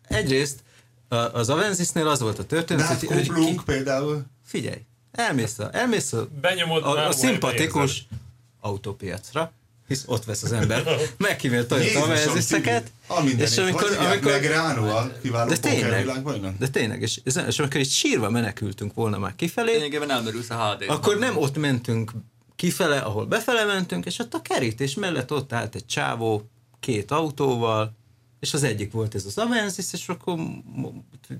egyrészt 0.09 0.63
a- 1.09 1.15
az 1.15 1.49
Avensisnél 1.49 2.09
az 2.09 2.21
volt 2.21 2.39
a 2.39 2.43
De 2.43 2.49
történet, 2.49 2.87
hát 2.87 3.01
hogy, 3.05 3.27
hogy 3.29 3.45
ki, 3.47 3.61
például. 3.65 4.25
figyelj, 4.45 4.85
elmész 5.13 5.59
a, 5.59 5.69
elmész 5.73 6.13
a, 6.13 6.29
Benyomod, 6.41 6.83
a, 6.85 7.07
a 7.07 7.13
szimpatikus 7.13 8.07
autópiacra, 8.61 9.53
hisz 9.89 10.05
ott 10.07 10.25
vesz 10.25 10.43
az 10.43 10.53
ember, 10.53 10.85
Toyota 11.67 12.07
Tibi, 12.47 12.71
a 13.07 13.23
mindenit. 13.23 13.49
és 13.49 13.59
amikor, 13.59 13.89
hogy 13.89 14.07
amikor, 14.07 14.33
a 14.33 14.39
kiváló 15.23 15.49
de 15.49 15.57
tényleg, 15.57 16.11
de 16.59 16.69
tényleg, 16.69 17.03
és, 17.03 17.21
és 17.25 17.59
amikor 17.59 17.81
itt 17.81 17.91
sírva 17.91 18.31
menekültünk 18.31 18.95
volna 18.95 19.19
már 19.19 19.35
kifelé, 19.37 19.73
Lényegében 19.73 20.11
elmerülsz 20.11 20.51
a 20.51 20.55
hd 20.55 20.85
akkor 20.89 21.19
nem 21.19 21.37
ott 21.37 21.57
mentünk 21.57 22.13
kifele, 22.57 22.99
ahol 22.99 23.27
befele 23.27 23.65
mentünk, 23.65 24.07
és 24.07 24.19
ott 24.19 24.35
a 24.35 24.43
kerítés 24.43 24.95
mellett 24.95 25.33
ott 25.33 25.53
állt 25.53 25.75
egy 25.75 25.87
csávó 25.87 26.49
két 26.81 27.11
autóval, 27.11 27.97
és 28.45 28.55
az 28.55 28.63
egyik 28.63 28.93
volt 28.93 29.15
ez 29.15 29.25
az 29.25 29.39
Avensis, 29.39 29.93
és 29.93 30.09
akkor 30.09 30.39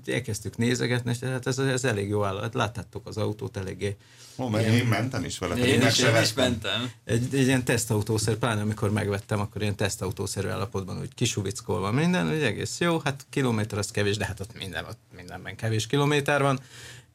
elkezdtük 0.05 0.57
nézegetni, 0.57 1.11
és 1.11 1.19
hát 1.19 1.47
ez, 1.47 1.57
ez 1.57 1.83
elég 1.83 2.07
jó 2.07 2.23
állat. 2.23 2.53
Láttátok 2.53 3.07
az 3.07 3.17
autót 3.17 3.57
eléggé. 3.57 3.95
Ó, 4.37 4.47
mert 4.47 4.67
én 4.67 4.85
mentem 4.85 5.23
is 5.23 5.37
vele, 5.37 5.55
Én 5.55 5.81
is, 5.81 5.99
én 5.99 6.21
is 6.21 6.33
mentem. 6.33 6.91
Egy, 7.03 7.35
egy 7.35 7.45
ilyen 7.45 7.63
tesztautószer, 7.63 8.35
pláne 8.35 8.61
amikor 8.61 8.91
megvettem, 8.91 9.39
akkor 9.39 9.61
ilyen 9.61 9.75
tesztautószerű 9.75 10.47
állapotban, 10.47 10.99
úgy 10.99 11.13
kisuvickolva 11.13 11.91
minden, 11.91 12.29
úgy 12.29 12.43
egész 12.43 12.79
jó, 12.79 12.99
hát 13.03 13.25
kilométer 13.29 13.77
az 13.77 13.91
kevés, 13.91 14.17
de 14.17 14.25
hát 14.25 14.39
ott 14.39 14.57
minden, 14.57 14.85
ott 14.85 14.99
mindenben 15.15 15.55
kevés 15.55 15.87
kilométer 15.87 16.41
van, 16.41 16.59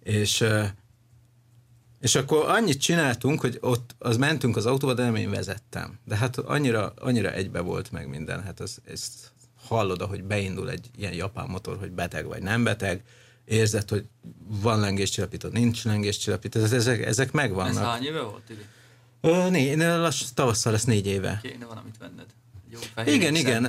és 0.03 0.45
és 2.01 2.15
akkor 2.15 2.49
annyit 2.49 2.81
csináltunk, 2.81 3.41
hogy 3.41 3.59
ott 3.61 3.95
az 3.99 4.17
mentünk 4.17 4.57
az 4.57 4.67
autóba, 4.67 4.95
de 4.95 5.03
nem 5.03 5.15
én 5.15 5.31
vezettem. 5.31 5.99
De 6.05 6.17
hát 6.17 6.39
annyira, 6.39 6.93
annyira 6.97 7.33
egybe 7.33 7.61
volt 7.61 7.93
meg 7.93 8.09
minden, 8.09 8.43
hát 8.43 8.61
ez, 8.61 8.77
ezt 8.85 9.33
hallod, 9.71 10.01
ahogy 10.03 10.23
beindul 10.23 10.71
egy 10.71 10.87
ilyen 10.97 11.13
japán 11.13 11.47
motor, 11.49 11.77
hogy 11.79 11.91
beteg 11.91 12.27
vagy 12.27 12.43
nem 12.43 12.65
beteg, 12.65 13.03
érzed, 13.45 13.89
hogy 13.89 14.05
van 14.47 14.81
lengéscsillapító, 14.81 15.49
nincs 15.49 15.85
lengéscsillapító, 15.85 16.61
ez- 16.61 16.73
ezek, 16.73 17.07
ezek 17.07 17.27
Ez 17.27 17.33
megvannak. 17.33 17.85
hány 17.85 18.05
éve 18.05 18.21
volt, 18.21 18.43
Tibi? 18.43 18.61
Ö, 19.21 19.51
né, 19.51 19.75
né, 19.75 19.85
lass, 19.85 20.23
tavasszal 20.35 20.73
lesz 20.73 20.85
négy 20.85 21.07
éve. 21.07 21.39
Kéne 21.43 21.65
valamit 21.65 21.95
venned. 21.99 22.27
Jó, 22.73 22.79
Igen, 23.15 23.33
X-em, 23.33 23.47
igen. 23.47 23.63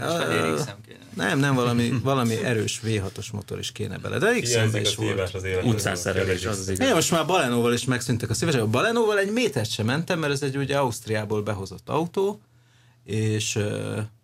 kéne. 0.88 1.00
Nem, 1.16 1.40
nem, 1.40 1.56
valami, 1.56 1.90
valami 2.04 2.44
erős 2.44 2.82
V6-os 2.86 3.32
motor 3.32 3.60
is 3.60 3.72
kéne 3.72 3.98
bele. 3.98 4.18
De 4.18 4.40
x 4.40 4.50
Hiányzik 4.50 4.82
is 4.82 4.96
volt. 4.96 5.20
az. 5.34 5.44
Utcán 5.64 5.96
szerelés, 5.96 6.46
az 6.46 6.60
az 6.60 6.70
igaz. 6.70 6.88
Én 6.88 6.94
most 6.94 7.12
már 7.12 7.26
Balenóval 7.26 7.74
is 7.74 7.86
megszűntek 7.86 8.30
a 8.30 8.34
szívesek. 8.34 8.62
A 8.62 8.68
Balenóval 8.68 9.20
egy 9.20 9.32
métert 9.32 9.70
sem 9.72 9.86
mentem, 9.86 10.20
mert 10.20 10.34
ez 10.34 10.42
egy 10.42 10.58
ugye 10.58 10.78
Ausztriából 10.78 11.42
behozott 11.42 11.90
autó, 11.90 12.42
és 13.04 13.60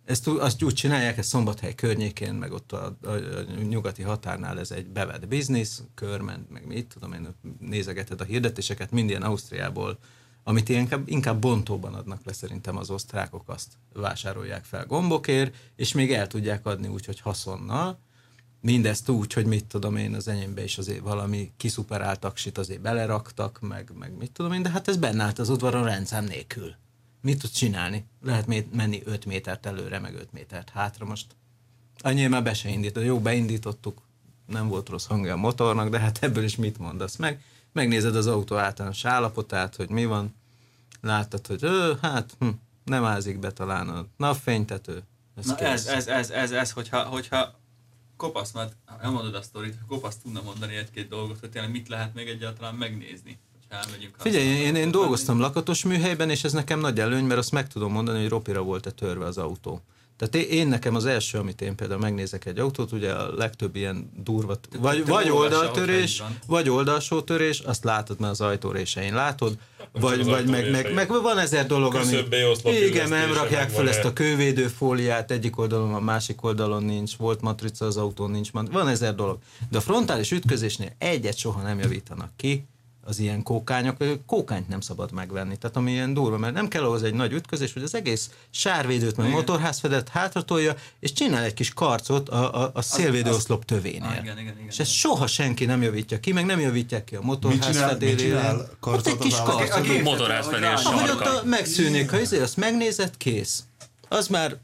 ezt 0.08 0.26
azt 0.26 0.62
úgy 0.62 0.74
csinálják, 0.74 1.18
ez 1.18 1.26
Szombathely 1.26 1.74
környékén, 1.74 2.34
meg 2.34 2.52
ott 2.52 2.72
a, 2.72 2.96
a, 3.02 3.08
a 3.08 3.42
nyugati 3.68 4.02
határnál 4.02 4.58
ez 4.58 4.70
egy 4.70 4.86
bevett 4.86 5.28
biznisz, 5.28 5.82
körment, 5.94 6.50
meg 6.50 6.66
mit 6.66 6.86
tudom 6.86 7.12
én, 7.12 7.28
nézegeted 7.60 8.20
a 8.20 8.24
hirdetéseket, 8.24 8.90
mind 8.90 9.08
ilyen 9.08 9.22
Ausztriából, 9.22 9.98
amit 10.44 10.68
inkább, 10.68 11.08
inkább 11.08 11.40
bontóban 11.40 11.94
adnak 11.94 12.20
le 12.24 12.32
szerintem 12.32 12.76
az 12.76 12.90
osztrákok, 12.90 13.48
azt 13.48 13.72
vásárolják 13.92 14.64
fel 14.64 14.86
gombokért, 14.86 15.54
és 15.76 15.92
még 15.92 16.12
el 16.12 16.26
tudják 16.26 16.66
adni 16.66 16.88
úgy, 16.88 17.04
hogy 17.04 17.20
haszonnal, 17.20 17.98
mindezt 18.60 19.08
úgy, 19.08 19.32
hogy 19.32 19.46
mit 19.46 19.66
tudom 19.66 19.96
én, 19.96 20.14
az 20.14 20.28
enyémbe 20.28 20.64
is 20.64 20.78
azért 20.78 21.00
valami 21.00 21.52
kiszuperált 21.56 22.20
taksit 22.20 22.58
azért 22.58 22.80
beleraktak, 22.80 23.60
meg, 23.60 23.90
meg 23.98 24.16
mit 24.16 24.32
tudom 24.32 24.52
én, 24.52 24.62
de 24.62 24.70
hát 24.70 24.88
ez 24.88 24.96
benne 24.96 25.22
állt 25.22 25.38
az 25.38 25.48
udvaron 25.48 25.84
rendszám 25.84 26.24
nélkül. 26.24 26.74
Mit 27.20 27.38
tud 27.38 27.50
csinálni? 27.50 28.04
Lehet 28.22 28.46
menni 28.72 29.02
5 29.04 29.24
métert 29.24 29.66
előre, 29.66 29.98
meg 29.98 30.14
5 30.14 30.32
métert 30.32 30.70
hátra 30.70 31.04
most. 31.04 31.26
Annyira 31.98 32.28
már 32.28 32.42
be 32.42 32.54
se 32.54 32.68
indított. 32.68 33.04
Jó, 33.04 33.20
beindítottuk, 33.20 34.02
nem 34.46 34.68
volt 34.68 34.88
rossz 34.88 35.06
hangja 35.06 35.32
a 35.32 35.36
motornak, 35.36 35.88
de 35.88 35.98
hát 35.98 36.18
ebből 36.22 36.44
is 36.44 36.56
mit 36.56 36.78
mondasz 36.78 37.16
meg? 37.16 37.42
Megnézed 37.72 38.16
az 38.16 38.26
autó 38.26 38.56
általános 38.56 39.04
állapotát, 39.04 39.76
hogy 39.76 39.88
mi 39.88 40.04
van, 40.04 40.34
láttad, 41.00 41.46
hogy 41.46 41.64
ö, 41.64 41.92
hát 42.02 42.36
hm, 42.38 42.48
nem 42.84 43.04
ázik 43.04 43.38
be 43.38 43.50
talán 43.50 43.88
a 43.88 44.06
napfénytető. 44.16 45.02
Na 45.42 45.54
kész. 45.54 45.68
ez, 45.68 45.86
ez, 45.86 46.06
ez, 46.06 46.30
ez, 46.30 46.50
ez, 46.50 46.70
hogyha, 46.70 47.02
hogyha 47.02 47.58
kopasz, 48.16 48.52
mert 48.52 48.76
elmondod 49.00 49.34
a 49.34 49.42
sztorit, 49.42 49.78
kopasz 49.88 50.16
tudna 50.16 50.42
mondani 50.42 50.76
egy-két 50.76 51.08
dolgot, 51.08 51.40
hogy 51.40 51.50
tényleg 51.50 51.70
mit 51.70 51.88
lehet 51.88 52.14
még 52.14 52.28
egyáltalán 52.28 52.74
megnézni. 52.74 53.38
Elmegyünk 53.68 54.14
Figyelj, 54.18 54.44
én, 54.44 54.54
használni. 54.54 54.78
én 54.78 54.90
dolgoztam 54.90 55.40
lakatos 55.40 55.84
műhelyben, 55.84 56.30
és 56.30 56.44
ez 56.44 56.52
nekem 56.52 56.80
nagy 56.80 57.00
előny, 57.00 57.24
mert 57.24 57.40
azt 57.40 57.52
meg 57.52 57.68
tudom 57.68 57.92
mondani, 57.92 58.20
hogy 58.20 58.28
ropira 58.28 58.62
volt-e 58.62 58.90
törve 58.90 59.24
az 59.24 59.38
autó. 59.38 59.82
Tehát 60.18 60.34
én, 60.34 60.58
én 60.58 60.68
nekem 60.68 60.94
az 60.94 61.06
első, 61.06 61.38
amit 61.38 61.60
én 61.60 61.74
például 61.74 62.00
megnézek 62.00 62.46
egy 62.46 62.58
autót, 62.58 62.92
ugye 62.92 63.12
a 63.12 63.34
legtöbb 63.34 63.76
ilyen 63.76 64.12
durva, 64.16 64.56
vagy, 64.78 65.02
te 65.02 65.10
vagy 65.12 65.30
oldaltörés, 65.30 66.22
vagy 66.46 66.68
oldalsó 66.68 67.20
törés, 67.20 67.60
azt 67.60 67.84
látod, 67.84 68.20
mert 68.20 68.32
az 68.32 68.40
ajtó 68.40 68.70
résein 68.70 69.14
látod, 69.14 69.58
vagy, 69.92 70.24
vagy 70.24 70.48
meg, 70.48 70.70
meg, 70.70 70.94
meg, 70.94 71.08
van 71.08 71.38
ezer 71.38 71.66
dolog, 71.66 71.94
ami... 71.94 72.18
Igen, 72.64 73.08
nem 73.08 73.32
rakják 73.32 73.70
fel 73.70 73.88
ezt 73.88 74.04
a 74.04 74.12
kővédő 74.12 74.66
fóliát, 74.66 75.30
egyik 75.30 75.58
oldalon, 75.58 75.94
a 75.94 76.00
másik 76.00 76.44
oldalon 76.44 76.82
nincs, 76.82 77.16
volt 77.16 77.40
matrica 77.40 77.84
az 77.86 77.96
autón, 77.96 78.30
nincs, 78.30 78.50
van 78.50 78.88
ezer 78.88 79.14
dolog. 79.14 79.38
De 79.70 79.78
a 79.78 79.80
frontális 79.80 80.30
ütközésnél 80.30 80.92
egyet 80.98 81.36
soha 81.36 81.62
nem 81.62 81.78
javítanak 81.78 82.30
ki, 82.36 82.66
az 83.08 83.18
ilyen 83.18 83.42
kókányok, 83.42 83.96
kókányt 84.26 84.68
nem 84.68 84.80
szabad 84.80 85.12
megvenni, 85.12 85.56
tehát 85.56 85.76
ami 85.76 85.90
ilyen 85.92 86.14
durva, 86.14 86.38
mert 86.38 86.54
nem 86.54 86.68
kell 86.68 86.82
ahhoz 86.84 87.02
egy 87.02 87.14
nagy 87.14 87.32
ütközés, 87.32 87.72
hogy 87.72 87.82
az 87.82 87.94
egész 87.94 88.30
sárvédőt, 88.50 89.16
meg 89.16 89.26
Igen. 89.26 89.38
motorházfedet 89.38 90.08
hátratolja, 90.08 90.74
és 91.00 91.12
csinál 91.12 91.44
egy 91.44 91.54
kis 91.54 91.74
karcot 91.74 92.28
a, 92.28 92.62
a, 92.64 92.70
a 92.74 92.82
szélvédőoszlop 92.82 93.64
tövénél. 93.64 94.02
Ah, 94.08 94.12
igen, 94.22 94.38
igen, 94.38 94.54
igen, 94.54 94.66
és 94.68 94.78
ezt 94.78 94.90
soha 94.90 95.26
senki 95.26 95.64
nem 95.64 95.82
javítja 95.82 96.20
ki, 96.20 96.32
meg 96.32 96.44
nem 96.46 96.60
javítják 96.60 97.04
ki 97.04 97.14
a 97.14 97.18
Mit 97.18 97.26
motorház 97.28 97.66
csinál, 97.66 97.88
mit 97.88 97.98
fedélére. 97.98 98.22
csinál 98.40 98.56
Ott 98.58 98.76
karcot 98.80 99.06
egy 99.06 99.18
kis 99.18 99.32
az 99.32 99.42
karc. 99.42 99.70
állat? 99.70 99.88
A 99.88 100.02
Motorházfedés 100.02 100.84
Ahogy 100.84 101.10
ott 101.10 101.44
megszűnik, 101.44 102.10
ha 102.10 102.20
izé, 102.20 102.40
azt 102.40 102.56
megnézed, 102.56 103.16
kész. 103.16 103.62
Az 104.08 104.26
már, 104.26 104.56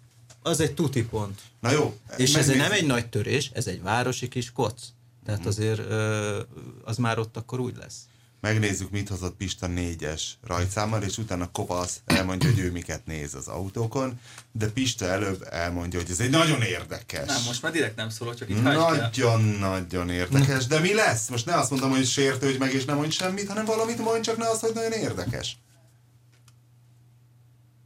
az 0.42 0.60
egy 0.60 0.74
tuti 0.74 1.04
pont. 1.04 1.40
Na 1.60 1.70
jó. 1.70 1.94
És 2.16 2.34
ez 2.34 2.46
nem 2.46 2.72
egy 2.72 2.86
nagy 2.86 3.06
törés, 3.06 3.50
ez 3.54 3.66
egy 3.66 3.82
városi 3.82 4.28
kis 4.28 4.52
koc. 4.52 4.82
Tehát 5.26 5.46
azért 5.46 5.78
ö, 5.78 6.40
az 6.84 6.96
már 6.96 7.18
ott 7.18 7.36
akkor 7.36 7.60
úgy 7.60 7.76
lesz. 7.76 7.96
Megnézzük, 8.44 8.90
mit 8.90 9.08
hozott 9.08 9.36
Pista 9.36 9.66
négyes 9.66 10.36
rajtszámmal, 10.46 11.02
és 11.02 11.18
utána 11.18 11.50
Kopasz 11.50 12.00
elmondja, 12.04 12.50
hogy 12.50 12.58
ő 12.58 12.70
miket 12.70 13.06
néz 13.06 13.34
az 13.34 13.48
autókon, 13.48 14.20
de 14.52 14.68
Pista 14.68 15.04
előbb 15.04 15.46
elmondja, 15.50 16.00
hogy 16.00 16.10
ez 16.10 16.20
egy 16.20 16.30
nagyon 16.30 16.62
érdekes. 16.62 17.26
Nem, 17.26 17.42
most 17.46 17.62
már 17.62 17.72
direkt 17.72 17.96
nem 17.96 18.08
szólok, 18.08 18.34
csak 18.34 18.48
itt. 18.48 18.62
Nagyon-nagyon 18.62 20.10
érdekes. 20.10 20.66
De 20.66 20.78
mi 20.78 20.94
lesz? 20.94 21.28
Most 21.28 21.46
ne 21.46 21.54
azt 21.54 21.70
mondom, 21.70 21.90
hogy 21.90 22.06
sértődj 22.06 22.58
meg, 22.58 22.72
és 22.72 22.84
nem 22.84 22.96
mondj 22.96 23.14
semmit, 23.14 23.48
hanem 23.48 23.64
valamit 23.64 23.98
mondj, 23.98 24.20
csak 24.20 24.36
ne 24.36 24.48
azt, 24.48 24.60
hogy 24.60 24.74
nagyon 24.74 24.92
érdekes. 24.92 25.56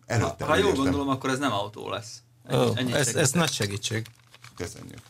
Előtte. 0.06 0.44
Ha 0.44 0.54
jól 0.54 0.64
úgy 0.64 0.70
értem. 0.70 0.82
gondolom, 0.82 1.08
akkor 1.08 1.30
ez 1.30 1.38
nem 1.38 1.52
autó 1.52 1.90
lesz. 1.90 2.22
Ennyi, 2.48 2.72
ennyit 2.74 2.94
ez, 2.94 3.14
ez 3.14 3.30
nagy 3.30 3.52
segítség. 3.52 4.06
Köszönjük. 4.56 5.00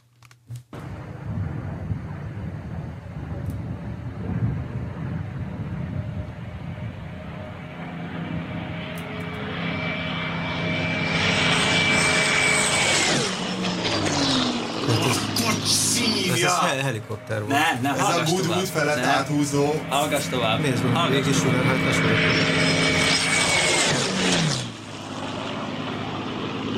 Ez, 16.38 16.44
ez 16.44 16.57
hel- 16.68 16.82
helikopter 16.82 17.38
volt. 17.38 17.52
Nem, 17.52 17.78
nem, 17.82 17.92
Ez 17.94 18.00
a 18.00 18.02
hallgass 18.04 18.30
Good 18.30 18.42
tovább. 18.42 18.56
Wood 18.56 18.68
felett 18.68 19.00
Nem. 19.00 19.08
áthúzó. 19.08 19.74
Hallgass 19.88 20.24
tovább. 20.30 20.60
Nézd, 20.60 20.82
van 20.82 20.92
Hallgass 20.94 21.14
végig 21.24 21.34
tovább. 21.42 21.54
sugárhajtás 21.54 21.96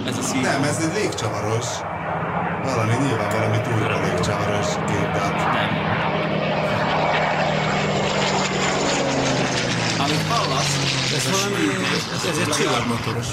Ez 0.07 0.18
a 0.18 0.22
szív. 0.22 0.41
Nem, 0.41 0.62
ez 0.62 0.76
egy 0.76 1.03
légcsavaros. 1.03 1.66
Valami 2.64 2.93
nyilván 3.07 3.30
valami 3.30 3.61
túlra 3.61 4.01
légcsavaros 4.01 4.66
gép, 4.86 5.12
tehát 5.12 5.53
Nem. 5.55 5.70
Amit 9.99 11.00
hallasz, 11.11 11.27
Ez 11.27 11.43
valami, 11.43 11.85
ez, 12.15 12.25
ez 12.29 12.39
egy 12.39 12.47
nem, 12.47 12.57
csillagmotoros. 12.57 13.27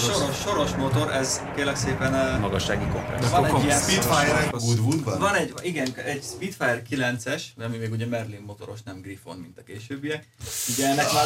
soros, 0.00 0.36
soros 0.40 0.70
motor, 0.70 1.12
ez 1.12 1.40
kérlek 1.56 1.76
szépen... 1.76 2.40
Magassági 2.40 2.86
kompresszor. 2.92 3.30
Van 3.30 3.44
egy 3.44 3.64
ilyen... 3.64 3.80
Spitfire 3.80 4.48
Goodwoodban? 4.50 5.18
Van 5.18 5.34
egy, 5.34 5.52
igen, 5.62 5.88
egy 5.94 6.22
Spitfire 6.22 6.82
9-es, 6.90 7.42
ami 7.64 7.76
még 7.76 7.92
ugye 7.92 8.06
Merlin 8.06 8.42
motoros, 8.46 8.78
nem 8.84 9.00
Griffon, 9.00 9.36
mint 9.36 9.58
a 9.58 9.62
későbbiek. 9.66 10.26
Ugye 10.68 10.86
ennek 10.86 11.12
már... 11.12 11.24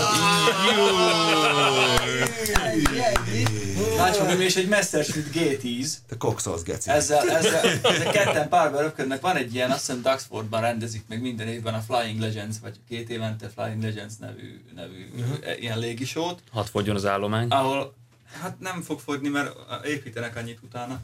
Látszom, 3.96 4.40
és 4.40 4.56
egy 4.56 4.68
Messerschmitt 4.68 5.34
G10, 5.34 5.92
Te 6.08 6.16
kokszolsz, 6.16 6.62
geci. 6.62 6.90
ezzel, 6.90 7.30
ezzel, 7.30 7.64
ezzel 7.82 8.12
ketten 8.12 8.48
párban 8.48 8.82
röpködnek. 8.82 9.20
Van 9.20 9.36
egy 9.36 9.54
ilyen, 9.54 9.70
azt 9.70 9.86
hiszem 9.86 10.02
Duxfordban 10.02 10.60
rendezik 10.60 11.02
meg 11.08 11.20
minden 11.20 11.48
évben 11.48 11.74
a 11.74 11.80
Flying 11.88 12.20
Legends, 12.20 12.56
vagy 12.62 12.76
két 12.88 13.10
évente 13.10 13.50
Flying 13.56 13.82
Legends 13.82 14.12
nevű, 14.20 14.60
nevű 14.74 15.08
uh-huh. 15.16 15.36
Ilyen 15.60 15.78
légisót, 15.78 16.42
Hadd 16.52 16.64
fogjon 16.64 16.96
az 16.96 17.06
állomány. 17.06 17.48
ahol 17.48 17.94
hát 18.42 18.60
nem 18.60 18.82
fog 18.82 19.00
fogyni, 19.00 19.28
mert 19.28 19.52
építenek 19.86 20.36
annyit 20.36 20.58
utána. 20.62 21.00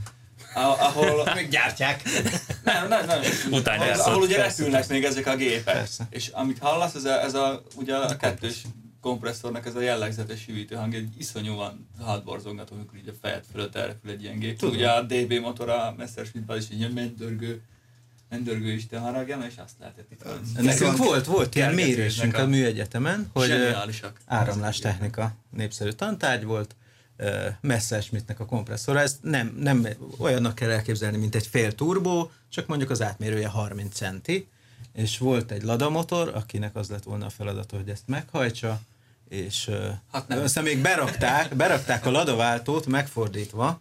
Ah- 0.54 0.80
Ahol 0.80 1.28
Még 1.34 1.48
gyártják. 1.48 2.02
nem, 2.64 2.88
nem, 2.88 3.06
nem. 3.06 3.20
Utána 3.50 3.82
ahol, 3.84 4.00
ahol 4.00 4.22
ugye 4.22 4.36
repülnek 4.36 4.88
még 4.88 5.04
ezek 5.04 5.26
a 5.26 5.36
gépek. 5.36 5.74
Persze. 5.74 6.06
És 6.10 6.28
amit 6.28 6.58
hallasz, 6.58 6.94
ez 6.94 7.04
a, 7.04 7.22
ez 7.22 7.34
a, 7.34 7.62
ugye 7.76 7.96
a 7.96 8.16
kettős 8.16 8.62
kompresszornak 9.00 9.66
ez 9.66 9.74
a 9.74 9.80
jellegzetes 9.80 10.44
hűítő 10.46 10.74
hang, 10.74 10.94
egy 10.94 11.08
iszonyúan 11.18 11.88
hátborzongató, 12.06 12.74
amikor 12.74 12.98
így 12.98 13.08
a 13.08 13.12
fejed 13.22 13.44
fölött 13.52 13.74
elrepül 13.76 14.10
egy 14.10 14.22
ilyen 14.22 14.38
gép. 14.38 14.58
Tudom. 14.58 14.74
Ugye 14.74 14.90
a 14.90 15.02
DB 15.02 15.32
motor 15.32 15.68
a 15.68 15.94
Messerschmittben 15.96 16.58
is 16.58 16.64
egy 16.70 16.78
ilyen 16.78 17.14
mendörgő, 18.28 18.52
mendörgő 18.58 18.72
Isten 18.76 19.00
haragja, 19.00 19.38
és 19.48 19.54
azt 19.64 19.72
lehetett 19.80 20.10
itt. 20.10 20.62
Nekünk 20.62 20.96
volt, 20.96 21.24
volt 21.26 21.54
ilyen 21.54 21.74
mérésünk 21.74 22.36
a- 22.36 22.40
a 22.42 22.46
műegyetemen, 22.46 23.30
hogy 23.32 23.50
ö, 23.50 23.54
Zseniálisak. 23.56 24.20
áramlástechnika 24.26 25.34
népszerű 25.50 25.90
tantárgy 25.90 26.44
volt, 26.44 26.74
Messerschmittnek 27.60 28.40
a 28.40 28.46
kompresszora, 28.46 29.00
ezt 29.00 29.16
nem, 29.22 29.56
nem 29.60 29.86
olyannak 30.18 30.54
kell 30.54 30.70
elképzelni, 30.70 31.16
mint 31.16 31.34
egy 31.34 31.46
fél 31.46 31.74
turbó, 31.74 32.30
csak 32.48 32.66
mondjuk 32.66 32.90
az 32.90 33.02
átmérője 33.02 33.48
30 33.48 33.94
centi, 33.94 34.48
és 34.92 35.18
volt 35.18 35.50
egy 35.50 35.62
Lada 35.62 35.90
motor, 35.90 36.28
akinek 36.34 36.76
az 36.76 36.88
lett 36.88 37.02
volna 37.02 37.26
a 37.26 37.30
feladata, 37.30 37.76
hogy 37.76 37.88
ezt 37.88 38.02
meghajtsa, 38.06 38.80
és 39.28 39.70
Hát 40.12 40.28
nem. 40.28 40.42
aztán 40.42 40.64
még 40.64 40.78
berakták, 40.78 41.54
berakták 41.54 42.06
a 42.06 42.10
Lada 42.10 42.36
váltót 42.36 42.86
megfordítva, 42.86 43.80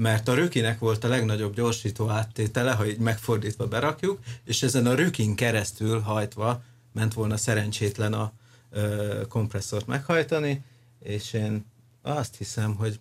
mert 0.00 0.28
a 0.28 0.34
rökinek 0.34 0.78
volt 0.78 1.04
a 1.04 1.08
legnagyobb 1.08 1.54
gyorsító 1.54 2.08
áttétele, 2.08 2.72
ha 2.72 2.86
így 2.86 2.98
megfordítva 2.98 3.66
berakjuk, 3.66 4.18
és 4.44 4.62
ezen 4.62 4.86
a 4.86 4.94
rökin 4.94 5.34
keresztül 5.34 6.00
hajtva 6.00 6.62
ment 6.92 7.14
volna 7.14 7.36
szerencsétlen 7.36 8.12
a 8.12 8.32
ö, 8.70 9.20
kompresszort 9.28 9.86
meghajtani, 9.86 10.64
és 11.00 11.32
én 11.32 11.64
azt 12.02 12.36
hiszem, 12.36 12.74
hogy 12.74 13.00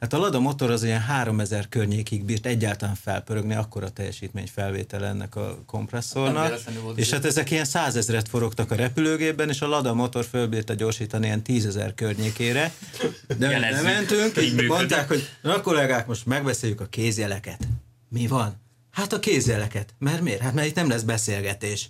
hát 0.00 0.12
a 0.12 0.18
Lada 0.18 0.40
motor 0.40 0.70
az 0.70 0.82
ilyen 0.82 1.00
3000 1.00 1.68
környékig 1.68 2.24
bírt 2.24 2.46
egyáltalán 2.46 2.94
felpörögni, 2.94 3.54
akkora 3.54 3.88
teljesítmény 3.90 4.48
felvétel 4.54 5.04
ennek 5.04 5.36
a 5.36 5.58
kompresszornak, 5.66 6.60
és 6.94 7.10
hát 7.10 7.24
ezek 7.24 7.50
ilyen 7.50 7.64
százezret 7.64 8.28
forogtak 8.28 8.70
a 8.70 8.74
repülőgépben, 8.74 9.48
és 9.48 9.60
a 9.60 9.66
Lada 9.68 9.94
motor 9.94 10.24
fölbírta 10.24 10.74
gyorsítani 10.74 11.26
ilyen 11.26 11.42
tízezer 11.42 11.94
környékére, 11.94 12.72
de 13.26 13.34
nem 13.38 13.50
Jelezzük. 13.50 13.84
mentünk, 13.84 14.36
Így 14.36 14.42
így 14.42 14.50
működik. 14.50 14.68
mondták, 14.70 15.08
hogy 15.08 15.28
na 15.42 15.60
kollégák, 15.60 16.06
most 16.06 16.26
megbeszéljük 16.26 16.80
a 16.80 16.86
kézjeleket. 16.86 17.68
Mi 18.08 18.26
van? 18.26 18.54
Hát 18.90 19.12
a 19.12 19.18
kézjeleket. 19.18 19.94
Mert 19.98 20.20
miért? 20.20 20.40
Hát 20.40 20.54
mert 20.54 20.66
itt 20.66 20.74
nem 20.74 20.88
lesz 20.88 21.02
beszélgetés. 21.02 21.88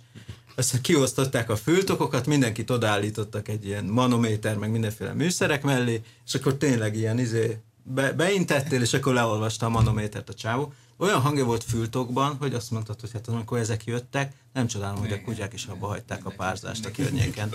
Aztán 0.55 0.81
kiosztották 0.81 1.49
a 1.49 1.55
fültokokat, 1.55 2.25
mindenkit 2.25 2.69
odaállítottak 2.69 3.47
egy 3.47 3.65
ilyen 3.65 3.85
manométer, 3.85 4.55
meg 4.55 4.71
mindenféle 4.71 5.13
műszerek 5.13 5.63
mellé, 5.63 6.01
és 6.25 6.33
akkor 6.33 6.55
tényleg 6.57 6.95
ilyen 6.95 7.19
izé, 7.19 7.57
be, 7.83 8.13
beintettél, 8.13 8.81
és 8.81 8.93
akkor 8.93 9.13
leolvasta 9.13 9.65
a 9.65 9.69
manométert 9.69 10.29
a 10.29 10.33
csávó. 10.33 10.73
Olyan 10.97 11.21
hangja 11.21 11.45
volt 11.45 11.63
fültokban, 11.63 12.35
hogy 12.35 12.53
azt 12.53 12.71
mondtad, 12.71 12.99
hogy 12.99 13.11
hát 13.11 13.27
amikor 13.27 13.57
ezek 13.57 13.85
jöttek, 13.85 14.33
nem 14.53 14.67
csodálom, 14.67 14.99
hogy 14.99 15.11
a 15.11 15.21
kutyák 15.21 15.53
is 15.53 15.65
abba 15.65 15.87
hagyták 15.87 16.25
a 16.25 16.29
párzást 16.37 16.85
a 16.85 16.91
környéken. 16.91 17.53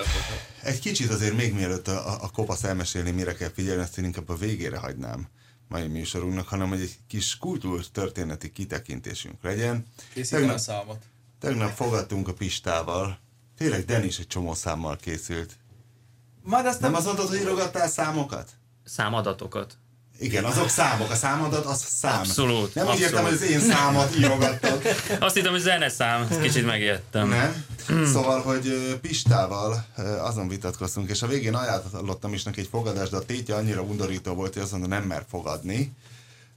Egy 0.62 0.79
kicsit 0.79 1.11
azért 1.11 1.37
még 1.37 1.55
mielőtt 1.55 1.89
a, 1.89 2.09
a, 2.12 2.18
a 2.22 2.31
kopasz 2.31 2.64
elmesélni, 2.64 3.11
mire 3.11 3.35
kell 3.35 3.51
figyelni, 3.55 3.83
ezt 3.83 3.99
én 3.99 4.05
inkább 4.05 4.29
a 4.29 4.37
végére 4.37 4.79
hagynám 4.79 5.29
mai 5.68 5.87
műsorunknak, 5.87 6.49
hanem 6.49 6.68
hogy 6.68 6.81
egy 6.81 6.97
kis 7.07 7.39
kultúrtörténeti 7.39 8.53
kitekintésünk 8.53 9.43
legyen. 9.43 9.87
Készítem 10.14 10.39
a 10.39 10.41
Tegnap, 10.41 10.59
számot. 10.59 11.03
tegnap 11.39 11.70
fogadtunk 11.70 12.29
a 12.29 12.33
Pistával, 12.33 13.18
tényleg 13.57 13.85
Denis 13.85 14.18
egy 14.18 14.27
csomó 14.27 14.55
számmal 14.55 14.97
készült. 14.97 15.57
Majd 16.43 16.66
azt 16.66 16.81
Nem 16.81 16.95
azt 16.95 17.05
mondtad, 17.05 17.29
hogy 17.29 17.41
írogattál 17.41 17.89
számokat? 17.89 18.51
Számadatokat. 18.85 19.79
Igen, 20.19 20.45
azok 20.45 20.69
számok, 20.69 21.11
a 21.11 21.14
számadat 21.14 21.64
az 21.64 21.85
szám. 21.89 22.19
Abszolút, 22.19 22.75
Nem 22.75 22.87
úgy 22.87 23.01
értem, 23.01 23.25
hogy 23.25 23.33
abszolút. 23.33 23.55
az 23.55 23.62
én 23.64 23.71
számat 23.73 24.17
írogattad. 24.19 24.83
Azt 25.21 25.35
hittem, 25.35 25.53
hogy 25.53 25.61
zeneszám, 25.61 26.29
kicsit 26.43 26.67
megijedtem. 26.67 27.29
Nem? 27.29 27.64
Szóval, 28.12 28.41
hogy 28.43 28.99
Pistával 29.01 29.87
azon 30.21 30.49
vitatkoztunk, 30.49 31.11
és 31.11 31.23
a 31.23 31.27
végén 31.27 31.55
ajánlottam 31.55 32.33
is 32.33 32.43
neki 32.43 32.61
egy 32.61 32.69
fogadást, 32.71 33.11
de 33.11 33.17
a 33.17 33.25
tétje 33.25 33.55
annyira 33.55 33.81
undorító 33.83 34.35
volt, 34.35 34.53
hogy 34.53 34.62
azt 34.62 34.71
mondta, 34.73 34.89
nem 34.89 35.03
mer 35.03 35.25
fogadni. 35.31 35.93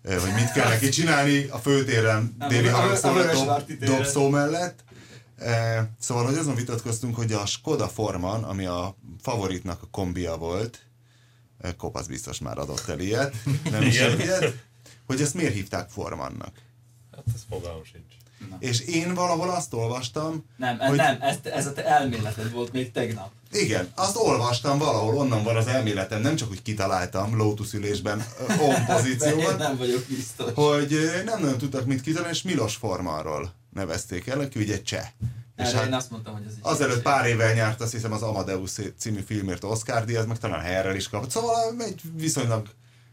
hogy 0.04 0.34
mit 0.36 0.52
kell 0.52 0.68
neki 0.70 0.90
csinálni 0.90 1.48
a 1.52 1.58
főtéren 1.58 2.36
déli 2.48 2.68
hangszóró 2.68 3.22
dobszó 3.80 4.30
mellett. 4.30 4.80
Szóval, 6.00 6.26
hogy 6.26 6.38
azon 6.38 6.56
vitatkoztunk, 6.56 7.16
hogy 7.16 7.34
a 7.34 7.46
Skoda 7.46 7.88
Forman, 7.88 8.44
ami 8.44 8.66
a 8.66 8.96
favoritnak 9.22 9.82
a 9.82 9.88
kombia 9.92 10.36
volt, 10.38 10.80
Kopasz 11.78 12.06
biztos 12.06 12.40
már 12.40 12.58
adott 12.58 12.88
el 12.88 13.00
ilyet, 13.00 13.36
nem 13.72 13.82
is 13.82 14.00
ilyet, 14.00 14.54
hogy 15.06 15.22
ezt 15.22 15.34
miért 15.34 15.54
hívták 15.54 15.90
Formannak. 15.90 16.56
Hát 17.16 17.24
ez 17.36 17.42
fogalmam 17.50 17.84
sincs. 17.84 18.14
Na. 18.50 18.58
És 18.60 18.80
én 18.80 19.14
valahol 19.14 19.50
azt 19.50 19.74
olvastam, 19.74 20.46
Nem, 20.58 20.78
hogy... 20.78 20.98
nem, 20.98 21.18
ez, 21.22 21.38
ez 21.44 21.66
a 21.66 21.74
te 21.74 21.86
elméleted 21.86 22.52
volt 22.52 22.72
még 22.72 22.92
tegnap. 22.92 23.32
Igen, 23.52 23.92
azt 23.96 24.16
olvastam 24.16 24.78
valahol, 24.78 25.18
onnan 25.18 25.44
van 25.44 25.56
az 25.56 25.68
elméletem, 25.68 26.22
nem 26.22 26.36
csak 26.36 26.50
úgy 26.50 26.62
kitaláltam 26.62 27.36
lótuszülésben 27.36 28.26
on 28.68 28.86
pozícióban. 28.86 29.56
nem 29.56 29.78
vagyok 29.78 30.06
biztos. 30.08 30.52
Hogy 30.54 31.22
nem 31.26 31.42
nagyon 31.42 31.58
tudtak 31.58 31.86
mit 31.86 32.02
kitalálni, 32.02 32.34
és 32.36 32.42
Milos 32.42 32.76
Formanról 32.76 33.54
nevezték 33.74 34.28
el, 34.28 34.40
aki 34.40 34.60
ugye 34.60 34.82
cseh. 34.82 35.08
És 35.60 35.72
hát 35.72 35.86
én 35.86 35.94
azt 35.94 36.12
mondtam, 36.12 36.34
hogy 36.34 36.44
ez 36.48 36.54
Azelőtt 36.62 37.02
pár 37.02 37.26
évvel 37.26 37.54
nyert 37.54 37.82
azt 37.82 37.92
hiszem 37.92 38.12
az 38.12 38.22
Amadeus 38.22 38.72
című 38.98 39.20
filmért 39.20 39.64
Oscar 39.64 40.06
díjat, 40.06 40.28
meg 40.28 40.38
talán 40.38 40.60
helyre 40.60 40.96
is 40.96 41.10
kapott. 41.10 41.30
Szóval 41.30 41.76
egy 41.80 42.02
viszonylag, 42.16 42.68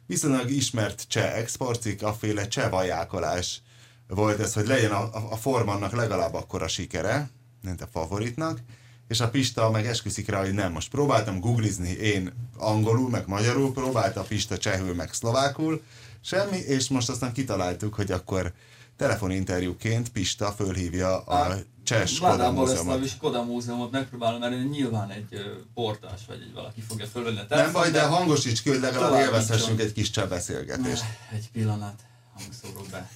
viszonylag 0.07 0.51
ismert 0.51 1.05
cseh 1.09 1.37
exporcik, 1.37 2.03
a 2.03 2.13
féle 2.13 2.49
cseh 2.49 2.71
vajákolás 2.71 3.63
volt 4.09 4.41
ez, 4.41 4.53
hogy 4.53 4.67
legyen 4.67 4.91
a, 4.91 5.33
a, 5.33 5.37
formannak 5.37 5.93
legalább 5.93 6.35
akkora 6.35 6.69
sikere, 6.69 7.31
mint 7.63 7.83
a 7.83 7.89
favoritnak, 7.93 8.61
és 9.09 9.21
a 9.21 9.31
Pista 9.31 9.71
meg 9.71 9.87
esküszik 9.87 10.29
rá, 10.29 10.41
hogy 10.41 10.55
nem. 10.55 10.73
Most 10.73 10.91
próbáltam 10.91 11.41
googlizni 11.41 11.91
én 11.91 12.33
angolul, 12.57 13.11
meg 13.11 13.27
magyarul, 13.27 13.73
próbálta 13.73 14.21
a 14.21 14.25
Pista 14.25 14.59
csehül, 14.59 14.95
meg 14.95 15.13
szlovákul, 15.13 15.83
semmi, 16.21 16.57
és 16.57 16.89
most 16.89 17.09
aztán 17.09 17.33
kitaláltuk, 17.33 17.95
hogy 17.95 18.13
akkor 18.13 18.53
telefoninterjúként 18.97 20.09
Pista 20.09 20.53
fölhívja 20.53 21.19
a 21.21 21.57
cseh 21.87 22.07
Skoda 22.07 22.51
múzeumot. 22.53 23.05
a 23.05 23.07
Skoda 23.07 23.43
múzeumot 23.43 23.91
megpróbálom, 23.91 24.41
mert 24.41 24.71
nyilván 24.71 25.11
egy 25.11 25.41
portás 25.75 26.21
vagy 26.27 26.41
egy 26.41 26.53
valaki 26.55 26.81
fogja 26.81 27.07
fölvenni 27.07 27.39
a 27.39 27.47
telefon. 27.47 27.73
Nem 27.73 27.83
baj, 27.83 27.91
de 27.91 28.03
hangosíts 28.07 28.63
ki, 28.63 28.69
hogy 28.69 28.81
legalább 28.81 29.21
élvezhessünk 29.21 29.81
egy 29.81 29.93
kis 29.93 30.11
cseh 30.11 30.29
beszélgetést. 30.29 31.05
Egy 31.33 31.51
pillanat, 31.51 32.01
hangszóró 32.35 32.87
be. 32.91 33.11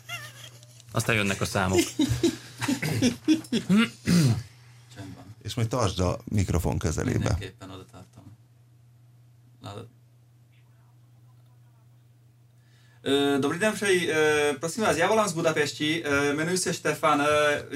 Aztán 0.93 1.17
jönnek 1.17 1.41
a 1.41 1.45
számok. 1.45 1.79
És 5.43 5.55
majd 5.55 5.69
tartsd 5.69 6.01
a 6.01 6.19
mikrofon 6.25 6.79
közelébe. 6.79 7.19
Mindenképpen 7.19 7.71
oda 7.71 7.85
Dobrý 13.39 13.59
den 13.59 13.73
přeji. 13.73 14.13
Prosím 14.61 14.85
vás, 14.85 14.97
já 14.97 15.09
volám 15.09 15.29
z 15.29 15.33
Budapešti, 15.33 16.05
jmenuji 16.33 16.59
se 16.59 16.75
Štefan, 16.75 17.27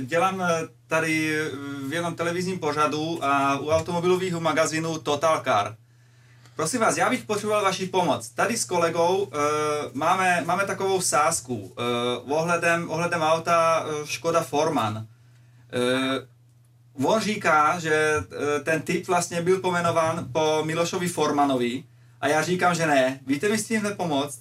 dělám 0.00 0.42
tady 0.86 1.38
v 1.88 1.92
jednom 1.92 2.14
televizním 2.14 2.58
pořadu 2.58 3.24
a 3.24 3.58
u 3.58 3.68
automobilového 3.68 4.40
magazínu 4.40 4.98
Total 4.98 5.42
Car. 5.44 5.76
Prosím 6.56 6.80
vás, 6.80 6.96
já 6.96 7.10
bych 7.10 7.24
potřeboval 7.24 7.62
vaši 7.62 7.86
pomoc. 7.86 8.28
Tady 8.28 8.56
s 8.56 8.64
kolegou 8.64 9.30
máme, 9.92 10.42
máme 10.46 10.64
takovou 10.64 11.00
sázku 11.00 11.74
ohledem, 12.28 12.90
ohledem 12.90 13.22
auta 13.22 13.86
Škoda 14.04 14.42
Forman. 14.42 15.06
On 17.04 17.20
říká, 17.20 17.78
že 17.78 18.14
ten 18.64 18.82
typ 18.82 19.06
vlastně 19.08 19.42
byl 19.42 19.60
pomenován 19.60 20.28
po 20.32 20.62
Milošovi 20.64 21.08
Formanovi 21.08 21.84
a 22.20 22.28
já 22.28 22.42
říkám, 22.42 22.74
že 22.74 22.86
ne. 22.86 23.20
Víte 23.26 23.48
mi 23.48 23.58
s 23.58 23.66
tím 23.66 23.88
pomoct? 23.96 24.38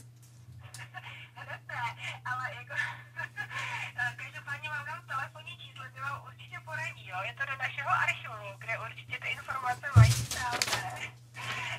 našeho 7.63 7.89
archivu, 8.05 8.57
kde 8.57 8.73
určitě 8.85 9.15
ty 9.21 9.27
informace 9.27 9.85
mají. 9.95 10.11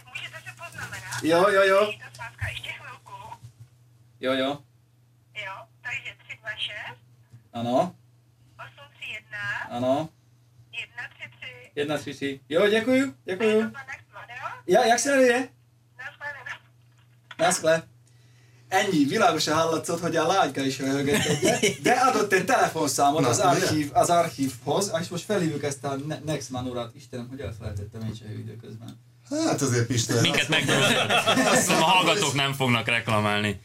Můžete 0.08 0.38
poznamenat. 0.64 1.22
Jo, 1.22 1.48
jo, 1.48 1.62
jo. 1.62 1.92
Ještě 2.48 2.70
chvilku. 2.72 3.12
Jo, 4.20 4.32
jo. 4.32 4.58
Jo, 5.44 5.54
takže 5.82 6.14
326. 6.18 6.98
Ano. 7.52 7.94
831. 8.58 9.38
Ano. 9.70 10.08
133. 11.74 11.82
133. 11.84 12.40
Jo, 12.48 12.68
děkuju, 12.68 13.14
děkuju. 13.24 13.72
Já, 14.66 14.84
jak 14.84 14.98
se 14.98 15.10
jmenuje? 15.10 15.48
Naschle. 15.98 16.28
Naschle. 17.38 17.82
Ennyi, 18.74 19.04
világosan 19.04 19.54
hallatszott, 19.54 20.00
hogy 20.00 20.16
a 20.16 20.26
lágyka 20.26 20.60
is 20.60 20.78
röhögött 20.78 21.24
egyet, 21.24 21.82
de 21.82 21.92
adott 21.92 22.32
egy 22.32 22.44
telefonszámot 22.44 23.26
az, 23.26 23.38
archív, 23.38 23.90
az 23.92 24.08
archívhoz, 24.08 24.92
és 25.00 25.08
most 25.08 25.24
felhívjuk 25.24 25.62
ezt 25.62 25.84
a 25.84 25.96
Nexman 26.24 26.66
urat. 26.66 26.94
Istenem, 26.94 27.26
hogy 27.28 27.40
elfelejtettem 27.40 28.00
én 28.02 28.14
se 28.14 28.24
időközben. 28.38 29.00
Hát 29.30 29.62
azért 29.62 29.86
Pisten. 29.86 30.20
Minket 30.20 30.48
Azt 31.52 31.70
a 31.70 31.74
hallgatók 31.74 32.34
nem 32.34 32.52
fognak 32.52 32.86
reklamálni. 32.86 33.60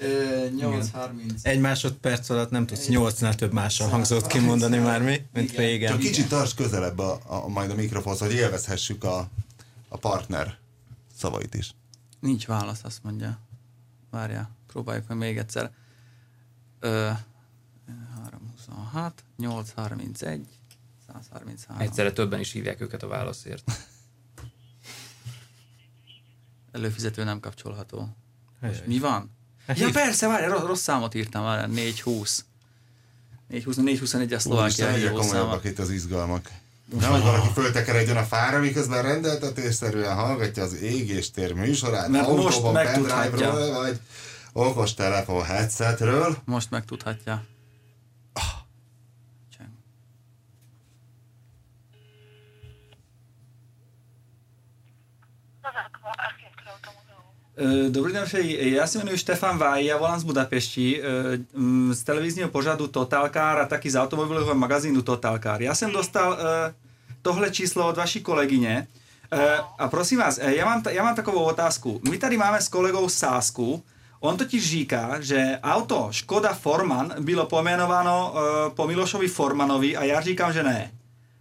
8.30. 0.00 1.10
Egy 1.42 1.60
másodperc 1.60 2.28
alatt 2.30 2.50
nem 2.50 2.66
tudsz 2.66 2.86
8-nál 2.88 3.34
több 3.34 3.52
mással 3.52 3.88
hangzott 3.88 4.26
kimondani 4.26 4.78
már 4.78 5.02
mi, 5.02 5.20
mint 5.32 5.52
Igen. 5.52 5.64
régen. 5.64 5.90
Csak 5.90 6.00
kicsit 6.00 6.28
tarts 6.28 6.54
közelebb 6.54 6.98
a, 6.98 7.20
a, 7.26 7.48
majd 7.48 7.70
a 7.70 7.74
mikrofonhoz, 7.74 8.20
hogy 8.20 8.32
élvezhessük 8.32 9.04
a, 9.04 9.28
a 9.88 9.96
partner 9.96 10.56
szavait 11.16 11.54
is. 11.54 11.70
Nincs 12.20 12.46
válasz, 12.46 12.80
azt 12.82 12.98
mondja. 13.02 13.38
Várjál, 14.10 14.56
próbáljuk 14.66 15.08
meg 15.08 15.18
még 15.18 15.38
egyszer. 15.38 15.72
Ö, 16.80 17.10
326, 18.14 19.24
831, 19.36 20.46
133. 21.06 21.80
Egyszerre 21.80 22.12
többen 22.12 22.40
is 22.40 22.52
hívják 22.52 22.80
őket 22.80 23.02
a 23.02 23.06
válaszért. 23.06 23.72
Előfizető 26.72 27.24
nem 27.24 27.40
kapcsolható. 27.40 28.16
Most 28.60 28.86
mi 28.86 28.98
van? 28.98 29.36
Ja 29.74 29.90
persze, 29.90 30.26
várj, 30.26 30.46
rossz, 30.46 30.62
rossz 30.62 30.82
számot 30.82 31.14
írtam 31.14 31.42
már, 31.42 31.68
420. 31.68 32.44
420, 33.48 33.76
421 33.76 34.32
a 34.32 34.38
szlovákia 34.38 34.90
hívó 34.92 35.14
komolyabbak 35.16 35.64
itt 35.64 35.78
az 35.78 35.90
izgalmak. 35.90 36.50
Nem, 37.00 37.10
hogy 37.10 37.22
valaki 37.22 37.48
föltekeredjen 37.54 38.16
a 38.16 38.22
fára, 38.22 38.58
miközben 38.58 39.02
rendeltetésszerűen 39.02 40.14
hallgatja 40.14 40.62
az 40.62 40.74
égéstér 40.74 41.52
műsorát, 41.52 42.08
Mert 42.08 42.26
autóban, 42.26 42.74
pendrive-ról, 42.74 43.72
vagy 43.72 44.00
okos 44.52 44.94
telefon 44.94 45.44
headsetről. 45.44 46.36
Most 46.44 46.70
megtudhatja. 46.70 47.42
Dobrý 57.88 58.12
den 58.12 58.24
přeji. 58.24 58.74
Já 58.74 58.86
se 58.86 58.98
jmenuji 58.98 59.18
Štefan 59.18 59.58
Vaj, 59.58 59.84
já 59.84 59.96
volám 59.96 60.20
z 60.20 60.24
Budapešti, 60.24 61.02
z 61.92 62.02
televizního 62.02 62.48
pořadu 62.48 62.86
Totalkár 62.86 63.58
a 63.58 63.66
taky 63.66 63.90
z 63.90 63.96
automobilového 63.96 64.54
magazínu 64.54 65.02
Totalkár. 65.02 65.62
Já 65.62 65.74
jsem 65.74 65.92
dostal 65.92 66.38
tohle 67.22 67.50
číslo 67.50 67.88
od 67.88 67.96
vaší 67.96 68.20
kolegyně 68.20 68.86
a 69.78 69.88
prosím 69.88 70.18
vás, 70.18 70.38
já 70.38 70.64
mám, 70.64 70.82
já 70.90 71.02
mám 71.04 71.14
takovou 71.14 71.42
otázku. 71.42 72.00
My 72.10 72.18
tady 72.18 72.36
máme 72.36 72.60
s 72.60 72.68
kolegou 72.68 73.08
sásku, 73.08 73.84
On 74.20 74.36
totiž 74.36 74.70
říká, 74.70 75.20
že 75.20 75.58
auto 75.62 76.08
Škoda 76.10 76.54
Forman 76.54 77.14
bylo 77.20 77.46
pojmenováno 77.46 78.32
uh, 78.32 78.74
po 78.74 78.86
Milošovi 78.86 79.28
Formanovi 79.28 79.96
a 79.96 80.04
já 80.04 80.20
říkám, 80.20 80.52
že 80.52 80.62
ne. 80.62 80.90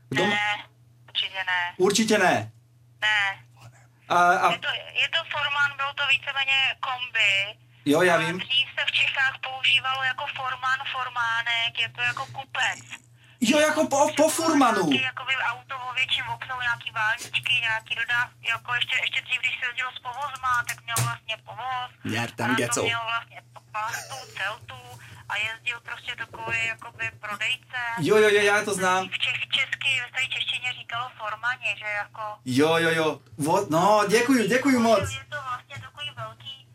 Kdo... 0.09 0.23
Ne, 0.23 0.37
určitě 1.07 1.37
ne. 1.47 1.75
Určitě 1.77 2.17
ne. 2.17 2.51
Ne. 3.01 3.46
A, 4.09 4.15
a... 4.15 4.51
Je, 4.51 4.59
to, 4.59 4.67
je 5.01 5.09
to 5.09 5.21
formán, 5.31 5.77
byl 5.77 5.93
to 5.95 6.03
víceméně 6.07 6.75
kombi. 6.79 7.57
Jo, 7.85 8.01
já 8.01 8.17
vím. 8.17 8.37
Dřív 8.37 8.67
se 8.79 8.85
v 8.85 8.91
Čechách 8.91 9.35
používalo 9.41 10.03
jako 10.03 10.25
formán, 10.35 10.79
formánek, 10.91 11.79
je 11.79 11.89
to 11.89 12.01
jako 12.01 12.25
kupec. 12.25 13.06
Jo, 13.41 13.59
jako 13.59 13.87
po, 13.87 14.07
po 14.17 14.29
furmanu. 14.29 14.91
Jakoby 14.91 15.33
auto 15.51 15.75
o 15.89 15.93
větším 15.93 16.25
oknou, 16.35 16.55
nějaký 16.61 16.91
válničky, 16.91 17.53
nějaký 17.61 17.95
dodáv, 17.95 18.29
jako 18.49 18.73
ještě, 18.73 18.95
ještě 19.01 19.21
dřív, 19.21 19.39
když 19.41 19.55
se 19.59 19.65
jezdilo 19.65 19.91
s 19.97 19.99
povozma, 19.99 20.63
tak 20.67 20.77
měl 20.83 20.95
vlastně 21.07 21.35
povoz. 21.45 21.89
tam 22.35 22.51
a 22.51 22.67
to 22.73 22.83
měl 22.83 22.99
vlastně 23.03 23.41
pastu, 23.71 24.15
celtu 24.37 24.81
a 25.29 25.37
jezdil 25.37 25.79
prostě 25.79 26.15
takový 26.15 26.57
jakoby 26.67 27.11
prodejce. 27.19 27.79
Jo, 27.99 28.15
jo, 28.17 28.29
jo, 28.29 28.41
já 28.41 28.65
to 28.65 28.73
znám. 28.73 29.09
V 29.09 29.19
Čech, 29.19 29.47
česky, 29.57 29.89
ve 30.01 30.07
staré 30.09 30.27
češtině 30.27 30.73
říkalo 30.79 31.09
formaně, 31.17 31.75
že 31.77 31.85
jako... 31.85 32.21
Jo, 32.45 32.77
jo, 32.77 32.89
jo, 32.89 33.19
Vod, 33.37 33.69
no, 33.69 34.03
děkuji, 34.09 34.47
děkuji 34.47 34.79
moc. 34.79 34.99
Je 34.99 35.25
to 35.29 35.37
vlastně 35.49 35.75
takový 35.81 36.11
velký, 36.15 36.66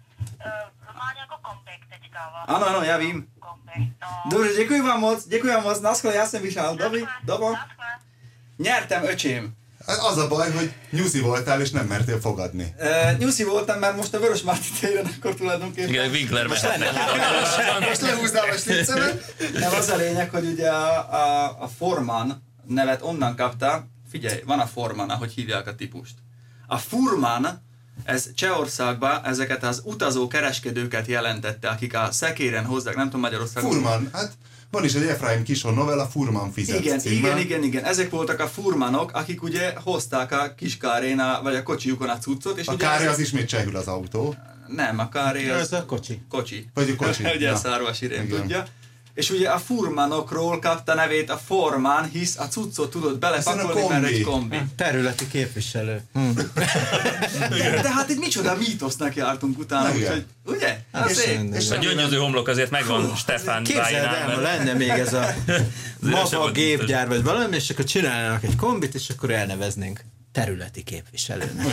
Ano, 2.47 2.67
ano, 2.67 2.83
já 2.83 2.97
vím. 2.97 3.27
Dobře, 4.31 4.55
děkuji 4.57 4.81
vám 4.81 5.01
moc, 5.01 5.27
děkuji 5.27 5.53
vám 5.53 5.63
moc, 5.63 5.81
naschle, 5.81 6.15
já 6.15 6.27
jsem 6.27 6.43
vyšel, 6.43 6.77
dobrý, 6.77 7.07
dobro. 7.25 7.55
Nyertem, 8.59 9.03
öcsém. 9.05 9.55
Hát 9.87 9.99
Az 9.99 10.19
a 10.19 10.29
baj, 10.29 10.51
hogy 10.53 10.75
nyuszi 10.91 11.21
voltál, 11.21 11.61
és 11.61 11.71
nem 11.71 11.87
mertél 11.87 12.21
fogadni. 12.21 12.75
Uh, 12.79 13.19
nyuszi 13.19 13.45
voltam, 13.45 13.79
mert 13.79 13.97
most 13.97 14.15
a 14.15 14.19
Vörös 14.19 14.43
Márti 14.43 14.69
téren 14.81 15.07
akkor 15.17 15.35
tulajdonképpen... 15.35 15.89
Igen, 15.89 16.11
Winkler 16.11 16.47
most, 16.47 16.63
mehetne. 16.63 16.91
most 17.89 18.01
lehúznám 18.01 18.51
a 18.51 18.57
sliccemet. 18.57 19.35
Nem, 19.53 19.73
az 19.75 19.89
a 19.89 19.97
lényeg, 19.97 20.31
hogy 20.31 20.47
ugye 20.47 20.71
a, 20.71 21.13
a, 21.13 21.57
a 21.63 21.69
Forman 21.69 22.43
nevet 22.67 23.03
onnan 23.03 23.37
kapta, 23.37 23.87
figyelj, 24.11 24.43
van 24.47 24.59
a 24.59 24.67
Forman, 24.67 25.11
ahogy 25.11 25.33
hívják 25.33 25.67
a 25.67 25.75
típust. 25.75 26.15
A 26.67 26.79
Furman, 26.79 27.63
ez 28.05 28.29
Csehországban 28.35 29.21
ezeket 29.25 29.63
az 29.65 29.81
utazó 29.85 30.29
kereskedőket 30.29 31.07
jelentette, 31.07 31.69
akik 31.69 31.95
a 31.97 32.09
szekéren 32.11 32.65
hozzák, 32.65 32.97
nem 32.97 33.05
tudom 33.05 33.21
Magyarországon. 33.21 33.71
Furman, 33.71 34.09
hát 34.13 34.33
van 34.71 34.85
is 34.85 34.95
egy 34.95 35.03
Efraim 35.07 35.43
Kison 35.43 35.75
novella, 35.75 36.07
Furman 36.07 36.53
fizet 36.53 36.81
Igen, 36.81 36.99
címmel. 36.99 37.19
igen, 37.19 37.39
igen, 37.39 37.63
igen. 37.63 37.85
Ezek 37.85 38.11
voltak 38.11 38.41
a 38.41 38.47
furmanok, 38.49 39.11
akik 39.15 39.43
ugye 39.43 39.73
hozták 39.85 40.33
a 40.33 40.55
kis 40.57 40.77
káréna, 40.77 41.41
vagy 41.43 41.55
a 41.55 41.63
kocsijukon 41.63 42.09
a 42.09 42.19
cuccot. 42.19 42.59
És 42.59 42.67
A 42.67 42.73
ugye 42.73 42.85
kári 42.85 42.97
ezek- 43.03 43.13
az 43.15 43.19
ismét 43.19 43.49
csehül 43.49 43.77
az 43.77 43.87
autó. 43.87 44.35
Nem, 44.67 44.99
a 44.99 45.09
káré 45.09 45.51
az... 45.51 45.61
Ez 45.61 45.73
a 45.73 45.85
kocsi. 45.85 46.21
Kocsi. 46.29 46.67
Vagy 46.75 46.91
a 46.91 47.05
kocsi, 47.05 47.25
ugye 47.37 47.49
na. 47.49 47.55
a 47.55 47.59
szárvas 47.59 47.99
tudja. 47.99 48.65
És 49.15 49.31
ugye 49.31 49.49
a 49.49 49.59
furmanokról 49.59 50.59
kapta 50.59 50.95
nevét 50.95 51.31
a 51.31 51.37
formán, 51.37 52.09
hisz 52.11 52.39
a 52.39 52.49
cuccot 52.49 52.91
tudod 52.91 53.19
belepakolni, 53.19 53.89
mert 53.89 54.05
egy 54.05 54.23
kombi. 54.23 54.57
Területi 54.77 55.29
képviselő. 55.29 56.03
Hm. 56.13 56.21
De, 57.49 57.81
de 57.83 57.93
hát 57.93 58.11
egy 58.11 58.19
micsoda 58.19 58.57
mítosznak 58.57 59.17
jártunk 59.17 59.59
utána, 59.59 59.95
Igen. 59.95 60.01
úgyhogy, 60.01 60.25
ugye? 60.45 60.79
Hát 60.93 61.27
minden. 61.27 61.61
És 61.61 61.71
A 61.71 61.77
gyöngyöző 61.77 62.17
homlok 62.17 62.49
azért 62.49 62.71
megvan 62.71 63.15
Stefán 63.17 63.65
Képzeld 63.65 64.05
el, 64.05 64.35
ha 64.35 64.41
lenne 64.41 64.73
még 64.73 64.89
ez 64.89 65.13
a 65.13 65.35
maga 66.01 66.51
gépgyár, 66.51 67.09
vagy 67.09 67.23
valami, 67.23 67.57
és 67.57 67.71
akkor 67.71 67.85
csinálnának 67.85 68.45
egy 68.45 68.57
kombit, 68.57 68.95
és 68.95 69.11
akkor 69.11 69.31
elneveznénk 69.31 70.05
területi 70.33 70.83
képviselőnek. 70.83 71.67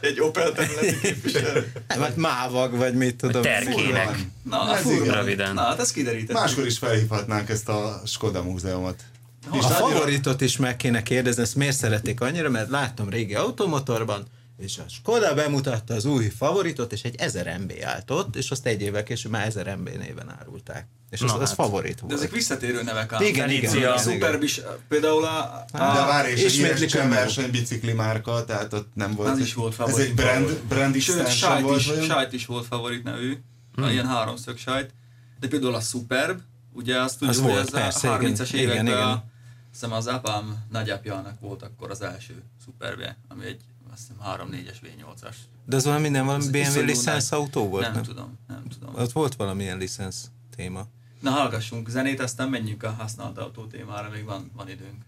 egy 0.00 0.20
Opel 0.20 0.52
területi 0.52 0.98
képviselő. 1.06 1.72
Nem, 1.88 2.00
hát 2.00 2.16
mávag, 2.16 2.76
vagy 2.76 2.94
mit 2.94 3.16
tudom. 3.16 3.42
terkének. 3.42 4.06
Furman. 4.06 4.32
Na, 4.42 4.60
a 4.60 4.76
Ez 4.76 4.90
igen. 4.90 5.14
Röviden. 5.14 5.54
Na, 5.54 5.62
hát 5.62 5.80
ezt 5.80 5.92
kiderítettük. 5.92 6.36
Máskor 6.36 6.66
is 6.66 6.78
felhívhatnánk 6.78 7.48
ezt 7.48 7.68
a 7.68 8.02
Skoda 8.06 8.42
múzeumot. 8.42 9.02
A 9.50 9.62
favoritot 9.62 10.40
is 10.40 10.56
meg 10.56 10.76
kéne 10.76 11.02
kérdezni, 11.02 11.42
ezt 11.42 11.54
miért 11.54 11.76
szeretik 11.76 12.20
annyira, 12.20 12.50
mert 12.50 12.68
láttam 12.70 13.08
régi 13.08 13.34
automotorban, 13.34 14.26
és 14.56 14.78
a 14.78 14.84
Skoda 14.88 15.34
bemutatta 15.34 15.94
az 15.94 16.04
új 16.04 16.28
favoritot, 16.28 16.92
és 16.92 17.02
egy 17.02 17.14
1000 17.16 17.58
MB 17.58 17.72
állt 17.84 18.10
ott, 18.10 18.36
és 18.36 18.50
azt 18.50 18.66
egy 18.66 18.80
évvel 18.80 19.02
később 19.02 19.32
már 19.32 19.46
1000 19.46 19.76
MB 19.76 19.88
néven 19.88 20.30
árulták. 20.38 20.86
És 21.10 21.20
az, 21.20 21.30
Na 21.30 21.38
az 21.38 21.48
hát. 21.48 21.54
favorit 21.56 21.94
De 21.94 22.00
volt. 22.00 22.12
ezek 22.12 22.30
visszatérő 22.30 22.82
nevek 22.82 23.12
ám. 23.12 23.22
Igen, 23.22 23.50
igen. 23.50 23.72
A 23.72 23.76
igen, 23.76 23.98
Superb 23.98 24.20
igen. 24.20 24.42
is, 24.42 24.60
például 24.88 25.24
a... 25.24 25.64
De 25.72 25.78
a 25.78 26.06
várj, 26.06 26.30
és 26.30 26.44
egy 26.44 26.52
híres 26.52 26.92
versenybicikli 26.92 27.92
márka, 27.92 28.44
tehát 28.44 28.72
ott 28.72 28.94
nem 28.94 29.14
volt. 29.14 29.28
Az 29.28 29.38
is 29.38 29.54
volt 29.54 29.70
Ez 29.70 29.76
favorit. 29.76 30.06
egy 30.06 30.14
brand, 30.14 30.60
brand 30.68 30.94
Sőt, 31.00 31.18
extension 31.20 31.50
sajt 31.50 31.62
volt, 31.62 31.78
is, 31.78 32.06
sajt 32.06 32.32
is 32.32 32.46
volt 32.46 32.66
favorit 32.66 33.02
nevű, 33.02 33.38
hmm. 33.74 33.88
ilyen 33.88 34.06
háromszög 34.06 34.58
sajt. 34.58 34.94
De 35.40 35.48
például 35.48 35.74
a 35.74 35.80
Superb, 35.80 36.40
ugye 36.72 37.00
azt 37.00 37.18
tudjuk, 37.18 37.30
Az 37.30 37.42
hogy 37.42 37.52
volt, 37.52 37.66
ez 37.66 37.70
persze, 37.70 38.10
a 38.10 38.20
igen. 38.20 38.34
30-as 38.34 38.48
Igen, 38.52 38.60
években 38.60 38.86
igen. 38.86 38.98
a, 38.98 39.24
hiszem 39.72 39.92
az 39.92 40.06
apám 40.06 40.64
nagyapjának 40.70 41.40
volt 41.40 41.62
akkor 41.62 41.90
az 41.90 42.02
első 42.02 42.42
Superbje, 42.64 43.16
ami 43.28 43.44
egy 43.44 43.60
azt 43.94 44.02
hiszem 44.08 44.48
3-4-es 44.50 44.76
V8-as. 44.82 45.34
De 45.66 45.76
az 45.76 45.84
valami 45.84 46.08
nem 46.08 46.26
valami 46.26 46.50
BMW 46.50 46.80
licensz 46.80 47.32
autó 47.32 47.68
volt, 47.68 47.84
nem, 47.84 47.92
nem? 47.92 48.02
tudom, 48.02 48.38
nem 48.48 48.64
tudom. 48.78 48.94
Ott 48.94 49.12
volt 49.12 49.34
valamilyen 49.34 49.78
licensz 49.78 50.30
téma. 50.56 50.86
Na 51.20 51.30
hallgassunk 51.30 51.88
zenét, 51.88 52.20
aztán 52.20 52.48
menjünk 52.48 52.82
a 52.82 52.90
használt 52.90 53.38
autó 53.38 53.66
témára, 53.66 54.08
még 54.08 54.24
van, 54.24 54.50
van 54.54 54.68
időnk. 54.68 55.04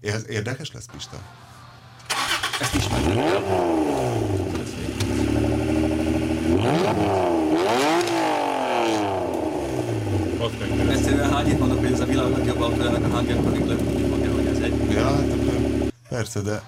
Ez 0.00 0.28
érdekes 0.28 0.72
lesz, 0.72 0.86
Pista? 0.92 1.22
Ezt 2.60 2.74
ismerjük 2.74 3.16
el. 3.16 3.42
Egyszerűen 10.90 11.30
hányit 11.30 11.58
mondok, 11.58 11.78
hogy 11.78 11.92
ez 11.92 12.00
a 12.00 12.04
világ 12.04 12.30
legjobb 12.30 12.60
autójának 12.60 13.04
a 13.04 13.08
hangja, 13.08 13.36
akkor 13.38 13.56
így 13.56 13.66
lökni 13.66 14.08
fogja, 14.08 14.32
hogy 14.32 14.46
ez 14.46 14.58
egy 14.58 14.90
Ja, 14.90 15.04
hát 15.04 15.24
persze, 16.08 16.40
de 16.40 16.62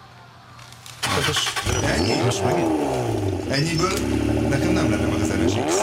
ennyi? 1.84 2.22
Most 2.24 2.44
megint? 2.44 2.70
Ennyiből 3.50 3.92
nekem 4.48 4.72
nem 4.72 4.90
lenne 4.90 5.06
meg 5.06 5.20
az 5.20 5.28
NSX. 5.28 5.76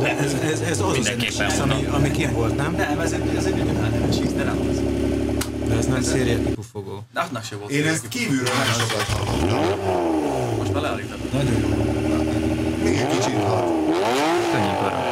De 0.00 0.16
ez, 0.18 0.32
ez, 0.32 0.60
ez 0.60 0.80
az 0.80 0.92
Mindenképpen 0.92 1.46
az 1.46 1.58
ami, 1.58 1.84
ami 1.90 2.10
kint 2.10 2.32
volt, 2.32 2.56
nem? 2.56 2.74
Nem, 2.74 3.00
ez 3.00 3.12
egy, 3.12 3.36
ez 3.36 3.44
egy 3.44 3.60
ugyanhány 3.60 4.06
NSX, 4.08 4.32
de 4.32 4.42
nem 4.44 4.58
az. 4.70 4.80
De 5.68 5.76
ez 5.76 5.86
nem 5.86 6.02
szériatípú 6.02 6.62
fogó. 6.72 7.04
De 7.12 7.20
annak 7.20 7.44
se 7.44 7.56
volt. 7.56 7.70
Én 7.70 7.86
ezt 7.86 8.08
kívülről 8.08 8.54
nem 8.54 8.72
sokat 8.78 9.02
hallottam. 9.02 10.56
Most 10.58 10.72
már 10.72 10.82
leállítottam. 10.82 11.28
Nagyon 11.32 11.60
jó. 11.60 11.68
Még 12.84 12.96
egy 12.96 13.08
kicsit 13.08 13.42
hat. 13.44 13.64
Könnyű 14.52 14.74
para. 14.80 15.10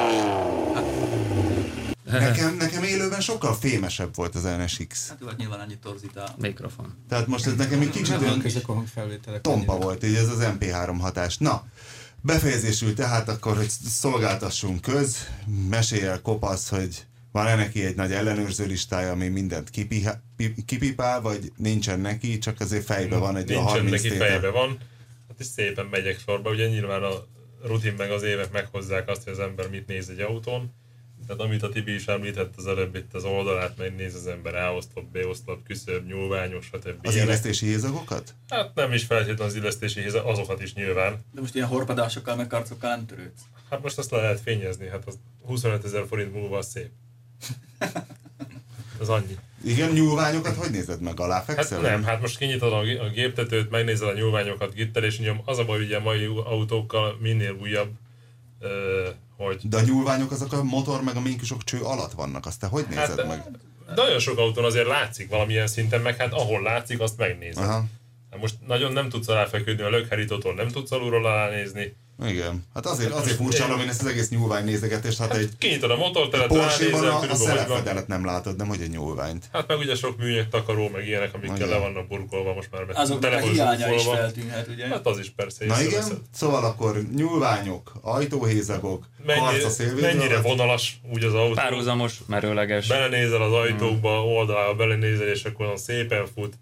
Nekem, 2.21 2.57
nekem 2.57 2.83
élőben 2.83 3.21
sokkal 3.21 3.55
fémesebb 3.55 4.15
volt 4.15 4.35
az 4.35 4.43
NSX. 4.43 5.09
Hát 5.09 5.19
volt 5.21 5.37
nyilván 5.37 5.61
annyit 5.61 5.79
torzítál. 5.79 6.35
Mikrofon. 6.39 6.95
Tehát 7.09 7.27
most 7.27 7.47
ez 7.47 7.55
nekem 7.55 7.81
egy 7.81 7.91
kicsit 7.91 8.21
olyan 8.21 8.43
ezek 8.45 8.69
a 8.69 8.73
hangfelvételek. 8.73 9.41
tompa 9.41 9.77
volt, 9.77 10.05
így 10.05 10.15
ez 10.15 10.29
az 10.29 10.39
MP3 10.41 10.97
hatás. 11.01 11.37
Na, 11.39 11.67
befejezésül 12.21 12.95
tehát 12.95 13.29
akkor, 13.29 13.57
hogy 13.57 13.69
szolgáltassunk 13.89 14.81
köz, 14.81 15.17
mesélj 15.69 16.03
el 16.03 16.21
kopasz, 16.21 16.69
hogy 16.69 17.07
van-e 17.33 17.55
neki 17.55 17.85
egy 17.85 17.97
nagy 17.97 18.13
ellenőrző 18.13 18.67
listája, 18.67 19.11
ami 19.11 19.29
mindent 19.29 19.71
kipiha- 19.71 20.21
pi- 20.37 20.65
kipipál, 20.67 21.21
vagy 21.21 21.53
nincsen 21.57 22.01
neki, 22.01 22.39
csak 22.39 22.61
azért 22.61 22.85
fejbe 22.85 23.17
van 23.17 23.37
egy 23.37 23.45
Nincsen 23.49 23.65
30 23.65 23.91
neki 23.91 24.09
tétel. 24.09 24.29
fejbe 24.29 24.51
van. 24.51 24.79
Hát 25.29 25.37
és 25.41 25.47
szépen 25.47 25.87
megyek 25.87 26.19
sorba. 26.27 26.51
Ugye 26.51 26.69
nyilván 26.69 27.03
a 27.03 27.11
rutin 27.67 27.95
meg 27.97 28.11
az 28.11 28.23
évek 28.23 28.53
meghozzák 28.53 29.09
azt, 29.09 29.23
hogy 29.25 29.33
az 29.33 29.39
ember 29.39 29.71
mit 29.71 29.87
néz 29.87 30.09
egy 30.09 30.21
autón. 30.21 30.73
Tehát 31.27 31.43
amit 31.43 31.63
a 31.63 31.69
Tibi 31.69 31.95
is 31.95 32.07
említett 32.07 32.55
az 32.57 32.67
előbb, 32.67 32.95
itt 32.95 33.15
az 33.15 33.25
oldalát 33.25 33.77
megnéz 33.79 34.15
az 34.15 34.27
ember, 34.27 34.55
A-oszlop, 34.55 35.05
B-oszlop, 35.13 35.63
küszöb, 35.63 36.07
nyúlványos, 36.07 36.65
stb. 36.65 37.07
Az 37.07 37.15
Ilyenek. 37.15 37.25
illesztési 37.33 37.67
hézagokat? 37.67 38.35
Hát 38.49 38.75
nem 38.75 38.93
is 38.93 39.05
feltétlenül 39.05 39.45
az 39.45 39.55
illesztési 39.55 40.01
héza- 40.01 40.25
azokat 40.25 40.63
is 40.63 40.75
nyilván. 40.75 41.25
De 41.33 41.41
most 41.41 41.55
ilyen 41.55 41.67
horpadásokkal, 41.67 42.37
meg 42.37 42.47
karcokkal 42.47 42.91
nem 42.91 43.07
törődsz. 43.07 43.41
Hát 43.71 43.83
most 43.83 43.99
azt 43.99 44.11
le 44.11 44.19
lehet 44.21 44.41
fényezni, 44.41 44.89
hát 44.89 45.03
az 45.07 45.19
25 45.47 45.85
ezer 45.85 46.05
forint 46.09 46.33
múlva 46.33 46.59
az 46.59 46.67
szép. 46.69 46.91
Az 49.01 49.09
annyi. 49.09 49.37
Igen, 49.65 49.91
nyúlványokat 49.93 50.55
hogy 50.55 50.71
nézed 50.71 51.01
meg? 51.01 51.21
Alá 51.21 51.35
Hát 51.35 51.45
fekszel? 51.45 51.81
nem, 51.81 52.03
hát 52.05 52.21
most 52.21 52.39
kinyitod 52.39 52.73
a, 52.73 52.79
a 53.05 53.09
géptetőt, 53.09 53.71
megnézed 53.71 54.09
a 54.09 54.13
nyúlványokat 54.13 54.75
gittel, 54.75 55.05
és 55.05 55.19
nyom, 55.19 55.41
az 55.45 55.59
a 55.59 55.65
baj 55.65 55.81
ugye 55.83 55.97
a 55.97 56.01
mai 56.01 56.25
autókkal 56.25 57.17
minél 57.21 57.53
újabb, 57.61 57.91
ö, 58.61 59.09
hogy 59.39 59.61
De 59.63 59.77
a 59.77 59.81
nyúlványok 59.81 60.31
azok 60.31 60.53
a 60.53 60.63
motor 60.63 61.03
meg 61.03 61.17
a 61.17 61.21
minkusok 61.21 61.65
cső 61.65 61.81
alatt 61.81 62.13
vannak, 62.13 62.47
azt 62.47 62.61
te 62.61 62.67
hogy 62.67 62.85
nézed 62.89 63.19
Hát, 63.19 63.27
meg? 63.27 63.45
nagyon 63.95 64.19
sok 64.19 64.39
autón 64.39 64.65
azért 64.65 64.87
látszik 64.87 65.29
valamilyen 65.29 65.67
szinten, 65.67 66.01
meg 66.01 66.17
hát 66.17 66.33
ahol 66.33 66.63
látszik, 66.63 67.01
azt 67.01 67.17
megnézed. 67.17 67.63
Aha. 67.65 67.85
Hát 68.31 68.41
most 68.41 68.55
nagyon 68.67 68.93
nem 68.93 69.09
tudsz 69.09 69.29
aláfeküdni, 69.29 69.83
a 69.83 69.89
lökherítótól 69.91 70.55
nem 70.55 70.69
tudsz 70.69 70.91
alulról 70.91 71.27
alánézni. 71.27 71.97
Igen. 72.27 72.65
Hát 72.75 72.87
azért, 72.87 73.13
azért 73.13 73.37
furcsa, 73.37 73.81
én 73.81 73.89
ezt 73.89 74.03
az 74.03 74.07
egész 74.07 74.29
nyúlvány 74.29 74.65
nézegetést, 74.65 75.19
hát 75.19 75.35
egy 75.35 75.51
Kinyitod 75.59 75.91
a 75.91 75.97
motorteret, 75.97 76.47
Porsche-ban 76.47 77.03
ránézel, 77.03 77.29
a, 77.29 77.33
a 77.33 77.35
szelepfedelet 77.35 78.07
nem 78.07 78.25
látod, 78.25 78.57
nem 78.57 78.67
hogy 78.69 78.81
egy 78.81 78.91
nyúlványt. 78.91 79.49
Hát 79.53 79.69
meg 79.69 79.79
ugye 79.79 79.95
sok 79.95 80.19
műanyag 80.19 80.49
takaró, 80.49 80.89
meg 80.89 81.07
ilyenek, 81.07 81.35
amikkel 81.35 81.57
Igen. 81.57 81.69
le 81.69 81.79
vannak 81.79 82.09
burkolva 82.09 82.55
most 82.55 82.69
már. 82.71 82.85
mert 82.85 82.99
Azoknak 82.99 83.33
a 83.33 83.35
tele 83.35 83.43
van 83.43 83.53
hiánya 83.53 83.95
is 83.95 84.03
feltűnhet, 84.05 84.69
ugye? 84.69 84.87
Hát 84.87 85.07
az 85.07 85.19
is 85.19 85.31
persze. 85.31 85.65
Na 85.65 85.83
igen, 85.83 86.05
szóval 86.33 86.65
akkor 86.65 87.03
nyúlványok, 87.15 87.93
ajtóhézagok, 88.01 89.09
Mennyire, 89.27 89.45
harca 89.45 89.85
mennyire 90.01 90.41
vonalas 90.41 91.01
úgy 91.13 91.25
az 91.25 91.35
autó. 91.35 91.55
Párhuzamos, 91.55 92.19
merőleges. 92.27 92.87
Belenézel 92.87 93.43
az 93.43 93.53
ajtókba, 93.53 94.25
oldalába 94.25 94.75
belenézel, 94.75 95.29
és 95.29 95.45
akkor 95.45 95.65
olyan 95.65 95.79
szépen 95.79 96.27
fut. 96.35 96.55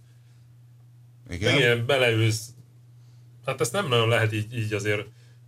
Igen. 1.31 1.41
Igen. 1.41 1.57
Igen, 1.57 1.87
beleülsz. 1.87 2.41
Hát 3.45 3.61
ezt 3.61 3.73
nem 3.73 3.89
nagyon 3.89 4.09
lehet 4.09 4.33
így, 4.33 4.57
így 4.57 4.73
azért 4.73 5.07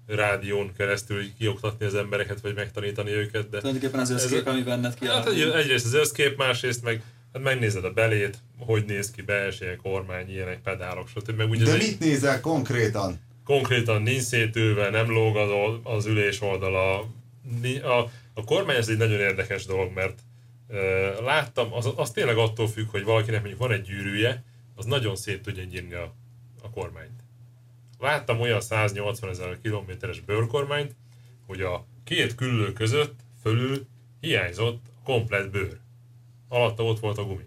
rádión 0.09 0.72
keresztül 0.76 1.24
kioktatni 1.38 1.86
az 1.86 1.94
embereket, 1.94 2.40
vagy 2.40 2.54
megtanítani 2.54 3.11
őket, 3.11 3.48
de 3.48 3.59
Tulajdonképpen 3.59 4.00
az 4.00 4.11
összkép, 4.11 4.46
ami 4.46 4.62
benned 4.62 4.84
hát 4.90 4.98
kialakul. 4.98 5.32
egy, 5.32 5.40
egyrészt 5.40 5.84
az 5.86 5.94
összkép, 5.94 6.36
másrészt 6.36 6.82
meg 6.82 7.02
hát 7.32 7.42
megnézed 7.42 7.84
a 7.84 7.92
belét, 7.92 8.38
hogy 8.59 8.84
néz 8.84 9.11
ki 9.11 9.22
belseje, 9.22 9.76
kormány, 9.76 10.30
ilyenek, 10.30 10.61
pedálok, 10.62 11.09
stb. 11.09 11.36
Meg 11.36 11.50
ugye 11.50 11.64
De 11.64 11.70
ez 11.70 11.76
egy- 11.76 11.86
mit 11.88 11.98
nézel 12.00 12.40
konkrétan? 12.40 13.20
konkrétan 13.44 14.02
nincs 14.02 14.22
szétülve, 14.22 14.90
nem 14.90 15.11
lóg 15.11 15.36
az, 15.36 15.50
az 15.82 16.06
ülés 16.06 16.40
oldala. 16.42 16.98
A, 17.82 17.98
a 18.34 18.44
kormány 18.44 18.76
ez 18.76 18.88
egy 18.88 18.96
nagyon 18.96 19.18
érdekes 19.20 19.64
dolog, 19.66 19.92
mert 19.94 20.18
láttam, 21.24 21.72
az, 21.72 21.88
az 21.96 22.11
tényleg 22.11 22.36
attól 22.36 22.68
függ, 22.68 22.90
hogy 22.90 23.04
valakinek 23.04 23.40
mondjuk 23.40 23.61
van 23.61 23.72
egy 23.72 23.82
gyűrűje, 23.82 24.42
az 24.76 24.84
nagyon 24.84 25.16
szét 25.16 25.42
tudja 25.42 25.62
nyírni 25.64 25.94
a, 25.94 26.14
a 26.62 26.70
kormányt. 26.70 27.20
Láttam 27.99 28.40
olyan 28.40 28.61
180 28.61 29.30
ezer 29.30 29.59
kilométeres 29.62 30.20
bőrkormányt, 30.20 30.96
hogy 31.46 31.61
a 31.61 31.86
két 32.05 32.34
küllő 32.34 32.72
között 32.72 33.20
fölül 33.42 33.86
hiányzott 34.20 34.82
komplet 35.05 35.51
bőr. 35.51 35.78
Alatta 36.49 36.84
ott 36.84 37.01
volt 37.01 37.18
a 37.18 37.24
gumi. 37.24 37.46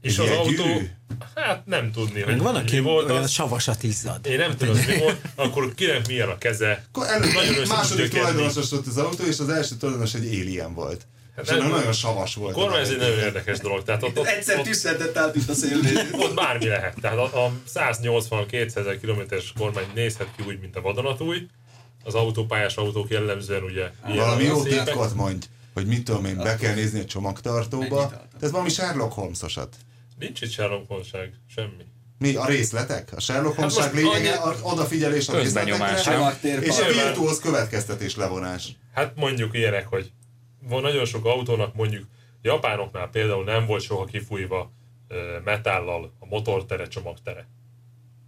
És 0.00 0.18
az 0.18 0.24
Ilyen 0.26 0.38
autó, 0.38 0.50
gyűrű? 0.64 0.86
hát 1.34 1.66
nem 1.66 1.92
tudni, 1.92 2.20
hogy 2.20 2.38
van, 2.38 2.54
aki 2.54 2.80
volt 2.80 3.10
olyan 3.10 3.22
az. 3.22 3.30
savasat 3.30 3.82
izzad. 3.82 4.26
Én 4.26 4.38
nem 4.38 4.56
tudom, 4.56 4.76
hogy 4.76 4.86
mi 4.86 4.98
volt, 4.98 5.20
akkor 5.34 5.74
kinek 5.74 6.06
milyen 6.06 6.28
a 6.28 6.38
keze. 6.38 6.84
Akkor 6.88 7.06
előtt 7.06 7.32
Nagyon 7.32 7.66
második 7.68 8.08
tulajdonos 8.10 8.70
volt 8.70 8.86
az 8.86 8.96
autó, 8.98 9.24
és 9.24 9.38
az 9.38 9.48
első 9.48 9.76
tulajdonos 9.76 10.14
egy 10.14 10.26
alien 10.26 10.74
volt. 10.74 11.06
És 11.42 11.48
nem- 11.48 11.58
nem, 11.58 11.70
nagyon 11.70 11.92
savas 11.92 12.34
volt. 12.34 12.54
Kormány 12.54 12.80
ez 12.80 12.88
egy 12.88 12.98
nagyon 12.98 13.18
érdekes 13.18 13.58
dolog. 13.58 13.82
Tehát 13.82 14.02
ott, 14.02 14.18
ott, 14.18 14.26
Egyszer 14.26 14.60
tüsszentett 14.62 15.16
át 15.16 15.34
itt 15.36 15.48
a 15.48 15.54
szélnél. 15.54 16.06
ott 16.24 16.34
bármi 16.34 16.66
lehet. 16.66 17.00
Tehát 17.00 17.18
a, 17.18 17.44
a 17.44 17.52
180-200 17.74 18.76
ezer 18.76 19.00
kilométeres 19.00 19.52
kormány 19.58 19.86
nézhet 19.94 20.28
ki 20.36 20.42
úgy, 20.46 20.60
mint 20.60 20.76
a 20.76 20.80
vadonatúj. 20.80 21.46
Az 22.04 22.14
autópályás 22.14 22.76
autók 22.76 23.10
jellemzően 23.10 23.62
ugye 23.62 23.90
ilyen 24.06 24.16
Valami 24.16 24.44
jó 24.44 24.62
titkot 24.62 25.14
mondj, 25.14 25.46
hogy 25.74 25.86
mit 25.86 26.04
tudom 26.04 26.24
én, 26.24 26.36
be 26.36 26.56
kell 26.56 26.74
nézni 26.74 27.00
a 27.00 27.04
csomagtartóba. 27.04 28.08
Tehát 28.08 28.50
valami 28.50 28.68
Sherlock 28.68 29.12
Holmesosat. 29.12 29.76
Nincs 30.18 30.40
itt 30.40 30.50
Sherlock 30.50 30.88
Holmesság, 30.88 31.32
semmi. 31.54 31.84
Mi 32.18 32.34
a 32.34 32.46
részletek? 32.46 33.12
A 33.16 33.20
Sherlock 33.20 33.56
Hát 33.56 33.72
Holmesság 33.72 34.04
most 34.04 34.14
lényege 34.14 34.34
a 34.34 34.56
odafigyelés 34.62 35.28
a 35.28 35.36
részletekre, 35.38 36.60
és 36.60 36.78
a 36.78 36.86
virtuóz 36.86 37.40
következtetés 37.40 38.16
levonás. 38.16 38.68
Hát 38.94 39.12
mondjuk 39.16 39.56
ilyenek, 39.56 39.86
hogy 39.86 40.10
van 40.68 40.82
nagyon 40.82 41.04
sok 41.04 41.24
autónak 41.24 41.74
mondjuk 41.74 42.04
japánoknál 42.42 43.10
például 43.10 43.44
nem 43.44 43.66
volt 43.66 43.82
soha 43.82 44.04
kifújva 44.04 44.72
metállal 45.44 46.12
a 46.18 46.26
motortere, 46.26 46.86
csomagtere. 46.86 47.46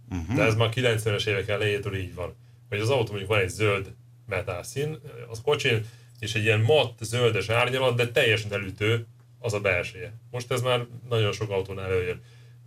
Uh-huh. 0.09 0.35
De 0.35 0.43
ez 0.43 0.55
már 0.55 0.69
90-es 0.75 1.27
évek 1.27 1.47
elejétől 1.47 1.95
így 1.95 2.13
van. 2.13 2.35
Hogy 2.69 2.79
az 2.79 2.89
autó 2.89 3.09
mondjuk 3.09 3.29
van 3.29 3.39
egy 3.39 3.49
zöld 3.49 3.93
metál 4.27 4.63
szín, 4.63 4.99
az 5.29 5.41
kocsin, 5.41 5.85
és 6.19 6.35
egy 6.35 6.43
ilyen 6.43 6.61
matt 6.61 7.03
zöldes 7.03 7.49
árnyalat, 7.49 7.95
de 7.95 8.11
teljesen 8.11 8.53
elütő 8.53 9.05
az 9.39 9.53
a 9.53 9.59
belseje. 9.59 10.13
Most 10.31 10.51
ez 10.51 10.61
már 10.61 10.85
nagyon 11.09 11.31
sok 11.31 11.49
autónál 11.49 11.85
előjön. 11.85 12.21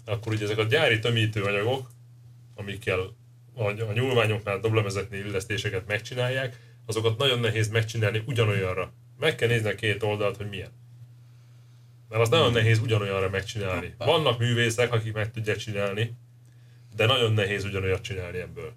Akkor 0.05 0.33
ugye 0.33 0.45
ezek 0.45 0.59
a 0.59 0.64
gyári 0.64 0.99
tömítőanyagok, 0.99 1.91
amikkel 2.55 2.99
a, 3.55 3.62
a 3.62 3.93
nyúlványoknál 3.93 4.61
illesztéseket 5.11 5.87
megcsinálják, 5.87 6.59
azokat 6.87 7.18
nagyon 7.18 7.39
nehéz 7.39 7.68
megcsinálni 7.68 8.23
ugyanolyanra. 8.27 8.93
Meg 9.23 9.35
kell 9.35 9.49
nézni 9.49 9.68
a 9.70 9.75
két 9.75 10.03
oldalt, 10.03 10.37
hogy 10.37 10.49
milyen. 10.49 10.70
Mert 12.09 12.23
az 12.23 12.29
nagyon 12.29 12.53
nehéz 12.53 12.79
ugyanolyanra 12.79 13.31
megcsinálni. 13.31 13.95
Vannak 13.99 14.39
művészek, 14.39 14.93
akik 14.93 15.12
meg 15.12 15.31
tudják 15.31 15.57
csinálni, 15.57 16.12
de 16.97 17.07
nagyon 17.07 17.33
nehéz 17.33 17.64
ugyanolyat 17.64 18.03
csinálni 18.03 18.39
ebből. 18.39 18.73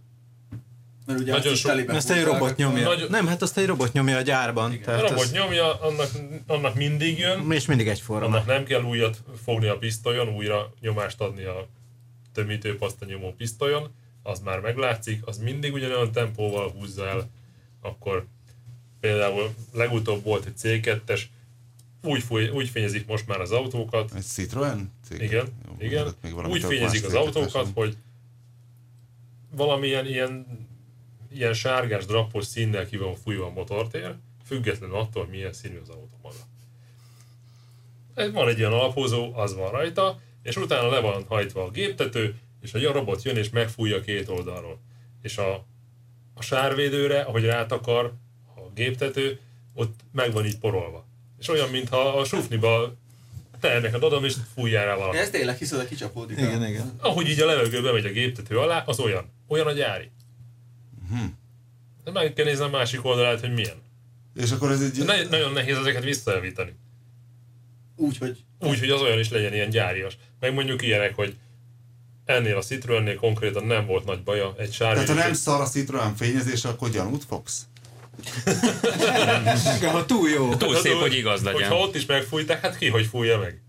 Mert 1.06 1.20
ugye 1.20 1.32
Nagyon 1.32 1.56
sok- 1.56 1.89
Ezt 1.89 2.12
egy 2.12 2.24
robot 2.24 2.56
nyomja. 2.56 2.84
Nagyon- 2.84 3.10
Nem, 3.10 3.28
hát 3.28 3.41
azt 3.41 3.58
egy 3.58 3.66
robot 3.66 3.93
nyomja 3.93 4.18
a 4.18 4.22
gyárban. 4.22 4.72
A 4.72 4.78
Tehát 4.84 5.02
robot 5.02 5.24
ez, 5.24 5.32
nyomja, 5.32 5.80
annak, 5.82 6.10
annak 6.48 6.76
mindig 6.76 7.18
jön, 7.20 7.52
és 7.52 7.66
mindig 7.66 7.88
egyforma. 7.88 8.26
annak 8.26 8.46
nem 8.46 8.64
kell 8.64 8.84
újat 8.84 9.24
fogni 9.43 9.68
a 9.68 9.78
pisztolyon, 9.78 10.28
újra 10.28 10.74
nyomást 10.80 11.22
adni 11.22 11.43
a 11.43 11.68
tömítőpaszta 12.34 13.06
nyomó 13.06 13.34
pisztolyon, 13.38 13.93
az 14.24 14.39
már 14.39 14.60
meglátszik, 14.60 15.28
az 15.28 15.38
mindig 15.38 15.74
ugyanolyan 15.74 16.12
tempóval 16.12 16.70
húzza 16.72 17.08
el, 17.08 17.30
akkor 17.82 18.26
például 19.06 19.53
legutóbb 19.74 20.24
volt 20.24 20.45
egy 20.45 20.53
C2-es, 20.62 21.22
úgy, 22.03 22.24
fúj, 22.24 22.49
úgy 22.49 22.70
fényezik 22.70 23.08
most 23.08 23.28
már 23.28 23.41
az 23.41 23.51
autókat, 23.51 24.12
Egy 24.16 24.24
Citroen? 24.24 24.91
Cég? 25.08 25.22
igen, 25.22 25.47
Jó, 25.68 25.76
igen, 25.80 26.14
még 26.22 26.36
úgy 26.36 26.64
fényezik 26.64 27.06
az 27.06 27.14
autókat, 27.14 27.68
hogy 27.74 27.97
valamilyen 29.51 30.06
ilyen, 30.06 30.45
ilyen 31.32 31.53
sárgás, 31.53 32.06
drappos 32.06 32.45
színnel 32.45 32.86
ki 32.86 32.97
van 32.97 33.16
fújva 33.16 33.45
a 33.45 33.49
motortér, 33.49 34.16
függetlenül 34.45 34.95
attól, 34.95 35.24
hogy 35.24 35.32
milyen 35.32 35.53
színű 35.53 35.80
az 35.82 35.89
autó 35.89 36.20
maga. 36.22 36.36
Van 38.32 38.47
egy 38.47 38.58
ilyen 38.58 38.72
alapozó, 38.72 39.36
az 39.36 39.56
van 39.56 39.72
rajta, 39.72 40.20
és 40.43 40.56
utána 40.56 40.89
le 40.89 40.99
van 40.99 41.26
hajtva 41.28 41.64
a 41.64 41.70
géptető, 41.70 42.36
és 42.62 42.74
egy 42.74 42.84
robot 42.84 43.24
jön 43.24 43.38
és 43.38 43.49
megfújja 43.49 44.01
két 44.01 44.30
oldalról. 44.30 44.80
És 45.22 45.38
a, 45.38 45.66
a 46.34 46.41
sárvédőre, 46.41 47.22
ahogy 47.22 47.43
rátakar 47.43 48.06
a 48.06 48.24
géptető, 48.76 49.39
ott 49.73 49.99
meg 50.11 50.32
van 50.32 50.45
így 50.45 50.57
porolva. 50.57 51.05
És 51.39 51.47
olyan, 51.47 51.69
mintha 51.69 52.19
a 52.19 52.23
sufniba 52.26 52.95
te 53.59 53.80
neked 53.80 54.03
adom, 54.03 54.23
és 54.26 54.36
fújjál 54.53 54.86
rá 54.86 54.95
valamit. 54.95 55.19
Ez 55.21 55.30
tényleg 55.30 55.57
hiszed, 55.57 55.78
hogy 55.80 55.88
kicsapódik. 55.88 56.38
Igen, 56.38 56.61
a- 56.61 56.67
igen. 56.67 56.93
Ahogy 57.01 57.30
így 57.30 57.39
a 57.39 57.45
levegőbe 57.45 57.91
megy 57.91 58.05
a 58.05 58.09
géptető 58.11 58.57
alá, 58.59 58.84
az 58.86 58.99
olyan. 58.99 59.32
Olyan 59.47 59.67
a 59.67 59.71
gyári. 59.71 60.09
De 62.03 62.11
meg 62.11 62.34
kell 62.34 62.45
nézni 62.45 62.63
a 62.63 62.69
másik 62.69 63.05
oldalát, 63.05 63.39
hogy 63.39 63.53
milyen. 63.53 63.76
És 64.36 64.51
akkor 64.51 64.71
ez 64.71 64.82
egy... 64.82 65.05
Ne, 65.05 65.23
nagyon 65.23 65.51
nehéz 65.53 65.78
ezeket 65.78 66.03
visszajavítani. 66.03 66.76
Úgy, 67.95 68.17
hogy 68.17 68.43
Úgy, 68.59 68.80
hogy 68.80 68.89
az 68.89 69.01
olyan 69.01 69.19
is 69.19 69.30
legyen 69.30 69.53
ilyen 69.53 69.69
gyárias. 69.69 70.17
Meg 70.39 70.53
mondjuk 70.53 70.82
ilyenek, 70.82 71.15
hogy 71.15 71.36
ennél 72.26 72.57
a 72.57 72.61
Citroennél 72.61 73.15
konkrétan 73.15 73.65
nem 73.65 73.86
volt 73.86 74.05
nagy 74.05 74.23
baja, 74.23 74.53
egy 74.57 74.76
Tehát 74.78 75.07
ha 75.07 75.13
nem 75.13 75.34
szar 75.34 75.61
a 75.61 75.65
Citroen 75.65 76.15
fényezés, 76.15 76.65
akkor 76.65 76.89
gyanút 76.89 77.23
fogsz? 77.23 77.65
Ha 79.91 80.05
túl 80.05 80.30
jó. 80.30 80.55
Túl 80.55 80.76
szép, 80.76 80.93
hogy 80.93 81.13
igaz 81.13 81.43
legyen. 81.43 81.61
Hogyha 81.61 81.78
ott 81.78 81.95
is 81.95 82.05
megfújták, 82.05 82.61
hát 82.61 82.78
ki, 82.78 82.89
hogy 82.89 83.05
fújja 83.05 83.39
meg? 83.39 83.61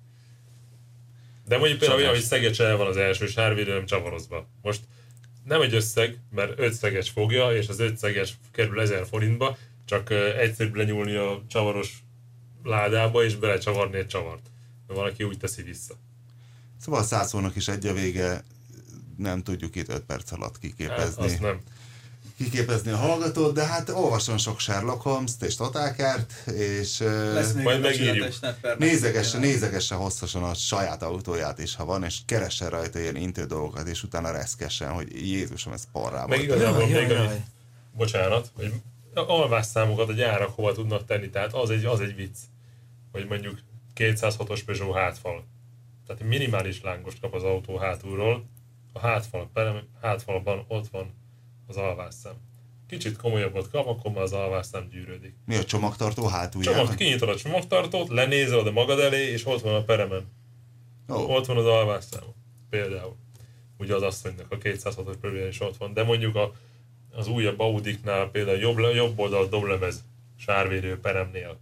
De 1.49 1.59
mondjuk 1.59 1.78
például 1.78 2.01
olyan, 2.01 2.12
hogy 2.12 2.22
szegecs 2.22 2.61
el 2.61 2.76
van 2.76 2.86
az 2.86 2.97
első 2.97 3.26
sárvédő, 3.26 3.72
nem 3.72 3.86
csavarozva. 3.86 4.49
Most 4.62 4.80
nem 5.44 5.61
egy 5.61 5.74
összeg, 5.74 6.18
mert 6.30 6.59
öt 6.59 6.72
szeges 6.72 7.11
fogja, 7.11 7.57
és 7.57 7.68
az 7.68 7.80
öt 7.80 7.97
szeges 7.99 8.38
kerül 8.53 8.80
1000 8.80 9.07
forintba, 9.07 9.57
csak 9.84 10.11
egyszerűbb 10.38 10.74
lenyúlni 10.74 11.14
a 11.14 11.42
csavaros 11.49 12.05
ládába, 12.62 13.24
és 13.24 13.36
belecsavarni 13.36 13.99
egy 13.99 14.07
csavart. 14.07 14.42
Mert 14.86 14.99
valaki 14.99 15.24
úgy 15.24 15.38
teszi 15.38 15.62
vissza. 15.62 15.94
Szóval 16.80 17.01
a 17.01 17.05
százszónak 17.05 17.57
is 17.57 17.68
egy 17.68 17.86
a 17.86 17.92
vége, 17.92 18.44
nem 19.16 19.42
tudjuk 19.42 19.76
itt 19.76 19.88
5 19.88 20.01
perc 20.01 20.32
alatt 20.32 20.53
Hát, 20.53 20.61
kiképezni. 20.61 21.24
azt 21.24 21.40
nem. 21.40 21.61
Kiképezni 22.37 22.91
a 22.91 22.97
hallgatót, 22.97 23.55
de 23.55 23.66
hát 23.66 23.89
olvasom 23.89 24.37
sok 24.37 24.61
Sherlock 24.61 25.03
Holmes-t 25.03 25.43
és 25.43 25.57
Tatákárt, 25.57 26.32
és 26.47 26.99
lesz 27.32 27.53
még 27.53 27.64
majd 27.64 27.80
megírjuk. 27.80 28.34
nézegesse, 28.78 29.39
nézegesse 29.39 29.95
hosszasan 29.95 30.43
a 30.43 30.55
saját 30.55 31.03
autóját 31.03 31.59
is, 31.59 31.74
ha 31.74 31.84
van, 31.84 32.05
és 32.05 32.18
keressen 32.26 32.70
rajta 32.70 32.99
ilyen 32.99 33.16
intő 33.16 33.45
dolgokat, 33.45 33.89
és 33.89 34.03
utána 34.03 34.30
reszkessen, 34.30 34.93
hogy 34.93 35.26
Jézusom, 35.26 35.72
ez 35.72 35.84
parrá 35.93 36.26
Meg 36.26 36.43
igazából 36.43 36.80
Jaj, 36.80 37.01
még 37.01 37.09
jaj, 37.09 37.26
amit, 37.26 37.41
bocsánat, 37.93 38.51
hogy 38.55 38.72
alvásszámokat 39.14 40.09
a 40.09 40.12
gyárak 40.12 40.55
hova 40.55 40.72
tudnak 40.72 41.05
tenni, 41.05 41.30
tehát 41.30 41.55
az 41.55 41.70
egy, 41.70 41.84
az 41.84 42.01
egy 42.01 42.14
vicc, 42.14 42.37
hogy 43.12 43.26
mondjuk 43.26 43.59
206-os 43.97 44.61
Peugeot 44.66 44.97
hátfal. 44.97 45.45
Tehát 46.07 46.22
minimális 46.22 46.82
lángost 46.82 47.20
kap 47.20 47.34
az 47.34 47.43
autó 47.43 47.76
hátulról, 47.76 48.45
a 48.93 48.99
hátfal, 48.99 49.51
hátfalban 50.03 50.64
ott 50.68 50.89
van 50.89 51.14
az 51.66 51.76
alvásszám. 51.76 52.34
Kicsit 52.88 53.16
komolyabbat 53.16 53.70
kap, 53.70 53.86
akkor 53.86 54.12
már 54.12 54.22
az 54.22 54.32
alvásszám 54.32 54.88
gyűrődik. 54.88 55.34
Mi 55.46 55.56
a 55.56 55.64
csomagtartó 55.64 56.26
hátulján? 56.26 56.74
Csomag, 56.74 56.94
kinyitod 56.94 57.28
a 57.28 57.36
csomagtartót, 57.36 58.08
lenézel 58.08 58.58
oda 58.58 58.70
magad 58.70 58.98
elé, 59.00 59.30
és 59.30 59.46
ott 59.46 59.60
van 59.60 59.74
a 59.74 59.82
peremen. 59.82 60.26
Ó, 61.08 61.14
Ott 61.14 61.46
van 61.46 61.56
az 61.56 61.66
alvásszám. 61.66 62.22
Például. 62.70 63.16
Ugye 63.78 63.94
az 63.94 64.02
asszonynak 64.02 64.52
a 64.52 64.58
206-os 64.58 65.14
Peugeot 65.20 65.48
is 65.48 65.60
ott 65.60 65.76
van. 65.76 65.92
De 65.92 66.02
mondjuk 66.02 66.36
a, 66.36 66.52
az 67.12 67.28
újabb 67.28 67.60
Audiknál 67.60 68.30
például 68.30 68.58
jobb, 68.58 68.78
jobb 68.94 69.18
oldal 69.18 69.48
doblemez 69.48 70.04
sárvédő 70.38 71.00
peremnél. 71.00 71.58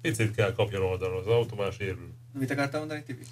Picit 0.00 0.34
kell 0.34 0.52
kapjon 0.52 0.82
oldalról, 0.82 1.18
az 1.18 1.26
autó 1.26 1.56
már 1.56 1.72
sérül. 1.72 2.12
Mit 2.38 2.50
akartál 2.50 2.78
mondani, 2.78 3.02
Tibi? 3.02 3.22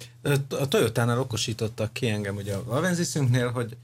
A 0.49 0.67
Toyotánál 0.67 1.19
okosítottak 1.19 1.93
ki 1.93 2.09
engem 2.09 2.35
ugye 2.35 2.55
a 2.55 2.63
Avenziszünknél, 2.67 3.51
hogy, 3.51 3.77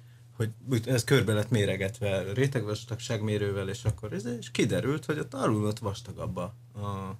hogy 0.70 0.88
ez 0.88 1.04
körbe 1.04 1.34
lett 1.34 1.50
méregetve 1.50 2.34
rétegvastagságmérővel, 2.34 3.70
és 3.70 3.84
akkor 3.84 4.14
ez, 4.14 4.26
és 4.26 4.52
kiderült, 4.52 5.06
hogy 5.06 5.20
ott 5.20 5.34
alul 5.34 5.66
ott 5.66 5.80
vastagabb 5.80 6.38
a, 6.38 6.54
a 6.74 7.18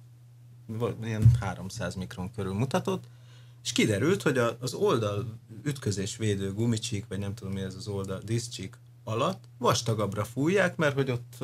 ilyen 1.04 1.30
300 1.40 1.94
mikron 1.94 2.30
körül 2.32 2.52
mutatott, 2.52 3.04
és 3.64 3.72
kiderült, 3.72 4.22
hogy 4.22 4.38
a, 4.38 4.56
az 4.60 4.74
oldal 4.74 5.38
ütközés 5.62 6.16
védő 6.16 6.52
gumicsík, 6.52 7.04
vagy 7.08 7.18
nem 7.18 7.34
tudom 7.34 7.52
mi 7.52 7.60
ez 7.60 7.74
az 7.74 7.86
oldal, 7.86 8.20
diszcsík 8.24 8.78
alatt 9.04 9.44
vastagabbra 9.58 10.24
fújják, 10.24 10.76
mert 10.76 10.94
hogy 10.94 11.10
ott 11.10 11.34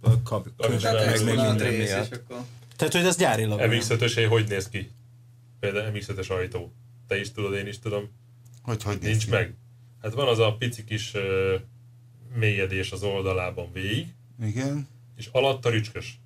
a 0.00 0.22
kab, 0.22 0.48
meg 0.56 1.24
még 1.24 1.34
minden 1.34 1.72
miatt. 1.72 2.12
és 2.12 2.18
akkor... 2.18 2.44
Tehát, 2.76 2.92
hogy 2.92 3.04
ez 3.04 3.16
gyárilag. 3.16 3.60
MX-5-ösé 3.62 4.26
hogy 4.28 4.48
néz 4.48 4.68
ki? 4.68 4.90
Például 5.60 5.90
MX-5-ös 5.94 6.30
ajtó. 6.30 6.72
Te 7.06 7.20
is 7.20 7.32
tudod, 7.32 7.54
én 7.54 7.66
is 7.66 7.78
tudom. 7.78 8.08
hogy 8.62 8.82
hogy 8.82 8.98
néz 9.00 9.10
Nincs 9.10 9.24
ki? 9.24 9.30
meg. 9.30 9.54
Hát 10.02 10.14
van 10.14 10.28
az 10.28 10.38
a 10.38 10.56
pici 10.56 10.84
kis 10.84 11.14
uh, 11.14 11.22
mélyedés 12.34 12.92
az 12.92 13.02
oldalában 13.02 13.72
végig, 13.72 14.06
Igen. 14.42 14.88
és 15.16 15.28
alatta 15.32 15.70
rücskös. 15.70 16.18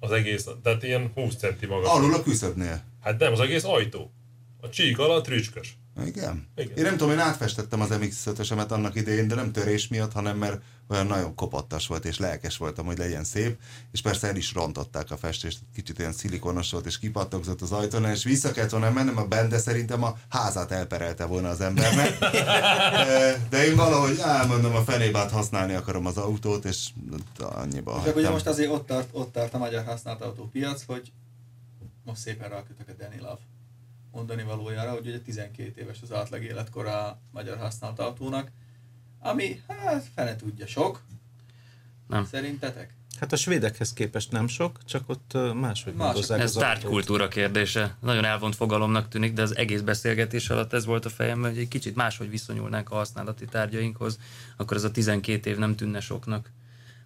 Az 0.00 0.10
egész, 0.10 0.48
tehát 0.62 0.82
ilyen 0.82 1.10
20 1.14 1.36
centi 1.36 1.66
magas. 1.66 1.90
Alul 1.90 2.14
a 2.14 2.22
küszöbnél. 2.22 2.82
Hát 3.00 3.18
nem, 3.18 3.32
az 3.32 3.40
egész 3.40 3.64
ajtó. 3.64 4.12
A 4.60 4.68
csík 4.68 4.98
alatt 4.98 5.28
rücskös. 5.28 5.76
Igen? 6.06 6.48
Igen. 6.56 6.76
Én 6.76 6.82
nem 6.82 6.96
tudom, 6.96 7.12
én 7.12 7.18
átfestettem 7.18 7.80
az 7.80 7.88
MX-5-ösemet 7.90 8.68
annak 8.68 8.94
idején, 8.94 9.28
de 9.28 9.34
nem 9.34 9.52
törés 9.52 9.88
miatt, 9.88 10.12
hanem 10.12 10.36
mert 10.36 10.62
olyan 10.88 11.06
nagyon 11.06 11.34
kopottas 11.34 11.86
volt, 11.86 12.04
és 12.04 12.18
lelkes 12.18 12.56
voltam, 12.56 12.86
hogy 12.86 12.98
legyen 12.98 13.24
szép, 13.24 13.58
és 13.92 14.02
persze 14.02 14.28
el 14.28 14.36
is 14.36 14.52
rontották 14.54 15.10
a 15.10 15.16
festést, 15.16 15.58
kicsit 15.74 15.98
olyan 15.98 16.12
szilikonos 16.12 16.70
volt, 16.70 16.86
és 16.86 16.98
kipattogzott 16.98 17.60
az 17.60 17.72
ajtón, 17.72 18.04
és 18.04 18.24
vissza 18.24 18.52
kellett 18.52 18.70
volna 18.70 18.90
mennem 18.90 19.16
a 19.18 19.26
bend, 19.26 19.50
de 19.50 19.58
szerintem 19.58 20.02
a 20.02 20.16
házát 20.28 20.70
elperelte 20.72 21.24
volna 21.24 21.48
az 21.48 21.60
embernek. 21.60 22.18
De, 23.50 23.66
én 23.66 23.76
valahogy 23.76 24.18
elmondom, 24.18 24.74
a 24.74 24.82
fenébát 24.82 25.30
használni 25.30 25.74
akarom 25.74 26.06
az 26.06 26.16
autót, 26.16 26.64
és 26.64 26.88
annyiba 27.38 27.92
Csak 27.92 28.02
ugye 28.02 28.12
hagytam. 28.12 28.32
most 28.32 28.46
azért 28.46 28.70
ott 28.70 28.86
tart, 28.86 29.08
ott 29.12 29.32
tart 29.32 29.54
a 29.54 29.58
magyar 29.58 29.84
használt 29.84 30.20
autópiac, 30.20 30.84
hogy 30.86 31.12
most 32.04 32.20
szépen 32.20 32.48
rákötök 32.48 32.88
a 32.88 32.92
Danny 32.98 33.20
Love 33.20 33.57
mondani 34.12 34.42
valójára, 34.42 34.90
hogy 34.90 35.06
ugye 35.06 35.20
12 35.20 35.80
éves 35.80 36.02
az 36.02 36.12
átlag 36.12 36.42
életkora 36.42 37.06
a 37.06 37.18
magyar 37.32 37.58
használt 37.58 37.98
autónak, 37.98 38.50
ami 39.20 39.62
hát 39.68 40.04
fene 40.14 40.36
tudja 40.36 40.66
sok. 40.66 41.02
Nem. 42.06 42.24
Szerintetek? 42.24 42.96
Hát 43.20 43.32
a 43.32 43.36
svédekhez 43.36 43.92
képest 43.92 44.32
nem 44.32 44.48
sok, 44.48 44.84
csak 44.84 45.08
ott 45.08 45.32
máshogy 45.54 45.94
Mások. 45.94 46.12
dolgozzák 46.12 46.40
Ez 46.40 46.52
tárgykultúra 46.52 47.28
kérdése. 47.28 47.96
Nagyon 48.00 48.24
elvont 48.24 48.54
fogalomnak 48.54 49.08
tűnik, 49.08 49.32
de 49.32 49.42
az 49.42 49.56
egész 49.56 49.80
beszélgetés 49.80 50.50
alatt 50.50 50.72
ez 50.72 50.84
volt 50.84 51.04
a 51.04 51.08
fejemben, 51.08 51.50
hogy 51.50 51.60
egy 51.60 51.68
kicsit 51.68 51.94
máshogy 51.94 52.30
viszonyulnánk 52.30 52.90
a 52.90 52.94
használati 52.94 53.44
tárgyainkhoz, 53.44 54.18
akkor 54.56 54.76
ez 54.76 54.84
a 54.84 54.90
12 54.90 55.50
év 55.50 55.58
nem 55.58 55.76
tűnne 55.76 56.00
soknak. 56.00 56.50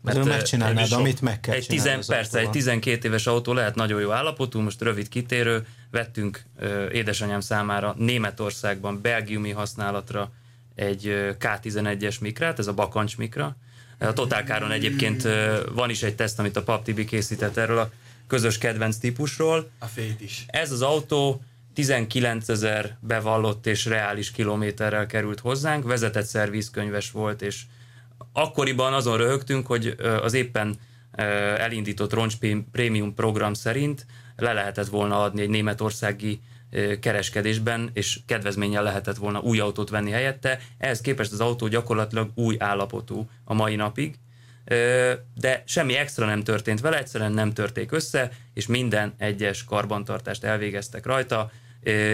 Mert 0.02 0.24
megcsinálnád, 0.24 0.86
sok. 0.86 0.98
amit 0.98 1.20
meg 1.20 1.40
kell 1.40 1.54
egy 1.54 1.66
tizen, 1.66 2.00
persze, 2.06 2.38
egy 2.38 2.44
autóval. 2.44 2.52
12 2.52 3.08
éves 3.08 3.26
autó 3.26 3.52
lehet 3.52 3.74
nagyon 3.74 4.00
jó 4.00 4.10
állapotú, 4.10 4.60
most 4.60 4.80
rövid 4.80 5.08
kitérő, 5.08 5.66
vettünk 5.90 6.42
ö, 6.58 6.88
édesanyám 6.90 7.40
számára 7.40 7.94
Németországban 7.98 9.00
belgiumi 9.00 9.50
használatra 9.50 10.32
egy 10.74 11.06
ö, 11.06 11.30
K11-es 11.40 12.20
mikrát, 12.20 12.58
ez 12.58 12.66
a 12.66 12.72
bakancs 12.72 13.16
mikra. 13.16 13.56
A 13.98 14.12
Total 14.12 14.42
Car-on 14.42 14.70
egyébként 14.70 15.28
van 15.74 15.90
is 15.90 16.02
egy 16.02 16.14
teszt, 16.14 16.38
amit 16.38 16.56
a 16.56 16.62
Pap 16.62 16.84
Tibi 16.84 17.04
készített 17.04 17.56
erről 17.56 17.78
a 17.78 17.90
közös 18.26 18.58
kedvenc 18.58 18.96
típusról. 18.96 19.70
A 19.78 19.86
fét 19.86 20.20
is. 20.20 20.44
Ez 20.46 20.72
az 20.72 20.82
autó 20.82 21.42
19 21.74 22.48
ezer 22.48 22.96
bevallott 23.00 23.66
és 23.66 23.84
reális 23.84 24.30
kilométerrel 24.30 25.06
került 25.06 25.40
hozzánk, 25.40 25.84
vezetett 25.84 26.26
szervizkönyves 26.26 27.10
volt, 27.10 27.42
és 27.42 27.62
akkoriban 28.32 28.92
azon 28.92 29.16
röhögtünk, 29.16 29.66
hogy 29.66 29.96
az 30.22 30.32
éppen 30.32 30.78
elindított 31.56 32.12
Roncs 32.12 32.34
Prémium 32.72 33.14
program 33.14 33.54
szerint 33.54 34.06
le 34.36 34.52
lehetett 34.52 34.88
volna 34.88 35.22
adni 35.22 35.40
egy 35.40 35.48
németországi 35.48 36.40
kereskedésben, 37.00 37.90
és 37.92 38.18
kedvezménnyel 38.26 38.82
lehetett 38.82 39.16
volna 39.16 39.40
új 39.40 39.58
autót 39.58 39.90
venni 39.90 40.10
helyette. 40.10 40.60
Ehhez 40.78 41.00
képest 41.00 41.32
az 41.32 41.40
autó 41.40 41.66
gyakorlatilag 41.66 42.30
új 42.34 42.56
állapotú 42.58 43.30
a 43.44 43.54
mai 43.54 43.76
napig, 43.76 44.14
de 45.34 45.62
semmi 45.66 45.96
extra 45.96 46.26
nem 46.26 46.42
történt 46.42 46.80
vele, 46.80 46.98
egyszerűen 46.98 47.32
nem 47.32 47.52
törték 47.52 47.92
össze, 47.92 48.30
és 48.54 48.66
minden 48.66 49.14
egyes 49.18 49.64
karbantartást 49.64 50.44
elvégeztek 50.44 51.06
rajta, 51.06 51.50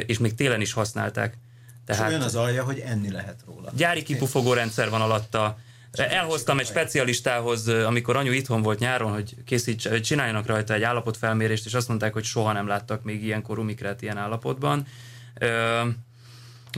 és 0.07 0.19
még 0.19 0.35
télen 0.35 0.61
is 0.61 0.73
használták. 0.73 1.33
És 1.33 1.97
Tehát 1.97 2.09
olyan 2.09 2.23
az 2.23 2.35
alja, 2.35 2.65
hogy 2.65 2.79
enni 2.79 3.11
lehet 3.11 3.41
róla. 3.47 3.71
gyári 3.77 4.03
kipufogó 4.03 4.53
rendszer 4.53 4.91
van 4.91 5.01
alatta. 5.01 5.59
Elhoztam 5.93 6.59
egy 6.59 6.67
specialistához, 6.67 7.69
amikor 7.69 8.17
anyu 8.17 8.33
itthon 8.33 8.63
volt 8.63 8.79
nyáron, 8.79 9.13
hogy, 9.13 9.35
készíts, 9.45 9.89
hogy 9.89 10.03
csináljanak 10.03 10.47
rajta 10.47 10.75
egy 10.75 10.83
állapotfelmérést, 10.83 11.67
és 11.67 11.75
azt 11.75 11.89
mondták, 11.89 12.13
hogy 12.13 12.25
soha 12.25 12.53
nem 12.53 12.67
láttak 12.67 13.03
még 13.03 13.25
ilyen 13.25 13.43
korú 13.43 13.63
mikrát 13.63 14.03
ilyen 14.03 14.17
állapotban. 14.17 14.87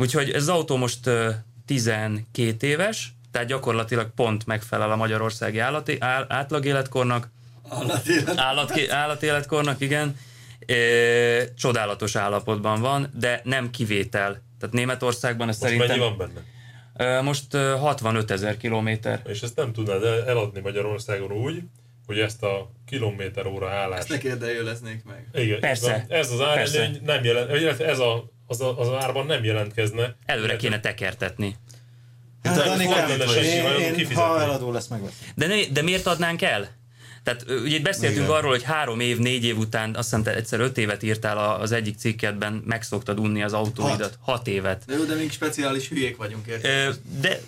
Úgyhogy 0.00 0.30
ez 0.30 0.42
az 0.42 0.48
autó 0.48 0.76
most 0.76 1.06
ö, 1.06 1.30
12 1.66 2.66
éves, 2.66 3.12
tehát 3.30 3.48
gyakorlatilag 3.48 4.10
pont 4.14 4.46
megfelel 4.46 4.90
a 4.90 4.96
magyarországi 4.96 5.58
állati, 5.58 5.96
áll, 6.00 6.26
átlagéletkornak, 6.28 7.28
állat, 8.36 8.72
állatéletkornak, 8.88 9.80
igen. 9.80 10.16
Csodálatos 11.56 12.16
állapotban 12.16 12.80
van, 12.80 13.10
de 13.14 13.40
nem 13.44 13.70
kivétel. 13.70 14.42
Tehát 14.58 14.74
Németországban 14.74 15.48
ez 15.48 15.58
Most 15.58 15.72
szerintem... 15.72 15.98
mennyi 15.98 16.08
van 16.08 16.18
benne? 16.18 16.40
Most 17.22 17.54
ö, 17.54 17.76
65 17.76 18.30
ezer 18.30 18.56
kilométer. 18.56 19.22
És 19.26 19.42
ezt 19.42 19.56
nem 19.56 19.72
tudnád 19.72 20.04
el- 20.04 20.28
eladni 20.28 20.60
Magyarországon 20.60 21.32
úgy, 21.32 21.62
hogy 22.06 22.18
ezt 22.18 22.42
a 22.42 22.70
kilométer 22.86 23.46
óra 23.46 23.70
állást... 23.70 24.00
Ezt 24.00 24.08
ne 24.08 24.18
kérdőjeleznék 24.18 25.04
meg. 25.04 25.28
Igen, 25.34 25.60
Persze. 25.60 26.06
Ez 26.08 26.30
az 26.30 26.38
Persze. 26.38 26.78
árelőny 26.80 27.00
nem 27.04 27.24
jelent, 27.24 27.54
illetve 27.54 27.86
ez 27.88 27.98
a, 27.98 28.30
az, 28.46 28.60
a, 28.60 28.78
az 28.78 29.04
árban 29.04 29.26
nem 29.26 29.44
jelentkezne. 29.44 30.16
Előre 30.26 30.56
kéne 30.56 30.80
tekertetni. 30.80 31.56
Hát, 32.42 32.56
fordítva 32.56 33.40
is 33.40 33.46
én, 33.46 33.64
én, 33.64 33.94
kifizetné? 33.94 34.14
ha 34.14 34.40
eladó 34.40 34.72
lesz, 34.72 34.86
megveszem. 34.86 35.28
De, 35.34 35.46
ne, 35.46 35.54
de 35.72 35.82
miért 35.82 36.06
adnánk 36.06 36.42
el? 36.42 36.68
Tehát 37.22 37.44
ugye 37.64 37.80
beszéltünk 37.80 38.24
Igen. 38.26 38.36
arról, 38.36 38.50
hogy 38.50 38.62
három 38.62 39.00
év, 39.00 39.18
négy 39.18 39.44
év 39.44 39.58
után, 39.58 39.88
azt 39.94 40.02
hiszem 40.08 40.22
te 40.22 40.34
egyszer 40.34 40.60
öt 40.60 40.78
évet 40.78 41.02
írtál 41.02 41.38
a- 41.38 41.60
az 41.60 41.72
egyik 41.72 41.96
cikkedben, 41.98 42.62
meg 42.66 42.82
szoktad 42.82 43.18
unni 43.20 43.42
az 43.42 43.52
autóidat. 43.52 44.18
Hat 44.20 44.46
évet. 44.48 44.82
De 44.86 44.94
jó, 44.96 45.04
de 45.04 45.14
még 45.14 45.30
speciális 45.32 45.88
hülyék 45.88 46.16
vagyunk, 46.16 46.46
érted? 46.46 46.98
De 47.20 47.40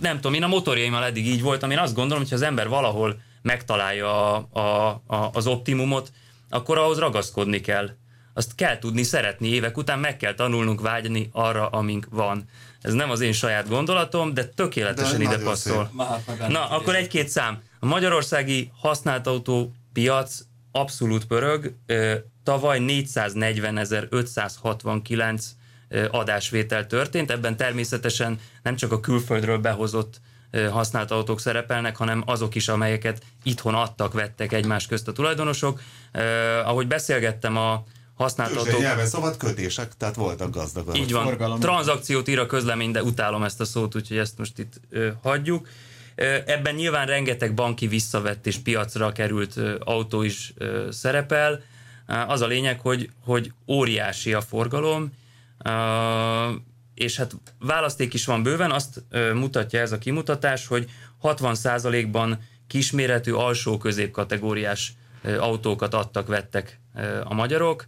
nem 0.00 0.14
tudom, 0.16 0.34
én 0.34 0.42
a 0.42 0.46
motorjaimmal 0.46 1.04
eddig 1.04 1.26
így 1.26 1.42
voltam, 1.42 1.70
én 1.70 1.78
azt 1.78 1.94
gondolom, 1.94 2.18
hogy 2.22 2.28
ha 2.30 2.36
az 2.36 2.42
ember 2.42 2.68
valahol 2.68 3.20
megtalálja 3.42 4.34
a, 4.34 4.48
a, 4.52 4.88
a, 5.06 5.30
az 5.32 5.46
optimumot, 5.46 6.12
akkor 6.50 6.78
ahhoz 6.78 6.98
ragaszkodni 6.98 7.60
kell. 7.60 7.90
Azt 8.34 8.54
kell 8.54 8.78
tudni 8.78 9.02
szeretni 9.02 9.48
évek 9.48 9.76
után, 9.76 9.98
meg 9.98 10.16
kell 10.16 10.34
tanulnunk 10.34 10.80
vágyni 10.80 11.28
arra, 11.32 11.68
amink 11.68 12.06
van. 12.10 12.44
Ez 12.82 12.92
nem 12.92 13.10
az 13.10 13.20
én 13.20 13.32
saját 13.32 13.68
gondolatom, 13.68 14.34
de 14.34 14.44
tökéletesen 14.44 15.18
De 15.18 15.22
ide 15.24 15.38
passzol. 15.38 15.90
szép. 16.26 16.48
Na, 16.48 16.68
akkor 16.68 16.94
egy-két 16.94 17.28
szám. 17.28 17.62
A 17.86 17.88
magyarországi 17.88 18.70
használt 18.80 19.26
autó 19.26 19.72
piac 19.92 20.38
abszolút 20.72 21.24
pörög. 21.24 21.74
Tavaly 22.44 22.78
440.569 22.80 25.42
ö, 25.88 26.06
adásvétel 26.10 26.86
történt, 26.86 27.30
ebben 27.30 27.56
természetesen 27.56 28.40
nem 28.62 28.76
csak 28.76 28.92
a 28.92 29.00
külföldről 29.00 29.58
behozott 29.58 30.20
használt 30.70 31.10
autók 31.10 31.40
szerepelnek, 31.40 31.96
hanem 31.96 32.22
azok 32.26 32.54
is, 32.54 32.68
amelyeket 32.68 33.22
itthon 33.42 33.74
adtak, 33.74 34.12
vettek 34.12 34.52
egymás 34.52 34.86
közt 34.86 35.08
a 35.08 35.12
tulajdonosok. 35.12 35.80
Ahogy 36.64 36.86
beszélgettem 36.86 37.56
a 37.56 37.84
használt 38.14 38.52
Tőzsdei 38.52 38.68
autók... 38.68 38.86
nyelven 38.86 39.06
szóval 39.06 39.36
kötések, 39.36 39.96
tehát 39.96 40.14
voltak 40.14 40.50
gazdagok. 40.50 40.98
Így 40.98 41.12
van. 41.12 41.24
forgalom. 41.24 41.60
Tranzakciót 41.60 42.28
ír 42.28 42.38
a 42.38 42.46
közlemény, 42.46 42.90
de 42.90 43.02
utálom 43.02 43.42
ezt 43.42 43.60
a 43.60 43.64
szót, 43.64 43.94
úgyhogy 43.94 44.18
ezt 44.18 44.38
most 44.38 44.58
itt 44.58 44.80
ö, 44.90 45.08
hagyjuk. 45.22 45.68
Ebben 46.46 46.74
nyilván 46.74 47.06
rengeteg 47.06 47.54
banki 47.54 47.86
visszavett 47.86 48.46
és 48.46 48.58
piacra 48.58 49.12
került 49.12 49.60
autó 49.78 50.22
is 50.22 50.54
szerepel. 50.90 51.62
Az 52.06 52.40
a 52.40 52.46
lényeg, 52.46 52.80
hogy, 52.80 53.10
hogy 53.24 53.52
óriási 53.66 54.32
a 54.32 54.40
forgalom, 54.40 55.12
és 56.94 57.16
hát 57.16 57.32
választék 57.58 58.14
is 58.14 58.24
van 58.24 58.42
bőven, 58.42 58.70
azt 58.70 59.02
mutatja 59.34 59.80
ez 59.80 59.92
a 59.92 59.98
kimutatás, 59.98 60.66
hogy 60.66 60.90
60%-ban 61.22 62.38
kisméretű 62.66 63.32
alsó 63.32 63.78
középkategóriás 63.78 64.92
ö, 65.22 65.38
autókat 65.38 65.94
adtak, 65.94 66.26
vettek 66.26 66.80
a 67.24 67.34
magyarok, 67.34 67.86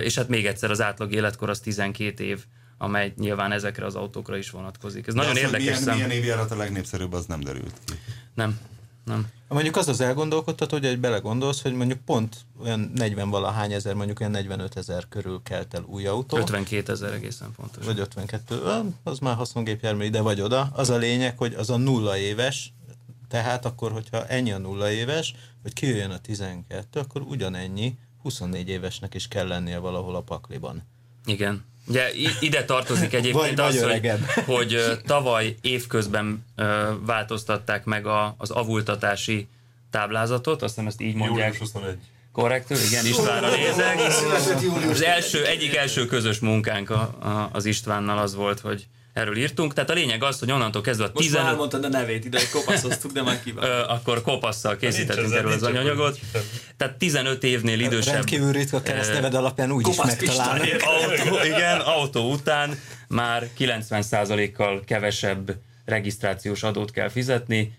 és 0.00 0.14
hát 0.14 0.28
még 0.28 0.46
egyszer 0.46 0.70
az 0.70 0.80
átlag 0.80 1.12
életkor 1.12 1.50
az 1.50 1.60
12 1.60 2.24
év, 2.24 2.44
amely 2.78 3.12
nyilván 3.16 3.52
ezekre 3.52 3.86
az 3.86 3.94
autókra 3.94 4.36
is 4.36 4.50
vonatkozik. 4.50 5.06
Ez 5.06 5.14
De 5.14 5.20
nagyon 5.20 5.36
az, 5.36 5.42
érdekes 5.42 5.64
milyen, 5.64 5.80
szám. 5.80 5.94
milyen 5.94 6.10
évjárat 6.10 6.50
a 6.50 6.56
legnépszerűbb, 6.56 7.12
az 7.12 7.26
nem 7.26 7.40
derült 7.40 7.74
ki. 7.84 7.94
Nem, 8.34 8.60
nem. 9.04 9.26
Mondjuk 9.48 9.76
az 9.76 9.88
az 9.88 10.00
elgondolkodtató, 10.00 10.76
hogy 10.76 10.86
egy 10.86 10.98
belegondolsz, 10.98 11.62
hogy 11.62 11.74
mondjuk 11.74 12.00
pont 12.04 12.36
olyan 12.62 12.90
40 12.94 13.30
valahány 13.30 13.72
ezer, 13.72 13.94
mondjuk 13.94 14.20
olyan 14.20 14.32
45 14.32 14.76
ezer 14.76 15.08
körül 15.08 15.40
kelt 15.42 15.74
el 15.74 15.82
új 15.86 16.06
autó. 16.06 16.36
52 16.36 16.92
ezer 16.92 17.12
egészen 17.12 17.52
pontos. 17.56 17.84
Vagy 17.84 17.98
52, 17.98 18.62
ah, 18.62 18.86
az 19.02 19.18
már 19.18 19.36
haszongépjármű 19.36 20.04
ide 20.04 20.20
vagy 20.20 20.40
oda. 20.40 20.70
Az 20.72 20.90
a 20.90 20.96
lényeg, 20.96 21.38
hogy 21.38 21.54
az 21.54 21.70
a 21.70 21.76
nulla 21.76 22.16
éves, 22.16 22.72
tehát 23.28 23.64
akkor, 23.64 23.92
hogyha 23.92 24.26
ennyi 24.26 24.52
a 24.52 24.58
nulla 24.58 24.90
éves, 24.90 25.34
hogy 25.62 25.72
kijöjjön 25.72 26.10
a 26.10 26.18
12, 26.18 27.00
akkor 27.00 27.22
ugyanennyi 27.22 27.98
24 28.22 28.68
évesnek 28.68 29.14
is 29.14 29.28
kell 29.28 29.46
lennie 29.46 29.78
valahol 29.78 30.14
a 30.16 30.20
pakliban. 30.22 30.82
Igen. 31.24 31.64
Ugye 31.88 32.10
ide 32.40 32.64
tartozik 32.64 33.12
egyébként 33.12 33.34
Vagy- 33.34 33.56
vagy 33.56 33.66
az, 33.66 33.82
hogy, 33.82 34.44
hogy 34.44 35.00
tavaly 35.06 35.54
évközben 35.60 36.44
változtatták 37.06 37.84
meg 37.84 38.06
a, 38.06 38.34
az 38.38 38.50
avultatási 38.50 39.48
táblázatot, 39.90 40.62
azt 40.62 40.74
hiszem 40.74 40.86
ezt 40.88 41.00
így 41.00 41.14
mondják. 41.14 41.52
Július 41.52 41.58
21. 41.58 41.96
Korrektül, 42.32 42.76
igen, 42.88 43.06
Istvánra 43.06 43.50
nézek. 43.50 44.00
Az 44.90 45.02
első, 45.02 45.44
egyik 45.46 45.74
első 45.76 46.06
közös 46.06 46.38
munkánk 46.38 46.90
a, 46.90 47.00
a, 47.00 47.48
az 47.52 47.64
Istvánnal 47.64 48.18
az 48.18 48.34
volt, 48.34 48.60
hogy 48.60 48.86
erről 49.16 49.36
írtunk. 49.36 49.72
Tehát 49.72 49.90
a 49.90 49.92
lényeg 49.92 50.22
az, 50.22 50.38
hogy 50.38 50.50
onnantól 50.50 50.82
kezdve 50.82 51.04
a 51.04 51.10
Most 51.14 51.26
15... 51.26 51.44
már 51.44 51.54
15... 51.54 51.74
elmondtad 51.80 51.84
a 51.84 51.98
nevét, 51.98 52.24
ide 52.24 52.40
kopaszoztuk, 52.52 53.12
de 53.12 53.22
már 53.22 53.34
Ö, 53.40 53.42
kíván. 53.44 53.80
akkor 53.80 54.22
kopasszal 54.22 54.76
készítettünk 54.76 55.32
erről 55.32 55.52
az 55.52 55.62
anyagot. 55.62 56.18
Tehát 56.76 56.96
15 56.96 57.44
évnél 57.44 57.80
idősebb 57.80 58.14
Rendkívül 58.14 58.52
ritka 58.52 58.82
keresztneved 58.82 59.34
alapján 59.34 59.72
úgy 59.72 59.88
is 59.88 59.96
megtalálnak. 59.96 60.66
Autó, 60.80 61.44
igen, 61.44 61.80
autó 61.80 62.30
után 62.32 62.78
már 63.08 63.48
90%-kal 63.58 64.82
kevesebb 64.84 65.54
regisztrációs 65.84 66.62
adót 66.62 66.90
kell 66.90 67.08
fizetni 67.08 67.72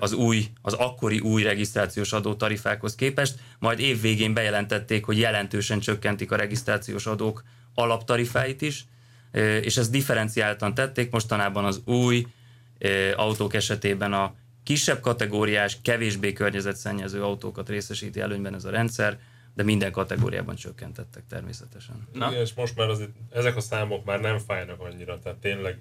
az 0.00 0.12
új, 0.12 0.46
az 0.62 0.72
akkori 0.72 1.18
új 1.18 1.42
regisztrációs 1.42 2.12
adó 2.12 2.34
tarifákhoz 2.34 2.94
képest, 2.94 3.34
majd 3.58 3.78
év 3.78 4.00
végén 4.00 4.34
bejelentették, 4.34 5.04
hogy 5.04 5.18
jelentősen 5.18 5.80
csökkentik 5.80 6.32
a 6.32 6.36
regisztrációs 6.36 7.06
adók 7.06 7.44
alaptarifáit 7.74 8.62
is, 8.62 8.84
és 9.62 9.76
ezt 9.76 9.90
differenciáltan 9.90 10.74
tették, 10.74 11.10
mostanában 11.10 11.64
az 11.64 11.80
új 11.84 12.26
autók 13.16 13.54
esetében 13.54 14.12
a 14.12 14.34
kisebb 14.62 15.00
kategóriás, 15.00 15.78
kevésbé 15.82 16.32
környezetszennyező 16.32 17.22
autókat 17.22 17.68
részesíti 17.68 18.20
előnyben 18.20 18.54
ez 18.54 18.64
a 18.64 18.70
rendszer, 18.70 19.18
de 19.54 19.62
minden 19.62 19.92
kategóriában 19.92 20.54
csökkentettek 20.54 21.22
természetesen. 21.28 22.08
Na. 22.12 22.30
Igen, 22.30 22.40
és 22.40 22.52
most 22.54 22.76
már 22.76 22.88
azért 22.88 23.10
ezek 23.32 23.56
a 23.56 23.60
számok 23.60 24.04
már 24.04 24.20
nem 24.20 24.38
fájnak 24.38 24.80
annyira, 24.80 25.18
tehát 25.18 25.38
tényleg 25.38 25.78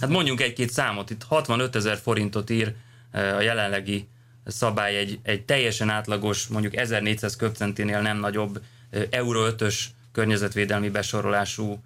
Hát 0.00 0.10
mondjunk 0.10 0.40
egy-két 0.40 0.70
számot, 0.70 1.10
itt 1.10 1.22
65 1.22 1.76
ezer 1.76 1.96
forintot 1.96 2.50
ír 2.50 2.74
a 3.12 3.40
jelenlegi 3.40 4.08
szabály 4.44 4.96
egy, 4.96 5.18
egy 5.22 5.44
teljesen 5.44 5.90
átlagos, 5.90 6.46
mondjuk 6.46 6.76
1400 6.76 7.36
köbcentinél 7.36 8.00
nem 8.00 8.18
nagyobb 8.18 8.62
Euro 9.10 9.46
5-ös 9.50 9.84
környezetvédelmi 10.12 10.88
besorolású 10.88 11.82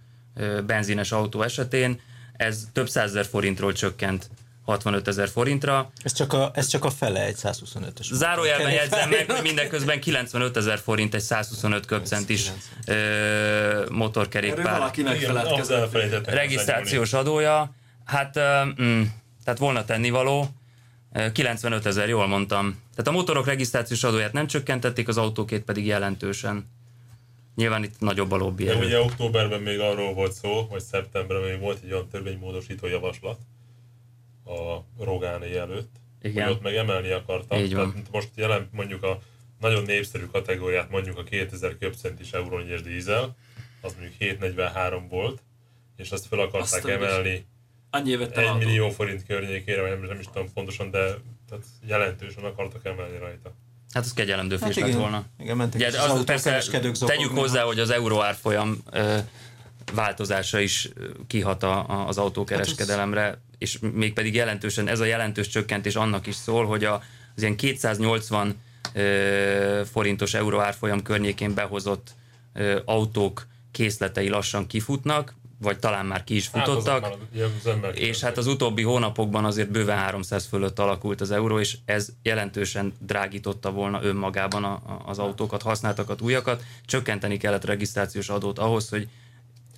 benzines 0.66 1.12
autó 1.12 1.43
esetén. 1.43 2.01
Ez 2.37 2.68
több 2.72 2.89
százezer 2.89 3.24
forintról 3.24 3.72
csökkent 3.72 4.30
65 4.64 5.09
ezer 5.09 5.28
forintra. 5.28 5.91
Ez 6.03 6.12
csak, 6.12 6.33
a, 6.33 6.51
ez 6.55 6.66
csak 6.66 6.85
a 6.85 6.91
fele 6.91 7.24
egy 7.24 7.37
125-ös. 7.43 8.12
Zárójelben 8.12 8.66
Kerékpár. 8.66 8.91
jegyzem 8.91 9.11
meg, 9.11 9.30
hogy 9.30 9.43
mindeközben 9.43 10.01
95 10.01 10.57
ezer 10.57 10.78
forint 10.78 11.14
egy 11.14 11.20
125 11.20 11.87
köbcentis 11.87 12.51
ö, 12.87 13.87
motorkerékpár 13.91 14.78
valaki 14.78 15.03
megfeledkezett. 15.03 16.30
regisztrációs 16.30 17.12
adója, 17.12 17.74
hát 18.05 18.39
mm, 18.83 19.03
tehát 19.45 19.59
volna 19.59 19.85
tennivaló, 19.85 20.49
Ö, 21.12 21.33
95 21.33 21.87
ezer, 21.87 22.09
jól 22.09 22.26
mondtam. 22.26 22.80
Tehát 22.91 23.09
a 23.09 23.11
motorok 23.11 23.47
regisztrációs 23.47 24.05
adóját 24.05 24.33
nem 24.33 24.47
csökkentették, 24.47 25.09
az 25.09 25.16
autókét 25.16 25.62
pedig 25.62 25.87
jelentősen. 25.87 26.70
Nyilván 27.55 27.82
itt 27.82 28.00
nagyobb 28.00 28.30
a 28.30 28.36
lobby 28.36 28.64
De 28.64 28.76
ugye 28.76 29.00
októberben 29.00 29.61
még 29.61 29.80
arról 29.80 30.14
volt 30.14 30.32
szó, 30.32 30.66
vagy 30.70 30.82
szeptemberben 30.82 31.50
még 31.50 31.61
volt 31.61 31.80
egy 31.84 31.92
olyan 31.92 32.09
törvénymódosító 32.09 32.86
javaslat 32.86 33.38
a 34.44 34.78
Rogáné 35.05 35.57
előtt, 35.57 35.90
Igen. 36.22 36.44
hogy 36.44 36.53
ott 36.53 36.62
meg 36.62 36.74
emelni 36.76 37.11
akartak. 37.11 37.59
Így 37.59 37.74
van. 37.74 37.90
Tehát 37.90 38.11
most 38.11 38.28
jelen 38.34 38.68
mondjuk 38.72 39.03
a 39.03 39.18
nagyon 39.61 39.82
népszerű 39.82 40.24
kategóriát, 40.24 40.90
mondjuk 40.90 41.18
a 41.18 41.22
2000 41.22 41.78
köbcentis 41.78 42.32
euró 42.32 42.59
4-es 42.59 42.80
dízel, 42.84 43.36
az 43.80 43.92
mondjuk 43.92 44.14
743 44.18 45.09
volt, 45.09 45.42
és 45.96 46.11
azt 46.11 46.26
fel 46.26 46.38
akarták 46.38 46.84
Azt 46.84 46.88
emelni 46.88 47.46
Annyi 47.94 48.11
évet 48.11 48.36
1 48.36 48.57
millió 48.59 48.90
forint 48.90 49.26
környékére, 49.26 49.80
vagy 49.80 49.90
nem, 49.90 50.03
nem 50.03 50.18
is 50.18 50.26
tudom 50.26 50.53
pontosan, 50.53 50.90
de 50.90 51.14
tehát 51.48 51.64
jelentősen 51.86 52.44
akartak 52.44 52.84
emelni 52.84 53.18
rajta. 53.18 53.53
Hát 53.93 54.05
az 54.05 54.12
kegyelemdöfés 54.12 54.76
Hát 54.76 54.88
lett 54.88 54.97
volna. 54.99 55.24
igen, 55.40 55.57
mentek 55.57 55.80
Ugye, 55.80 55.86
az, 56.01 56.11
az 56.11 56.24
persze 56.24 56.62
tegyük 57.07 57.30
hozzá, 57.38 57.62
hogy 57.62 57.78
az 57.78 57.90
euró 57.90 58.22
árfolyam 58.22 58.82
ö, 58.90 59.16
változása 59.95 60.61
is 60.61 60.88
kihat 61.26 61.62
a, 61.62 61.88
a- 61.88 62.09
az 62.09 62.18
autókereskedelemre, 62.18 63.38
és 63.59 63.78
mégpedig 63.93 64.34
jelentősen, 64.34 64.88
ez 64.88 65.01
a 65.01 65.05
jelentős 65.05 65.49
csökkentés 65.49 65.95
annak 65.97 66.26
is 66.26 66.34
szól, 66.34 66.66
hogy 66.66 66.84
a, 66.84 67.03
az 67.36 67.43
ilyen 67.43 67.57
280 67.57 68.61
ö, 68.93 69.82
forintos 69.93 70.34
euró 70.34 70.61
árfolyam 70.61 71.03
környékén 71.03 71.55
behozott 71.55 72.11
ö, 72.53 72.80
autók 72.84 73.47
készletei 73.70 74.28
lassan 74.28 74.66
kifutnak, 74.66 75.34
vagy 75.62 75.78
talán 75.78 76.06
már 76.06 76.24
ki 76.24 76.34
is 76.36 76.50
Hát 76.50 76.64
futottak. 76.66 77.16
És 77.94 78.20
hát 78.20 78.36
az 78.38 78.46
utóbbi 78.46 78.82
hónapokban 78.82 79.44
azért 79.44 79.70
bőven 79.70 79.96
300 79.98 80.46
fölött 80.46 80.78
alakult 80.78 81.20
az 81.20 81.30
euró, 81.30 81.58
és 81.60 81.76
ez 81.84 82.08
jelentősen 82.22 82.92
drágította 82.98 83.70
volna 83.70 84.02
önmagában 84.02 84.64
a, 84.64 84.72
a, 84.72 85.02
az 85.06 85.18
autókat, 85.18 85.62
használtakat, 85.62 86.20
újakat. 86.20 86.62
Csökkenteni 86.86 87.36
kellett 87.36 87.64
a 87.64 87.66
regisztrációs 87.66 88.28
adót 88.28 88.58
ahhoz, 88.58 88.88
hogy 88.88 89.08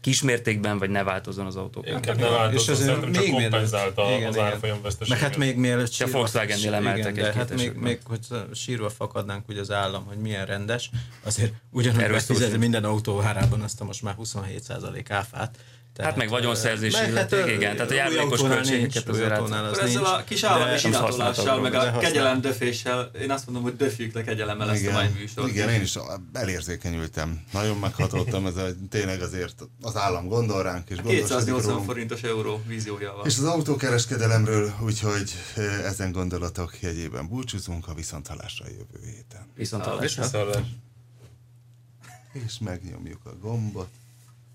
kismértékben 0.01 0.79
vagy 0.79 0.91
ne 0.91 1.03
változzon 1.03 1.47
az 1.47 1.57
autók. 1.57 1.87
Inkább 1.89 2.17
ne 2.19 2.25
És 2.27 2.31
változzon, 2.33 2.75
azért 2.75 2.89
szerintem 2.89 3.13
csak 3.13 3.23
még 3.23 3.31
mielőtt- 3.33 3.51
kompenzálta 3.51 4.03
az 4.05 4.11
igen. 4.35 4.39
árfolyam 4.39 4.75
Meg 4.75 4.85
veszteséget. 4.85 5.21
hát 5.23 5.37
még 5.37 5.57
mielőtt 5.57 5.89
És 5.91 6.01
a 6.01 6.07
Volkswagennél 6.07 6.75
emeltek 6.75 7.13
igen, 7.13 7.25
egy-két 7.25 7.41
hát 7.41 7.55
még, 7.55 7.73
még, 7.73 7.99
hogy 8.05 8.19
sírva 8.55 8.91
fakadnánk 8.91 9.49
ugye 9.49 9.61
az 9.61 9.71
állam, 9.71 10.05
hogy 10.05 10.17
milyen 10.17 10.47
rendes, 10.47 10.91
azért 11.23 11.53
ugyanúgy 11.71 12.21
sincs. 12.27 12.57
minden 12.57 12.85
autó 12.85 13.21
árában 13.21 13.61
azt 13.61 13.81
a 13.81 13.85
most 13.85 14.03
már 14.03 14.15
27% 14.23 15.05
áfát. 15.09 15.59
Hát 16.03 16.17
meg 16.17 16.29
vagyonszerzési 16.29 16.97
meg 17.01 17.09
illeték, 17.09 17.39
ö, 17.39 17.51
igen, 17.51 17.77
tehát 17.77 18.17
a 18.17 18.21
autónál 18.21 18.55
költségeket 18.55 19.09
az 19.09 19.19
ezzel 19.19 19.85
nincs, 19.85 19.97
a 19.97 20.25
kis 20.25 20.43
állami 20.43 20.79
sinatolással, 20.79 21.61
meg 21.61 21.75
a 21.75 21.99
kegyelem 21.99 22.41
döféssel, 22.41 23.11
én 23.21 23.31
azt 23.31 23.45
mondom, 23.47 23.63
hogy 23.63 23.77
döfjük 23.77 24.15
le 24.15 24.23
kegyelemmel 24.25 24.71
ezt 24.71 24.87
a 24.87 24.91
mai 24.91 25.05
Igen, 25.05 25.17
műsort. 25.19 25.49
igen, 25.49 25.69
én 25.69 25.81
is 25.81 25.99
elérzékenyültem. 26.33 27.45
Nagyon 27.53 27.79
meghatottam, 27.79 28.47
ez 28.47 28.57
a, 28.57 28.67
tényleg 28.91 29.21
azért 29.21 29.63
az 29.83 29.97
állam 29.97 30.29
gondol 30.29 30.63
ránk, 30.63 30.91
és 30.91 30.97
gondoskodik 30.97 31.27
280 31.27 31.71
rólunk. 31.71 31.87
forintos 31.87 32.23
euró 32.23 32.63
víziójával. 32.67 33.27
És 33.27 33.39
az 33.39 33.45
autókereskedelemről, 33.45 34.75
úgyhogy 34.81 35.33
ezen 35.85 36.13
gondolatok 36.13 36.81
jegyében 36.81 37.29
búcsúzunk 37.29 37.89
a 37.89 37.95
viszontalásra 37.95 38.67
jövő 38.69 39.07
héten. 39.15 39.47
Viszont 39.55 39.87
a 39.87 39.99
Viszontlátásra. 39.99 40.65
És 42.33 42.59
megnyomjuk 42.59 43.21
a 43.25 43.31
gombot. 43.41 43.89